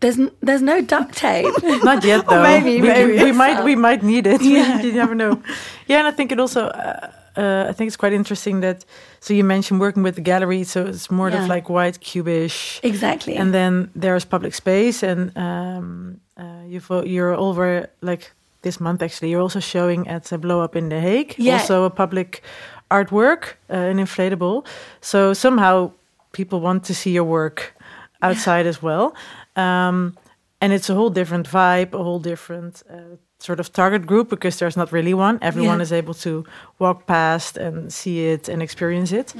there's 0.00 0.18
there's 0.40 0.62
no 0.62 0.80
duct 0.80 1.14
tape 1.16 1.52
Not 1.84 2.04
yet, 2.04 2.26
though. 2.28 2.42
maybe, 2.50 2.80
we, 2.80 2.88
maybe. 2.88 3.12
we, 3.12 3.24
we 3.24 3.32
might 3.32 3.64
we 3.64 3.76
might 3.76 4.02
need 4.02 4.26
it. 4.26 4.40
you 4.84 4.92
never 4.92 5.14
know. 5.14 5.42
Yeah, 5.86 5.98
and 5.98 6.06
I 6.08 6.10
think 6.10 6.32
it 6.32 6.40
also. 6.40 6.66
Uh, 6.68 7.10
uh, 7.36 7.66
I 7.68 7.72
think 7.72 7.88
it's 7.88 7.96
quite 7.98 8.12
interesting 8.14 8.60
that. 8.60 8.84
So 9.20 9.34
you 9.34 9.44
mentioned 9.44 9.78
working 9.80 10.02
with 10.02 10.14
the 10.14 10.22
gallery, 10.22 10.64
so 10.64 10.86
it's 10.86 11.10
more 11.10 11.28
Yeah. 11.30 11.42
of 11.42 11.48
like 11.48 11.68
white 11.68 12.00
cubish, 12.00 12.80
exactly 12.82 13.36
and 13.36 13.52
then 13.52 13.90
there's 13.94 14.24
public 14.24 14.54
space, 14.54 15.02
and 15.02 15.30
um, 15.36 16.20
uh, 16.38 16.62
you've 16.66 16.90
you're 17.04 17.34
over 17.34 17.86
like 18.00 18.32
this 18.62 18.80
month 18.80 19.02
actually. 19.02 19.30
You're 19.30 19.42
also 19.42 19.60
showing 19.60 20.08
at 20.08 20.32
uh, 20.32 20.38
Blow 20.38 20.60
Up 20.64 20.74
in 20.76 20.88
the 20.88 21.00
Hague, 21.00 21.34
Yeah. 21.38 21.58
also 21.58 21.84
a 21.84 21.90
public 21.90 22.42
artwork, 22.90 23.54
uh, 23.70 23.74
an 23.92 23.98
inflatable. 23.98 24.64
So 25.00 25.32
somehow 25.34 25.92
people 26.32 26.60
want 26.60 26.84
to 26.84 26.94
see 26.94 27.10
your 27.12 27.24
work 27.24 27.74
outside 28.22 28.66
as 28.66 28.82
well. 28.82 29.14
Um, 29.56 30.16
and 30.60 30.72
it's 30.72 30.90
a 30.90 30.94
whole 30.94 31.10
different 31.10 31.48
vibe, 31.48 31.94
a 31.94 32.02
whole 32.02 32.18
different 32.20 32.82
uh, 32.90 33.16
sort 33.38 33.60
of 33.60 33.72
target 33.72 34.06
group 34.06 34.28
because 34.28 34.58
there's 34.58 34.76
not 34.76 34.92
really 34.92 35.14
one. 35.14 35.38
Everyone 35.40 35.78
Yeah. 35.78 35.82
is 35.82 35.92
able 35.92 36.14
to 36.14 36.44
walk 36.78 37.06
past 37.06 37.56
and 37.56 37.90
see 37.92 38.26
it 38.32 38.48
and 38.48 38.62
experience 38.62 39.12
it. 39.12 39.34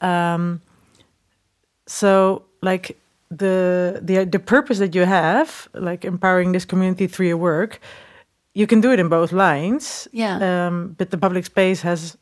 Um, 0.00 0.60
so, 1.86 2.42
like 2.62 2.96
the 3.30 4.00
the 4.02 4.24
the 4.24 4.38
purpose 4.38 4.78
that 4.78 4.94
you 4.94 5.04
have, 5.04 5.68
like 5.74 6.04
empowering 6.04 6.52
this 6.52 6.64
community 6.64 7.06
through 7.06 7.26
your 7.28 7.36
work, 7.40 7.80
you 8.54 8.66
can 8.66 8.80
do 8.80 8.92
it 8.92 8.98
in 9.00 9.08
both 9.08 9.32
lines. 9.32 10.08
Yeah. 10.12 10.38
Um, 10.66 10.94
but 10.98 11.10
the 11.10 11.18
public 11.18 11.44
space 11.44 11.82
has 11.82 12.16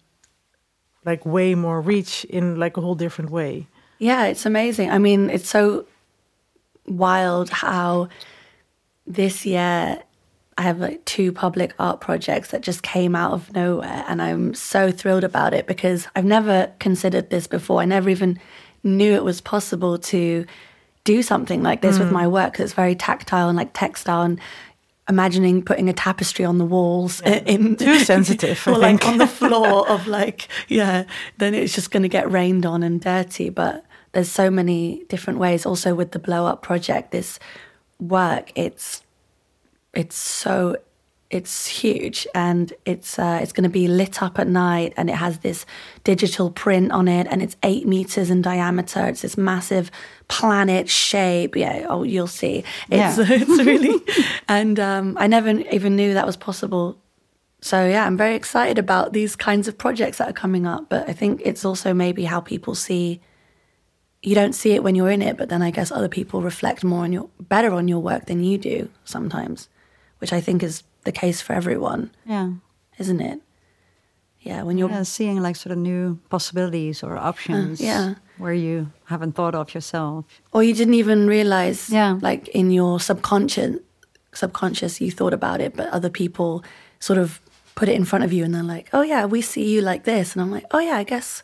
like 1.05 1.25
way 1.25 1.55
more 1.55 1.81
reach 1.81 2.25
in 2.27 2.57
like 2.57 2.77
a 2.77 2.81
whole 2.81 2.95
different 2.95 3.31
way. 3.31 3.67
Yeah, 3.99 4.27
it's 4.27 4.47
amazing. 4.47 4.91
I 4.91 4.99
mean, 4.99 5.31
it's 5.31 5.49
so 5.49 5.87
wild 6.87 7.51
how 7.51 8.09
this 9.07 9.45
year 9.45 10.03
I 10.59 10.63
have 10.63 10.79
like 10.79 11.05
two 11.05 11.33
public 11.33 11.75
art 11.79 12.01
projects 12.01 12.51
that 12.51 12.61
just 12.63 12.83
came 12.83 13.17
out 13.17 13.33
of 13.33 13.53
nowhere. 13.55 14.05
And 14.09 14.21
I'm 14.21 14.55
so 14.55 14.91
thrilled 14.91 15.25
about 15.25 15.55
it 15.55 15.67
because 15.67 16.07
I've 16.15 16.25
never 16.25 16.71
considered 16.79 17.31
this 17.31 17.47
before. 17.47 17.81
I 17.81 17.87
never 17.87 18.11
even 18.11 18.39
knew 18.83 19.15
it 19.15 19.25
was 19.25 19.41
possible 19.41 19.99
to 19.99 20.47
do 21.05 21.23
something 21.23 21.63
like 21.63 21.81
this 21.81 21.99
with 21.99 22.09
mm. 22.09 22.13
my 22.13 22.27
work 22.27 22.61
it's 22.61 22.75
very 22.75 22.95
tactile 22.95 23.49
and 23.49 23.57
like 23.57 23.71
textile 23.73 24.23
and 24.23 24.39
imagining 25.09 25.63
putting 25.63 25.89
a 25.89 25.93
tapestry 25.93 26.45
on 26.45 26.59
the 26.59 26.65
walls 26.65 27.21
in 27.25 27.77
Too 27.77 27.99
sensitive, 28.05 28.67
or 28.67 28.79
like 28.79 29.07
on 29.07 29.19
the 29.19 29.27
floor 29.41 29.89
of 29.89 30.07
like 30.07 30.49
yeah 30.69 31.05
then 31.39 31.55
it's 31.55 31.75
just 31.75 31.91
going 31.91 32.03
to 32.03 32.09
get 32.09 32.31
rained 32.31 32.67
on 32.67 32.83
and 32.83 33.01
dirty. 33.01 33.51
But 33.51 33.85
there's 34.13 34.31
so 34.31 34.51
many 34.51 35.05
different 35.09 35.39
ways. 35.39 35.67
Also 35.67 35.95
with 35.95 36.13
the 36.13 36.19
blow 36.19 36.47
up 36.47 36.63
project 36.63 37.11
this 37.11 37.39
work 37.99 38.51
it's 38.55 39.03
it's 39.93 40.17
so 40.17 40.77
it's 41.31 41.69
huge 41.69 42.27
and 42.35 42.73
it's 42.85 43.19
uh, 43.19 43.39
it's 43.41 43.53
going 43.53 43.63
to 43.65 43.71
be 43.71 43.87
lit 43.87 44.21
up 44.21 44.39
at 44.39 44.49
night 44.49 44.93
and 44.97 45.09
it 45.09 45.15
has 45.15 45.39
this 45.39 45.65
digital 46.03 46.51
print 46.51 46.91
on 46.91 47.07
it 47.07 47.29
and 47.31 47.41
it's 47.41 47.57
eight 47.63 47.87
meters 47.87 48.31
in 48.31 48.43
diameter. 48.43 49.07
It's 49.07 49.23
this 49.23 49.39
massive 49.39 49.93
planet 50.27 50.89
shape. 50.89 51.55
Yeah 51.55 51.87
oh 51.89 52.03
you'll 52.03 52.27
see. 52.27 52.65
It's 52.91 53.17
Yeah. 53.17 53.27
it's 53.29 53.65
really 53.65 54.01
and 54.49 54.81
um, 54.81 55.17
i 55.21 55.27
never 55.27 55.51
even 55.51 55.97
knew 55.97 56.15
that 56.15 56.27
was 56.27 56.37
possible. 56.37 56.99
So 57.63 57.87
yeah 57.87 58.07
i'm 58.07 58.17
very 58.17 58.35
excited 58.35 58.79
about 58.79 59.13
these 59.13 59.37
kinds 59.37 59.69
of 59.69 59.79
projects 59.79 60.19
that 60.19 60.29
are 60.31 60.41
coming 60.45 60.67
up 60.67 60.89
but 60.89 61.09
i 61.09 61.13
think 61.13 61.43
it's 61.45 61.65
also 61.65 61.93
maybe 61.93 62.25
how 62.25 62.41
people 62.41 62.75
see 62.75 63.21
you 64.23 64.35
don't 64.35 64.55
see 64.55 64.73
it 64.73 64.83
when 64.83 64.95
you're 64.95 65.11
in 65.11 65.21
it 65.21 65.37
but 65.37 65.51
then 65.51 65.61
i 65.61 65.71
guess 65.71 65.93
other 65.93 66.09
people 66.09 66.41
reflect 66.41 66.83
more 66.83 67.05
on 67.05 67.13
your 67.13 67.29
better 67.39 67.73
on 67.73 67.87
your 67.87 67.99
work 68.01 68.25
than 68.27 68.43
you 68.43 68.57
do 68.57 68.89
sometimes 69.05 69.69
which 70.21 70.33
i 70.33 70.41
think 70.41 70.63
is 70.63 70.83
the 71.05 71.13
case 71.13 71.41
for 71.43 71.53
everyone 71.55 72.11
Yeah. 72.27 72.51
isn't 72.99 73.21
it 73.21 73.41
yeah 74.41 74.63
when 74.63 74.79
you're 74.79 74.91
Yeah, 74.91 75.03
seeing 75.05 75.41
like 75.43 75.57
sort 75.57 75.73
of 75.73 75.79
new 75.79 76.19
possibilities 76.31 77.03
or 77.03 77.17
options 77.17 77.81
Uh, 77.81 77.85
yeah. 77.85 78.15
where 78.39 78.55
you 78.55 78.91
haven't 79.05 79.33
thought 79.35 79.55
of 79.55 79.75
yourself. 79.75 80.25
or 80.53 80.63
you 80.63 80.75
didn't 80.75 80.95
even 80.95 81.27
realize 81.27 81.91
Yeah. 81.91 82.19
like 82.23 82.49
in 82.49 82.71
your 82.71 83.01
subconscious 83.01 83.77
subconscious 84.33 85.01
you 85.01 85.11
thought 85.11 85.35
about 85.35 85.61
it 85.61 85.75
but 85.77 85.89
other 85.93 86.11
people 86.11 86.63
sort 87.01 87.19
of 87.19 87.41
put 87.75 87.89
it 87.89 87.95
in 87.97 88.05
front 88.05 88.25
of 88.25 88.33
you 88.33 88.45
and 88.45 88.55
they're 88.55 88.63
like 88.77 88.89
oh 88.93 89.03
yeah 89.03 89.25
we 89.27 89.41
see 89.43 89.65
you 89.75 89.81
like 89.81 90.05
this 90.05 90.35
and 90.35 90.43
i'm 90.43 90.51
like 90.53 90.67
oh 90.71 90.79
yeah 90.79 90.97
i 90.97 91.03
guess 91.05 91.43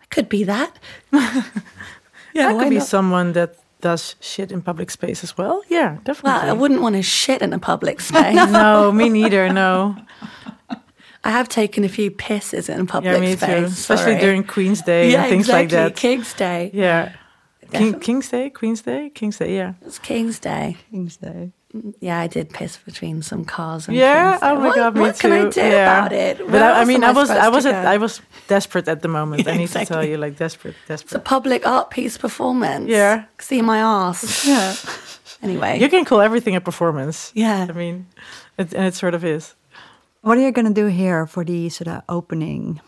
i 0.00 0.04
could 0.14 0.28
be 0.28 0.42
that 0.44 0.78
yeah 1.12 2.48
that 2.48 2.58
could 2.58 2.70
be 2.70 2.78
not? 2.78 2.86
someone 2.86 3.32
that 3.32 3.56
does 3.82 4.16
shit 4.20 4.50
in 4.50 4.62
public 4.62 4.90
space 4.90 5.22
as 5.22 5.36
well. 5.36 5.62
Yeah, 5.68 5.98
definitely. 6.04 6.30
well 6.32 6.48
i 6.48 6.52
wouldn't 6.54 6.80
want 6.80 6.94
to 6.96 7.02
shit 7.02 7.42
in 7.42 7.52
a 7.52 7.58
public 7.58 8.00
space 8.10 8.34
no, 8.34 8.90
me 8.90 9.10
neither. 9.10 9.52
No. 9.52 9.96
i 11.24 11.30
have 11.30 11.48
taken 11.48 11.84
a 11.84 11.88
few 11.88 12.10
pisses 12.10 12.68
in 12.74 12.86
public 12.86 13.12
Yeah, 13.14 13.20
me 13.20 13.36
space 13.36 13.48
too. 13.48 13.64
Especially 13.66 14.12
sorry. 14.14 14.20
during 14.20 14.44
Queen's 14.44 14.82
Day 14.82 15.10
yeah 15.12 15.22
and 15.22 15.30
things 15.30 15.46
exactly. 15.48 15.62
like 15.78 15.94
that. 15.94 15.96
king's 16.00 16.32
day 16.34 16.70
Yeah. 16.72 17.12
King, 17.72 18.00
King's 18.00 18.28
Day, 18.28 18.50
Queen's 18.50 18.82
Day, 18.82 19.08
King's 19.14 19.38
Day. 19.38 19.56
Yeah. 19.56 19.74
it's 19.86 19.98
king's 19.98 20.38
day 20.38 20.76
King's 20.90 21.16
Day. 21.16 21.52
Yeah 22.00 22.18
i 22.20 22.26
did 22.26 22.50
piss 22.50 22.76
between 22.84 23.22
some 23.22 23.44
cars 23.44 23.88
and 23.88 23.96
Yeah. 23.96 24.30
King's 24.32 24.42
Oh 24.42 24.54
my 24.56 24.66
what, 24.66 24.76
god, 24.76 24.94
me 24.94 25.00
what 25.00 25.16
too. 25.16 25.28
can 25.28 25.32
i 25.32 25.50
do 25.50 25.60
yeah. 25.60 25.82
about 25.98 26.12
it 26.12 26.38
But 26.38 26.62
I, 26.62 26.82
I 26.82 26.84
mean, 26.84 27.02
I 27.04 27.12
was, 27.12 27.30
I 27.30 27.48
was, 27.48 27.64
to 27.64 27.74
at, 27.74 27.82
go? 27.84 27.88
I 27.94 27.96
was 27.96 28.20
desperate 28.48 28.88
at 28.88 29.00
the 29.02 29.08
moment. 29.08 29.46
I 29.52 29.56
need 29.56 29.68
to 29.70 29.84
tell 29.86 30.04
you, 30.04 30.16
like 30.18 30.36
desperate, 30.36 30.74
desperate. 30.88 31.06
It's 31.06 31.14
a 31.14 31.18
public 31.34 31.66
art 31.66 31.90
piece 31.90 32.18
performance. 32.18 32.88
Yeah. 32.88 33.24
See 33.38 33.62
my 33.62 33.78
ass. 33.78 34.44
Yeah. 34.46 34.74
Anyway. 35.42 35.80
You 35.80 35.88
can 35.88 36.04
call 36.04 36.20
everything 36.20 36.54
a 36.54 36.60
performance. 36.60 37.32
yeah. 37.34 37.66
I 37.68 37.72
mean, 37.72 38.06
it, 38.58 38.72
and 38.74 38.86
it 38.86 38.94
sort 38.94 39.14
of 39.14 39.24
is. 39.24 39.54
What 40.20 40.38
are 40.38 40.40
you 40.40 40.52
going 40.52 40.68
to 40.74 40.80
do 40.82 40.86
here 40.86 41.26
for 41.26 41.42
the 41.44 41.68
sort 41.68 41.88
of 41.88 42.02
opening 42.08 42.80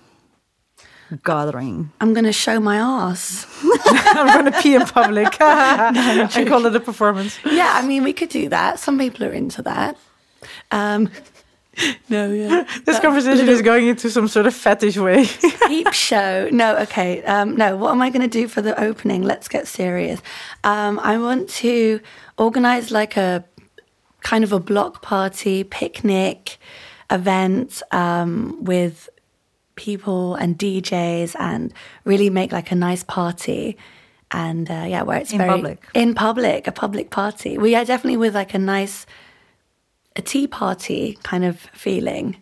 gathering? 1.23 1.91
I'm 2.01 2.13
going 2.13 2.25
to 2.25 2.33
show 2.33 2.61
my 2.61 2.77
ass. 2.77 3.47
I'm 3.63 4.27
going 4.27 4.53
to 4.53 4.63
pee 4.63 4.75
in 4.75 4.83
public. 4.83 5.29
I 5.41 6.45
call 6.49 6.67
it 6.67 6.75
a 6.75 6.81
performance. 6.81 7.39
Yeah, 7.45 7.73
I 7.75 7.87
mean, 7.87 8.03
we 8.05 8.13
could 8.13 8.29
do 8.29 8.49
that. 8.49 8.79
Some 8.79 8.99
people 8.99 9.25
are 9.25 9.33
into 9.33 9.63
that. 9.63 9.97
Um, 10.71 11.11
no, 12.09 12.31
yeah. 12.33 12.65
This 12.85 13.01
conversation 13.01 13.49
is 13.49 13.63
going 13.63 13.89
into 13.89 14.11
some 14.11 14.29
sort 14.29 14.47
of 14.47 14.55
fetish 14.55 14.97
way. 14.97 15.27
Peep 15.67 15.93
show. 15.93 16.49
No, 16.53 16.77
okay. 16.79 17.23
Um, 17.25 17.57
no, 17.57 17.77
what 17.77 17.93
am 17.93 18.03
I 18.03 18.11
going 18.11 18.23
to 18.23 18.29
do 18.29 18.49
for 18.49 18.63
the 18.63 18.79
opening? 18.81 19.23
Let's 19.23 19.49
get 19.49 19.67
serious. 19.67 20.21
Um, 20.63 21.01
I 21.01 21.19
want 21.19 21.49
to 21.51 22.01
organize 22.39 22.91
like 22.91 23.17
a 23.17 23.45
kind 24.21 24.45
of 24.45 24.53
a 24.53 24.61
block 24.61 25.03
party, 25.03 25.65
picnic 25.65 26.59
event 27.11 27.83
um, 27.91 28.57
with 28.65 29.09
people 29.77 30.35
and 30.37 30.59
DJs 30.59 31.35
and 31.39 31.73
really 32.05 32.31
make 32.31 32.53
like 32.53 32.71
a 32.73 32.75
nice 32.75 33.03
party. 33.03 33.77
And 34.31 34.71
uh, 34.71 34.85
yeah, 34.89 35.03
where 35.03 35.19
it's 35.19 35.33
In 35.33 35.39
very 35.39 35.51
public. 35.51 35.87
in 35.95 36.15
public, 36.15 36.67
a 36.67 36.73
public 36.73 37.11
party. 37.11 37.57
We 37.59 37.75
are 37.75 37.85
definitely 37.85 38.17
with 38.17 38.35
like 38.35 38.55
a 38.55 38.59
nice, 38.59 39.07
a 40.17 40.23
tea 40.23 40.47
party 40.47 41.19
kind 41.23 41.45
of 41.45 41.61
feeling. 41.73 42.37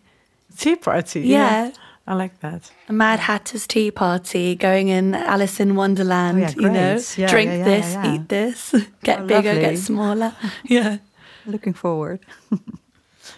Tea 0.57 0.75
party. 0.75 1.21
Yeah. 1.21 1.71
I 2.05 2.15
like 2.15 2.39
that. 2.41 2.69
a 2.89 2.93
Mad 2.93 3.19
Hatter's 3.19 3.65
tea 3.65 3.89
party, 3.89 4.55
going 4.55 4.89
in 4.89 5.15
Alice 5.15 5.61
in 5.61 5.75
Wonderland, 5.75 6.37
Oh, 6.37 6.41
yeah, 6.41 6.53
you 6.57 6.69
know. 6.69 6.99
Yeah, 7.15 7.27
drink 7.29 7.49
yeah, 7.49 7.57
yeah, 7.59 7.63
this, 7.63 7.93
yeah. 7.93 8.13
eat 8.15 8.27
this, 8.29 8.75
get 9.03 9.19
Oh, 9.21 9.25
bigger, 9.25 9.53
lovely. 9.53 9.61
get 9.61 9.77
smaller. 9.77 10.35
yeah. 10.65 10.97
Looking 11.45 11.71
forward. 11.73 12.19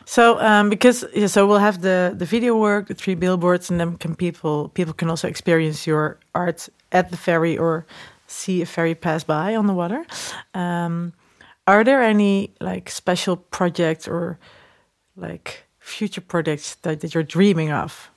So 0.06 0.40
um, 0.40 0.70
because 0.70 1.04
yeah, 1.14 1.28
so 1.28 1.48
we'll 1.48 1.60
have 1.60 1.82
the 1.82 2.14
the 2.16 2.26
video 2.26 2.56
work, 2.56 2.88
the 2.88 2.94
three 2.94 3.16
billboards, 3.16 3.70
and 3.70 3.80
then 3.80 3.98
can 3.98 4.16
people 4.16 4.70
people 4.70 4.94
can 4.94 5.10
also 5.10 5.28
experience 5.28 5.88
your 5.88 6.20
art 6.34 6.70
at 6.92 7.10
the 7.10 7.18
ferry 7.18 7.58
or 7.58 7.86
see 8.28 8.62
a 8.62 8.66
ferry 8.66 8.96
pass 8.96 9.24
by 9.24 9.56
on 9.56 9.68
the 9.68 9.74
water. 9.74 10.06
Um, 10.54 11.14
are 11.68 11.84
there 11.84 12.02
any 12.02 12.54
like 12.62 12.90
special 12.90 13.38
projects 13.38 14.08
or 14.08 14.38
like 15.16 15.64
future 15.80 16.22
projects 16.22 16.76
that, 16.76 17.00
that 17.02 17.14
you're 17.14 17.24
dreaming 17.24 17.72
of 17.72 18.10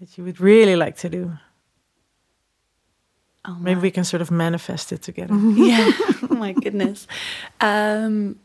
that 0.00 0.16
you 0.16 0.24
would 0.24 0.40
really 0.40 0.76
like 0.76 0.96
to 0.98 1.08
do? 1.08 1.32
Oh 3.44 3.56
Maybe 3.60 3.80
we 3.80 3.90
can 3.90 4.04
sort 4.04 4.22
of 4.22 4.30
manifest 4.30 4.92
it 4.92 5.02
together. 5.02 5.34
yeah. 5.54 5.90
oh 6.30 6.34
my 6.34 6.52
goodness. 6.52 7.06
Um, 7.60 8.38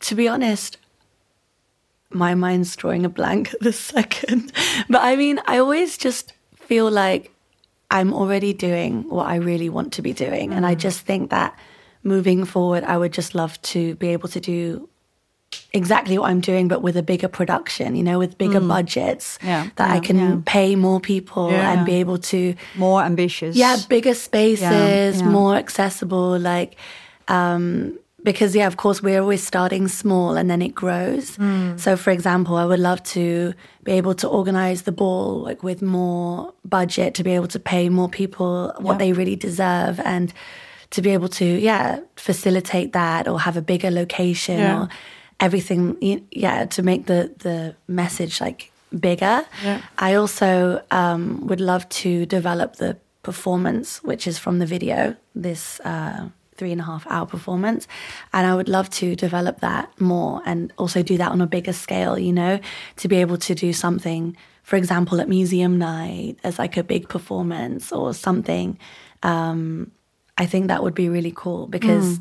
to 0.00 0.14
be 0.14 0.28
honest, 0.28 0.78
my 2.10 2.34
mind's 2.34 2.76
drawing 2.76 3.04
a 3.04 3.08
blank 3.08 3.52
at 3.54 3.60
this 3.66 3.78
second. 3.78 4.52
But 4.88 5.02
I 5.02 5.16
mean, 5.16 5.40
I 5.46 5.58
always 5.58 5.98
just 5.98 6.32
feel 6.54 6.90
like 6.90 7.32
I'm 7.90 8.12
already 8.12 8.52
doing 8.52 9.08
what 9.08 9.26
I 9.26 9.36
really 9.36 9.68
want 9.68 9.92
to 9.94 10.02
be 10.02 10.12
doing. 10.12 10.52
And 10.52 10.66
I 10.66 10.74
just 10.74 11.00
think 11.00 11.30
that 11.30 11.56
moving 12.02 12.44
forward, 12.44 12.84
I 12.84 12.96
would 12.96 13.12
just 13.12 13.34
love 13.34 13.60
to 13.62 13.94
be 13.96 14.08
able 14.08 14.28
to 14.30 14.40
do 14.40 14.88
exactly 15.72 16.18
what 16.18 16.28
I'm 16.30 16.40
doing, 16.40 16.66
but 16.68 16.82
with 16.82 16.96
a 16.96 17.02
bigger 17.02 17.28
production, 17.28 17.94
you 17.94 18.02
know, 18.02 18.18
with 18.18 18.36
bigger 18.36 18.60
budgets 18.60 19.38
Yeah, 19.42 19.68
that 19.76 19.90
I 19.90 20.00
can 20.00 20.16
yeah. 20.18 20.36
pay 20.44 20.74
more 20.74 20.98
people 21.00 21.50
Yeah. 21.50 21.72
and 21.72 21.86
be 21.86 21.94
able 21.94 22.18
to 22.18 22.54
More 22.76 23.02
ambitious. 23.02 23.54
yeah 23.56 23.76
bigger 23.88 24.14
spaces 24.14 25.20
yeah. 25.20 25.28
more 25.28 25.54
accessible 25.56 26.38
like 26.38 26.76
um 27.28 27.96
because 28.26 28.50
yeah 28.58 28.66
of 28.72 28.76
course 28.76 28.98
we're 29.06 29.20
always 29.24 29.42
starting 29.52 29.88
small 29.88 30.30
and 30.38 30.46
then 30.50 30.60
it 30.68 30.74
grows 30.82 31.36
Hmm. 31.36 31.76
so 31.84 31.96
for 32.04 32.10
example 32.16 32.54
i 32.62 32.64
would 32.70 32.80
love 32.90 33.00
to 33.16 33.54
be 33.88 33.92
able 34.00 34.14
to 34.22 34.26
organize 34.38 34.80
the 34.82 34.92
ball 35.02 35.28
like 35.48 35.60
with 35.68 35.80
more 35.98 36.52
budget 36.76 37.14
to 37.18 37.22
be 37.28 37.32
able 37.38 37.48
to 37.56 37.60
pay 37.72 37.88
more 37.88 38.08
people 38.20 38.52
what 38.86 38.94
Yeah. 38.94 38.98
they 39.02 39.12
really 39.20 39.36
deserve 39.48 39.96
and 40.14 40.32
to 40.94 40.98
be 41.02 41.10
able 41.16 41.28
to 41.40 41.44
yeah 41.44 42.00
facilitate 42.16 42.88
that 42.92 43.22
or 43.28 43.36
have 43.46 43.56
a 43.56 43.62
bigger 43.72 43.90
location 44.02 44.58
Yeah. 44.58 44.78
or 44.80 44.88
everything 45.46 45.82
yeah 46.46 46.58
to 46.76 46.82
make 46.82 47.02
the 47.12 47.20
the 47.46 47.74
message 48.02 48.34
like 48.46 48.60
bigger 49.08 49.36
Yeah. 49.64 49.78
i 50.08 50.14
also 50.20 50.80
um, 51.00 51.22
would 51.48 51.60
love 51.60 51.84
to 52.02 52.10
develop 52.26 52.70
the 52.76 52.96
performance 53.22 53.88
which 54.10 54.26
is 54.30 54.38
from 54.38 54.58
the 54.58 54.66
video 54.66 55.14
this 55.42 55.80
uh, 55.84 56.20
three 56.56 56.72
and 56.72 56.80
a 56.80 56.84
half 56.84 57.06
hour 57.08 57.26
performance 57.26 57.86
and 58.32 58.46
i 58.46 58.54
would 58.54 58.68
love 58.68 58.88
to 58.90 59.14
develop 59.16 59.60
that 59.60 59.88
more 60.00 60.42
and 60.46 60.72
also 60.78 61.02
do 61.02 61.16
that 61.16 61.30
on 61.30 61.40
a 61.40 61.46
bigger 61.46 61.72
scale 61.72 62.18
you 62.18 62.32
know 62.32 62.58
to 62.96 63.08
be 63.08 63.16
able 63.16 63.36
to 63.36 63.54
do 63.54 63.72
something 63.72 64.36
for 64.62 64.76
example 64.76 65.20
at 65.20 65.28
museum 65.28 65.78
night 65.78 66.36
as 66.44 66.58
like 66.58 66.76
a 66.76 66.82
big 66.82 67.08
performance 67.08 67.92
or 67.92 68.12
something 68.12 68.78
um, 69.22 69.90
I 70.38 70.46
think 70.46 70.68
that 70.68 70.82
would 70.82 70.94
be 70.94 71.08
really 71.08 71.32
cool 71.34 71.66
because, 71.66 72.20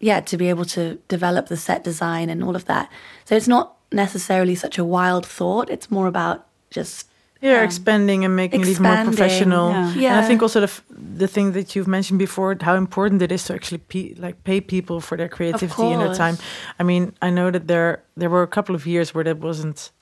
yeah, 0.00 0.20
to 0.20 0.36
be 0.36 0.48
able 0.48 0.64
to 0.66 0.96
develop 1.08 1.48
the 1.48 1.56
set 1.56 1.84
design 1.84 2.30
and 2.30 2.42
all 2.42 2.56
of 2.56 2.64
that. 2.64 2.90
So 3.24 3.36
it's 3.36 3.48
not 3.48 3.76
necessarily 3.92 4.54
such 4.54 4.78
a 4.78 4.84
wild 4.84 5.26
thought. 5.26 5.68
It's 5.68 5.90
more 5.90 6.06
about 6.06 6.46
just 6.70 7.08
Yeah, 7.42 7.58
um, 7.58 7.64
expanding 7.64 8.24
and 8.24 8.34
making 8.36 8.60
it 8.62 8.68
even 8.68 8.82
more 8.84 9.04
professional. 9.04 9.70
yeah. 9.96 10.16
And 10.16 10.24
I 10.24 10.28
think 10.28 10.42
also 10.42 10.60
the 10.60 10.70
f- 10.70 10.82
the 11.18 11.26
thing 11.26 11.52
that 11.52 11.74
you've 11.74 11.88
mentioned 11.90 12.18
before, 12.18 12.56
how 12.60 12.76
important 12.76 13.20
it 13.22 13.32
is 13.32 13.44
to 13.44 13.52
actually 13.54 13.78
pe- 13.88 14.14
like 14.26 14.36
pay 14.44 14.60
people 14.60 15.00
for 15.00 15.16
their 15.16 15.28
creativity 15.28 15.82
and 15.92 16.00
their 16.00 16.14
time. 16.14 16.36
I 16.80 16.82
mean, 16.84 17.12
I 17.20 17.30
know 17.30 17.50
that 17.50 17.66
there 17.66 17.96
there 18.20 18.30
were 18.30 18.42
a 18.42 18.46
couple 18.56 18.74
of 18.74 18.86
years 18.86 19.12
where 19.14 19.24
that 19.24 19.38
wasn't 19.40 19.92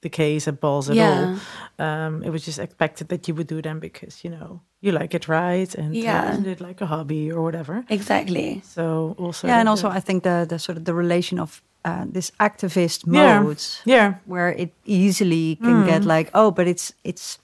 the 0.00 0.08
case 0.08 0.48
at 0.50 0.60
balls 0.60 0.88
at 0.90 0.96
Yeah. 0.96 1.36
all. 1.78 1.84
Um, 1.86 2.22
it 2.22 2.30
was 2.30 2.44
just 2.44 2.58
expected 2.58 3.08
that 3.08 3.26
you 3.28 3.34
would 3.36 3.46
do 3.48 3.60
them 3.62 3.78
because 3.80 4.24
you 4.24 4.30
know 4.30 4.60
you 4.80 4.92
like 5.00 5.14
it 5.16 5.26
right 5.28 5.74
and 5.78 5.90
uh, 5.94 5.98
Yeah. 5.98 6.30
isn't 6.32 6.46
it 6.46 6.60
like 6.60 6.80
a 6.84 6.86
hobby 6.86 7.32
or 7.32 7.42
whatever. 7.42 7.84
exactly. 7.88 8.60
So 8.64 9.14
also 9.18 9.46
yeah, 9.48 9.60
and 9.60 9.68
also 9.68 9.88
I 9.88 10.00
think 10.00 10.22
the 10.22 10.46
the 10.48 10.58
sort 10.58 10.78
of 10.78 10.84
the 10.84 10.94
relation 10.94 11.38
of 11.40 11.62
uh, 11.88 12.04
this 12.14 12.30
activist 12.38 13.06
mode, 13.06 13.62
yeah, 13.84 14.14
where 14.26 14.48
it 14.62 14.70
easily 14.84 15.56
can 15.56 15.86
get 15.86 16.04
like, 16.04 16.30
oh, 16.34 16.50
but 16.50 16.66
it's 16.66 16.92
it's 17.04 17.38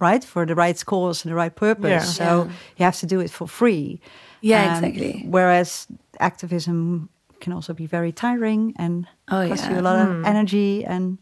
right 0.00 0.24
for 0.24 0.46
the 0.46 0.54
right 0.54 0.84
cause 0.84 1.24
and 1.24 1.32
the 1.32 1.36
right 1.42 1.54
purpose, 1.54 1.90
Yeah. 1.90 2.00
so 2.00 2.24
Yeah. 2.24 2.50
you 2.76 2.84
have 2.84 2.98
to 3.00 3.06
do 3.06 3.20
it 3.20 3.30
for 3.30 3.48
free. 3.48 3.98
Yeah, 4.42 4.76
And 4.76 4.84
exactly. 4.86 5.24
Whereas 5.30 5.86
activism 6.20 7.08
can 7.40 7.52
also 7.52 7.72
be 7.74 7.86
very 7.86 8.12
tiring 8.12 8.74
and 8.78 9.06
Oh, 9.28 9.48
cost 9.48 9.64
yeah. 9.64 9.72
you 9.74 9.80
a 9.80 9.82
lot 9.82 9.96
of 10.08 10.24
energy 10.24 10.84
and. 10.84 11.02
um, 11.02 11.18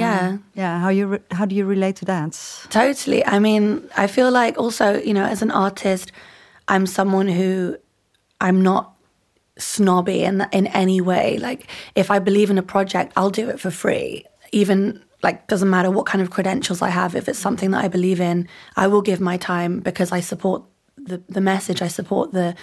Yeah. 0.00 0.36
yeah. 0.54 0.80
How 0.80 0.90
you 0.90 1.06
re- 1.06 1.22
how 1.38 1.46
do 1.46 1.54
you 1.54 1.68
relate 1.68 1.92
to 1.98 2.04
that? 2.04 2.66
Totally. 2.70 3.22
I 3.26 3.38
mean, 3.38 3.80
I 3.96 4.06
feel 4.08 4.30
like 4.30 4.58
also, 4.58 4.86
you 5.06 5.12
know, 5.14 5.24
as 5.24 5.42
an 5.42 5.50
artist, 5.50 6.10
I'm 6.68 6.86
someone 6.86 7.28
who 7.28 7.76
I'm 8.40 8.62
not 8.62 8.93
snobby 9.58 10.22
in 10.22 10.46
in 10.52 10.66
any 10.68 11.00
way. 11.00 11.38
Like 11.38 11.68
if 11.94 12.10
I 12.10 12.18
believe 12.18 12.50
in 12.50 12.58
a 12.58 12.62
project, 12.62 13.12
I'll 13.16 13.30
do 13.30 13.48
it 13.48 13.60
for 13.60 13.70
free. 13.70 14.24
Even 14.52 15.02
like 15.22 15.46
doesn't 15.46 15.70
matter 15.70 15.90
what 15.90 16.06
kind 16.06 16.22
of 16.22 16.30
credentials 16.30 16.82
I 16.82 16.90
have. 16.90 17.14
If 17.14 17.28
it's 17.28 17.38
something 17.38 17.70
that 17.70 17.84
I 17.84 17.88
believe 17.88 18.20
in, 18.20 18.48
I 18.76 18.86
will 18.86 19.02
give 19.02 19.20
my 19.20 19.36
time 19.36 19.80
because 19.80 20.12
I 20.12 20.20
support 20.20 20.62
the 20.96 21.22
the 21.28 21.40
message. 21.40 21.82
I 21.82 21.88
support 21.88 22.32
the 22.32 22.54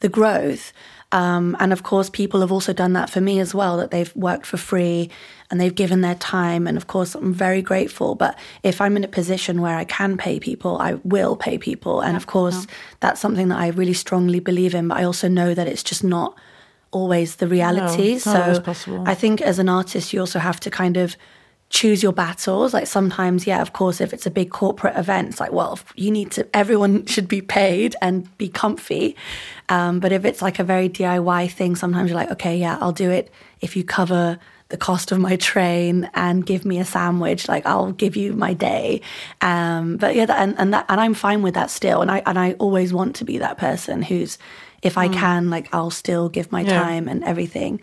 the 0.00 0.08
growth. 0.08 0.72
Um, 1.12 1.56
and 1.60 1.72
of 1.72 1.82
course, 1.82 2.10
people 2.10 2.40
have 2.40 2.52
also 2.52 2.72
done 2.72 2.92
that 2.94 3.10
for 3.10 3.20
me 3.20 3.38
as 3.38 3.54
well, 3.54 3.76
that 3.76 3.90
they've 3.90 4.14
worked 4.16 4.44
for 4.46 4.56
free 4.56 5.10
and 5.50 5.60
they've 5.60 5.74
given 5.74 6.00
their 6.00 6.14
time. 6.16 6.66
And 6.66 6.76
of 6.76 6.86
course, 6.86 7.14
I'm 7.14 7.32
very 7.32 7.62
grateful. 7.62 8.14
But 8.14 8.38
if 8.62 8.80
I'm 8.80 8.96
in 8.96 9.04
a 9.04 9.08
position 9.08 9.60
where 9.60 9.76
I 9.76 9.84
can 9.84 10.16
pay 10.16 10.40
people, 10.40 10.78
I 10.78 10.94
will 11.04 11.36
pay 11.36 11.58
people. 11.58 12.00
And 12.00 12.16
of 12.16 12.26
course, 12.26 12.66
that's 13.00 13.20
something 13.20 13.48
that 13.48 13.58
I 13.58 13.68
really 13.68 13.92
strongly 13.92 14.40
believe 14.40 14.74
in. 14.74 14.88
But 14.88 14.98
I 14.98 15.04
also 15.04 15.28
know 15.28 15.54
that 15.54 15.68
it's 15.68 15.82
just 15.82 16.02
not 16.02 16.36
always 16.90 17.36
the 17.36 17.46
reality. 17.48 18.14
not 18.14 18.22
so. 18.22 18.50
I 19.06 19.14
think 19.14 19.40
as 19.40 19.58
an 19.58 19.68
artist, 19.68 20.12
you 20.12 20.20
also 20.20 20.38
have 20.38 20.58
to 20.60 20.70
kind 20.70 20.96
of 20.96 21.16
choose 21.68 22.02
your 22.02 22.12
battles. 22.12 22.72
Like 22.72 22.86
sometimes, 22.86 23.46
yeah, 23.46 23.60
of 23.60 23.72
course, 23.72 24.00
if 24.00 24.12
it's 24.12 24.26
a 24.26 24.30
big 24.30 24.50
corporate 24.50 24.96
event, 24.96 25.28
it's 25.28 25.40
like, 25.40 25.52
well, 25.52 25.78
you 25.96 26.10
need 26.10 26.30
to, 26.32 26.46
everyone 26.56 27.06
should 27.12 27.28
be 27.28 27.42
paid 27.42 27.96
and 28.00 28.36
be 28.38 28.48
comfy. 28.48 29.16
Um, 29.68 30.00
but 30.00 30.12
if 30.12 30.24
it's 30.24 30.42
like 30.42 30.58
a 30.58 30.64
very 30.64 30.88
DIY 30.88 31.50
thing, 31.50 31.76
sometimes 31.76 32.10
you're 32.10 32.18
like, 32.18 32.30
okay, 32.30 32.56
yeah, 32.56 32.78
I'll 32.80 32.92
do 32.92 33.10
it 33.10 33.30
if 33.60 33.76
you 33.76 33.84
cover 33.84 34.38
the 34.68 34.76
cost 34.76 35.12
of 35.12 35.18
my 35.18 35.36
train 35.36 36.10
and 36.14 36.44
give 36.44 36.64
me 36.64 36.78
a 36.78 36.84
sandwich. 36.84 37.48
Like 37.48 37.64
I'll 37.66 37.92
give 37.92 38.16
you 38.16 38.32
my 38.32 38.52
day. 38.52 39.00
Um, 39.40 39.96
but 39.96 40.16
yeah, 40.16 40.26
that, 40.26 40.40
and, 40.40 40.58
and 40.58 40.74
that, 40.74 40.86
and 40.88 41.00
I'm 41.00 41.14
fine 41.14 41.42
with 41.42 41.54
that 41.54 41.70
still. 41.70 42.02
And 42.02 42.10
I, 42.10 42.22
and 42.26 42.38
I 42.38 42.52
always 42.54 42.92
want 42.92 43.14
to 43.16 43.24
be 43.24 43.38
that 43.38 43.58
person 43.58 44.02
who's, 44.02 44.38
if 44.82 44.98
I 44.98 45.08
can, 45.08 45.50
like 45.50 45.68
I'll 45.72 45.90
still 45.90 46.28
give 46.28 46.50
my 46.50 46.62
Yeah. 46.62 46.74
time 46.74 47.08
and 47.08 47.22
everything 47.24 47.80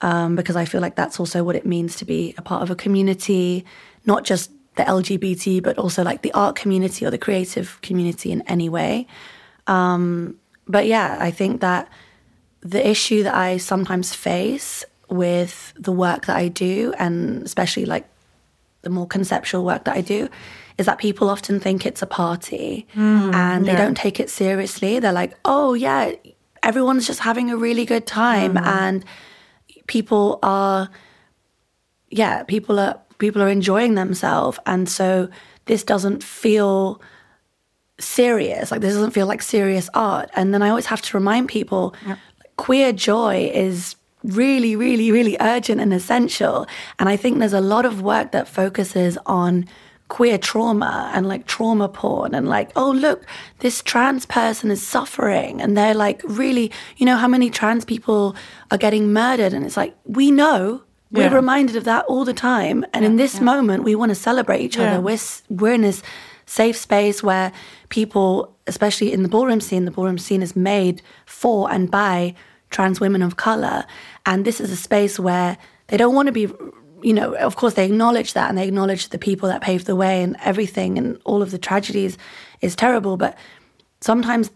um, 0.00 0.34
because 0.36 0.56
I 0.56 0.64
feel 0.64 0.80
like 0.80 0.96
that's 0.96 1.18
also 1.20 1.44
what 1.44 1.56
it 1.56 1.64
means 1.64 1.96
to 1.96 2.04
be 2.04 2.34
a 2.36 2.42
part 2.42 2.62
of 2.62 2.70
a 2.70 2.74
community, 2.74 3.64
not 4.04 4.24
just 4.24 4.50
the 4.76 4.82
LGBT, 4.82 5.62
but 5.62 5.78
also 5.78 6.02
like 6.02 6.22
the 6.22 6.32
art 6.32 6.56
community 6.56 7.06
or 7.06 7.10
the 7.10 7.18
creative 7.18 7.80
community 7.80 8.32
in 8.32 8.42
any 8.42 8.68
way. 8.68 9.06
Um, 9.68 10.36
but 10.66 10.86
yeah, 10.86 11.16
I 11.20 11.30
think 11.30 11.60
that 11.60 11.88
the 12.60 12.86
issue 12.86 13.22
that 13.22 13.34
I 13.34 13.58
sometimes 13.58 14.12
face 14.14 14.84
with 15.10 15.72
the 15.78 15.92
work 15.92 16.26
that 16.26 16.36
I 16.36 16.48
do, 16.48 16.94
and 16.98 17.42
especially 17.42 17.84
like 17.84 18.08
the 18.82 18.90
more 18.90 19.06
conceptual 19.06 19.64
work 19.64 19.84
that 19.84 19.96
I 19.96 20.00
do, 20.00 20.28
is 20.78 20.86
that 20.86 20.98
people 20.98 21.30
often 21.30 21.60
think 21.60 21.86
it's 21.86 22.02
a 22.02 22.06
party 22.06 22.86
mm, 22.94 23.34
and 23.34 23.64
they 23.64 23.72
yeah. 23.72 23.78
don't 23.78 23.96
take 23.96 24.18
it 24.18 24.28
seriously. 24.28 24.98
They're 24.98 25.12
like, 25.12 25.36
oh, 25.44 25.74
yeah, 25.74 26.12
everyone's 26.62 27.06
just 27.06 27.20
having 27.20 27.50
a 27.50 27.56
really 27.56 27.84
good 27.84 28.06
time. 28.06 28.54
Mm-hmm. 28.54 28.66
And 28.66 29.04
people 29.86 30.38
are, 30.42 30.90
yeah, 32.10 32.42
people 32.42 32.78
are 32.80 33.00
people 33.18 33.42
are 33.42 33.48
enjoying 33.48 33.94
themselves. 33.94 34.58
And 34.66 34.88
so 34.88 35.28
this 35.66 35.84
doesn't 35.84 36.22
feel 36.22 37.00
serious. 37.98 38.70
Like 38.70 38.80
this 38.80 38.94
doesn't 38.94 39.12
feel 39.12 39.26
like 39.26 39.42
serious 39.42 39.88
art. 39.94 40.30
And 40.34 40.52
then 40.52 40.62
I 40.62 40.68
always 40.68 40.86
have 40.86 41.02
to 41.02 41.16
remind 41.16 41.48
people 41.48 41.94
queer 42.56 42.92
joy 42.92 43.50
is 43.52 43.96
really, 44.24 44.74
really, 44.74 45.12
really 45.12 45.36
urgent 45.40 45.80
and 45.80 45.92
essential. 45.94 46.66
And 46.98 47.08
I 47.08 47.16
think 47.16 47.38
there's 47.38 47.52
a 47.52 47.60
lot 47.60 47.84
of 47.84 48.02
work 48.02 48.32
that 48.32 48.48
focuses 48.48 49.18
on 49.26 49.66
queer 50.08 50.36
trauma 50.38 51.10
and 51.14 51.26
like 51.26 51.46
trauma 51.46 51.88
porn 51.88 52.34
and 52.34 52.48
like, 52.48 52.70
oh, 52.76 52.90
look, 52.90 53.24
this 53.60 53.82
trans 53.82 54.26
person 54.26 54.70
is 54.70 54.86
suffering. 54.86 55.60
And 55.60 55.76
they're 55.76 55.94
like, 55.94 56.20
really, 56.24 56.70
you 56.96 57.06
know, 57.06 57.16
how 57.16 57.28
many 57.28 57.50
trans 57.50 57.84
people 57.84 58.34
are 58.70 58.78
getting 58.78 59.12
murdered? 59.12 59.52
And 59.52 59.64
it's 59.64 59.76
like, 59.76 59.94
we 60.04 60.30
know. 60.30 60.82
We're 61.10 61.24
Yeah. 61.30 61.34
reminded 61.34 61.76
of 61.76 61.84
that 61.84 62.04
all 62.06 62.24
the 62.24 62.34
time. 62.34 62.84
And 62.92 63.04
in 63.04 63.16
this 63.16 63.40
moment, 63.40 63.84
we 63.84 63.94
want 63.94 64.08
to 64.10 64.16
celebrate 64.16 64.60
each 64.62 64.76
Yeah. 64.76 64.88
other. 64.94 65.00
We're, 65.00 65.18
we're 65.48 65.72
in 65.74 65.82
this 65.82 66.02
safe 66.46 66.76
space 66.76 67.22
where 67.22 67.52
people, 67.88 68.56
especially 68.66 69.12
in 69.12 69.22
the 69.22 69.28
ballroom 69.28 69.60
scene, 69.60 69.84
the 69.84 69.90
ballroom 69.92 70.18
scene 70.18 70.42
is 70.42 70.56
made 70.56 71.02
for 71.24 71.70
and 71.70 71.88
by 71.90 72.34
trans 72.70 73.00
women 73.00 73.22
of 73.22 73.36
color. 73.36 73.84
And 74.26 74.44
this 74.44 74.60
is 74.60 74.70
a 74.70 74.76
space 74.76 75.18
where 75.18 75.56
they 75.88 75.96
don't 75.96 76.14
want 76.14 76.26
to 76.26 76.32
be, 76.32 76.48
you 77.02 77.12
know, 77.12 77.34
of 77.34 77.56
course 77.56 77.74
they 77.74 77.86
acknowledge 77.86 78.32
that 78.32 78.48
and 78.48 78.58
they 78.58 78.66
acknowledge 78.66 79.08
the 79.08 79.18
people 79.18 79.48
that 79.48 79.60
paved 79.60 79.86
the 79.86 79.96
way 79.96 80.22
and 80.22 80.36
everything 80.42 80.98
and 80.98 81.20
all 81.24 81.42
of 81.42 81.50
the 81.50 81.58
tragedies 81.58 82.18
is 82.60 82.74
terrible. 82.74 83.16
But 83.16 83.36
sometimes 84.00 84.50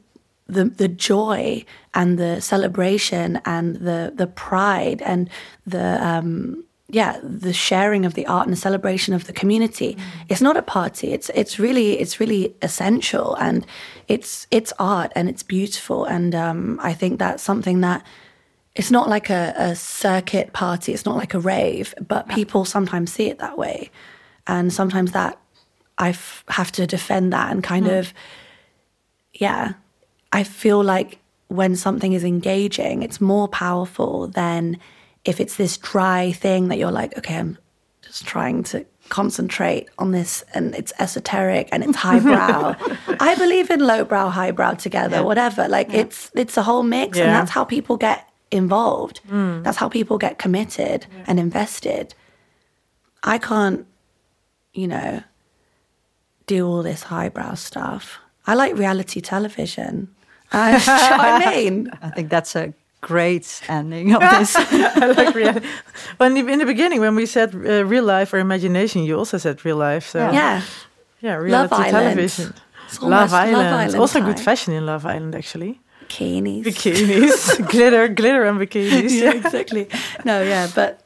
the 0.47 0.65
the 0.65 0.89
joy 0.89 1.65
and 1.95 2.19
the 2.19 2.41
celebration 2.41 3.41
and 3.45 3.77
the 3.77 4.13
the 4.15 4.27
pride 4.27 5.03
and 5.03 5.29
the 5.67 6.05
um 6.05 6.65
yeah 6.91 7.20
the 7.22 7.53
sharing 7.53 8.07
of 8.07 8.14
the 8.14 8.26
art 8.26 8.47
and 8.47 8.53
the 8.57 8.61
celebration 8.61 9.14
of 9.14 9.26
the 9.26 9.32
community. 9.32 9.97
It's 10.28 10.41
not 10.41 10.57
a 10.57 10.62
party. 10.62 11.12
It's 11.12 11.30
it's 11.34 11.59
really 11.59 11.99
it's 11.99 12.18
really 12.18 12.55
essential 12.62 13.34
and 13.36 13.66
it's 14.09 14.47
it's 14.51 14.72
art 14.78 15.12
and 15.14 15.28
it's 15.28 15.43
beautiful. 15.43 16.05
And 16.05 16.34
um 16.34 16.80
i 16.82 16.95
think 16.95 17.18
that's 17.18 17.43
something 17.43 17.80
that 17.82 18.03
it's 18.74 18.91
not 18.91 19.09
like 19.09 19.28
a, 19.28 19.55
a 19.57 19.76
circuit 19.76 20.53
party. 20.53 20.93
It's 20.93 21.05
not 21.05 21.16
like 21.16 21.34
a 21.34 21.41
rave 21.41 21.95
but 22.07 22.28
people 22.28 22.64
sometimes 22.64 23.12
see 23.12 23.28
it 23.28 23.39
that 23.39 23.59
way. 23.59 23.91
And 24.47 24.72
sometimes 24.72 25.12
that 25.12 25.39
I 25.99 26.11
f- 26.11 26.45
have 26.49 26.72
to 26.72 26.86
defend 26.86 27.32
that 27.32 27.51
and 27.53 27.62
kind 27.62 27.86
of 27.89 28.14
yeah, 29.34 29.74
I 30.32 30.43
feel 30.45 30.82
like 30.82 31.18
when 31.49 31.76
something 31.76 32.12
is 32.12 32.24
engaging, 32.24 33.03
it's 33.03 33.20
more 33.20 33.49
powerful 33.49 34.28
than 34.28 34.78
if 35.29 35.41
it's 35.41 35.57
this 35.57 35.76
dry 35.76 36.33
thing 36.33 36.68
that 36.68 36.79
you're 36.79 36.91
like, 36.91 37.16
okay, 37.18 37.37
I'm 37.37 37.59
just 38.01 38.24
trying 38.26 38.62
to 38.64 38.87
concentrate 39.11 39.89
on 39.99 40.11
this 40.12 40.43
and 40.55 40.74
it's 40.74 40.93
esoteric 40.99 41.68
and 41.70 41.85
it's 41.85 41.97
highbrow. 41.97 42.74
I 43.20 43.35
believe 43.35 43.70
in 43.70 43.81
lowbrow, 43.81 44.31
highbrow 44.31 44.74
together, 44.74 45.22
whatever. 45.22 45.68
Like 45.68 45.93
it's 45.93 46.31
it's 46.35 46.57
a 46.57 46.62
whole 46.62 46.83
mix 46.83 47.18
and 47.18 47.29
that's 47.29 47.51
how 47.51 47.64
people 47.64 47.99
get 47.99 48.26
involved. 48.51 49.18
Hmm. 49.29 49.62
That's 49.62 49.76
how 49.76 49.91
people 49.91 50.16
get 50.16 50.39
committed 50.39 51.07
and 51.26 51.39
invested. 51.39 52.14
I 53.22 53.37
can't, 53.37 53.87
you 54.72 54.89
know, 54.89 55.22
do 56.47 56.66
all 56.66 56.83
this 56.83 57.03
highbrow 57.03 57.55
stuff. 57.55 58.18
I 58.47 58.55
like 58.55 58.74
reality 58.79 59.20
television. 59.20 60.09
Do 60.53 60.59
you 60.59 60.62
know 60.62 61.18
what 61.18 61.47
I 61.47 61.55
mean? 61.55 61.91
I 62.01 62.09
think 62.09 62.31
that's 62.31 62.57
a 62.57 62.72
great 63.01 63.61
ending 63.69 64.15
of 64.15 64.21
this. 64.21 64.55
I 64.57 65.07
like 65.17 65.35
reality. 65.35 65.67
Well, 66.19 66.37
in 66.37 66.59
the, 66.59 66.67
beginning, 66.67 67.01
when 67.01 67.15
we 67.15 67.27
said 67.27 67.55
uh, 67.55 67.85
real 67.85 68.05
life 68.05 68.33
or 68.33 68.39
imagination, 68.39 69.03
you 69.05 69.17
also 69.19 69.39
said 69.39 69.65
real 69.65 69.77
life. 69.77 70.09
So 70.09 70.19
Yeah. 70.19 70.63
yeah, 71.21 71.35
reality 71.35 71.75
Island. 71.75 71.93
television. 71.93 72.55
Love 73.03 73.33
Island. 73.33 73.53
Love 73.57 73.81
Island 73.81 73.97
also 74.01 74.21
good 74.21 74.41
fashion 74.41 74.73
in 74.75 74.87
Love 74.87 75.05
Island, 75.07 75.35
actually. 75.35 75.81
Bikinis. 76.09 76.65
Bikinis, 76.65 77.69
glitter, 77.71 78.09
glitter, 78.09 78.45
and 78.45 78.59
bikinis. 78.59 79.11
yeah, 79.13 79.25
Yeah, 79.35 79.47
exactly. 79.47 79.89
No, 80.25 80.43
yeah, 80.43 80.69
but 80.75 81.01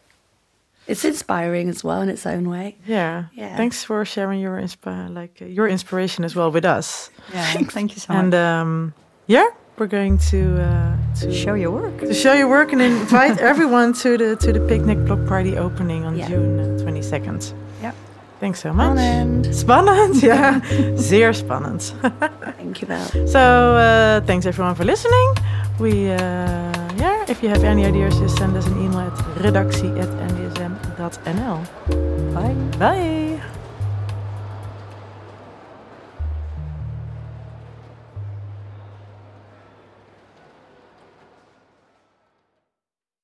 it's 0.87 1.05
inspiring 1.05 1.69
as 1.69 1.83
well 1.85 2.01
in 2.03 2.09
its 2.09 2.25
own 2.27 2.49
way. 2.49 2.77
yeah. 2.87 3.25
Yeah. 3.35 3.57
Thanks 3.57 3.83
for 3.85 4.05
sharing 4.05 4.41
your 4.41 4.61
inspi- 4.61 5.13
like 5.13 5.43
uh, 5.43 5.47
your 5.47 5.67
inspiration 5.69 6.25
as 6.25 6.35
well 6.37 6.51
with 6.53 6.65
us. 6.65 7.11
yeah, 7.35 7.53
thank 7.71 7.95
you 7.95 8.01
so 8.01 8.13
And 8.15 8.31
much. 8.31 8.39
um, 8.39 8.95
yeah, 9.27 9.49
we're 9.79 9.87
going 9.89 10.19
to 10.31 10.61
uh, 10.63 10.97
to 11.21 11.33
Show 11.33 11.55
your 11.55 11.71
work. 11.71 11.99
to 12.01 12.13
show 12.15 12.33
your 12.35 12.49
work 12.49 12.73
and 12.73 12.83
invite 12.83 13.39
everyone 13.51 13.93
to 14.03 14.17
the 14.19 14.37
to 14.37 14.53
the 14.53 14.61
picnic 14.69 14.99
block 15.07 15.25
party 15.27 15.57
opening 15.59 16.05
on 16.05 16.17
Yeah. 16.17 16.29
June 16.29 16.79
twenty 16.83 17.03
second. 17.03 17.55
Yep. 17.83 17.95
Thanks 18.41 18.61
so 18.61 18.73
much. 18.73 18.97
Spannend. 18.99 19.47
Spannend, 19.55 20.23
ja. 20.29 20.61
Zeer 20.97 21.33
spannend. 21.33 21.83
Thank 22.59 22.81
you, 22.83 22.89
Belle. 22.89 23.07
So 23.27 23.39
uh, 23.77 24.21
thanks 24.27 24.47
everyone 24.47 24.75
for 24.75 24.85
listening. 24.85 25.35
We 25.79 26.11
uh, 26.11 26.17
yeah, 26.99 27.25
if 27.29 27.43
you 27.43 27.49
have 27.49 27.65
any 27.65 27.85
ideas, 27.87 28.19
just 28.21 28.37
send 28.39 28.57
us 28.57 28.67
an 28.67 28.77
email 28.83 29.01
at 29.01 29.15
redactie@ndsm.nl. 29.43 31.59
Bye. 32.35 32.55
Bye. 32.79 33.41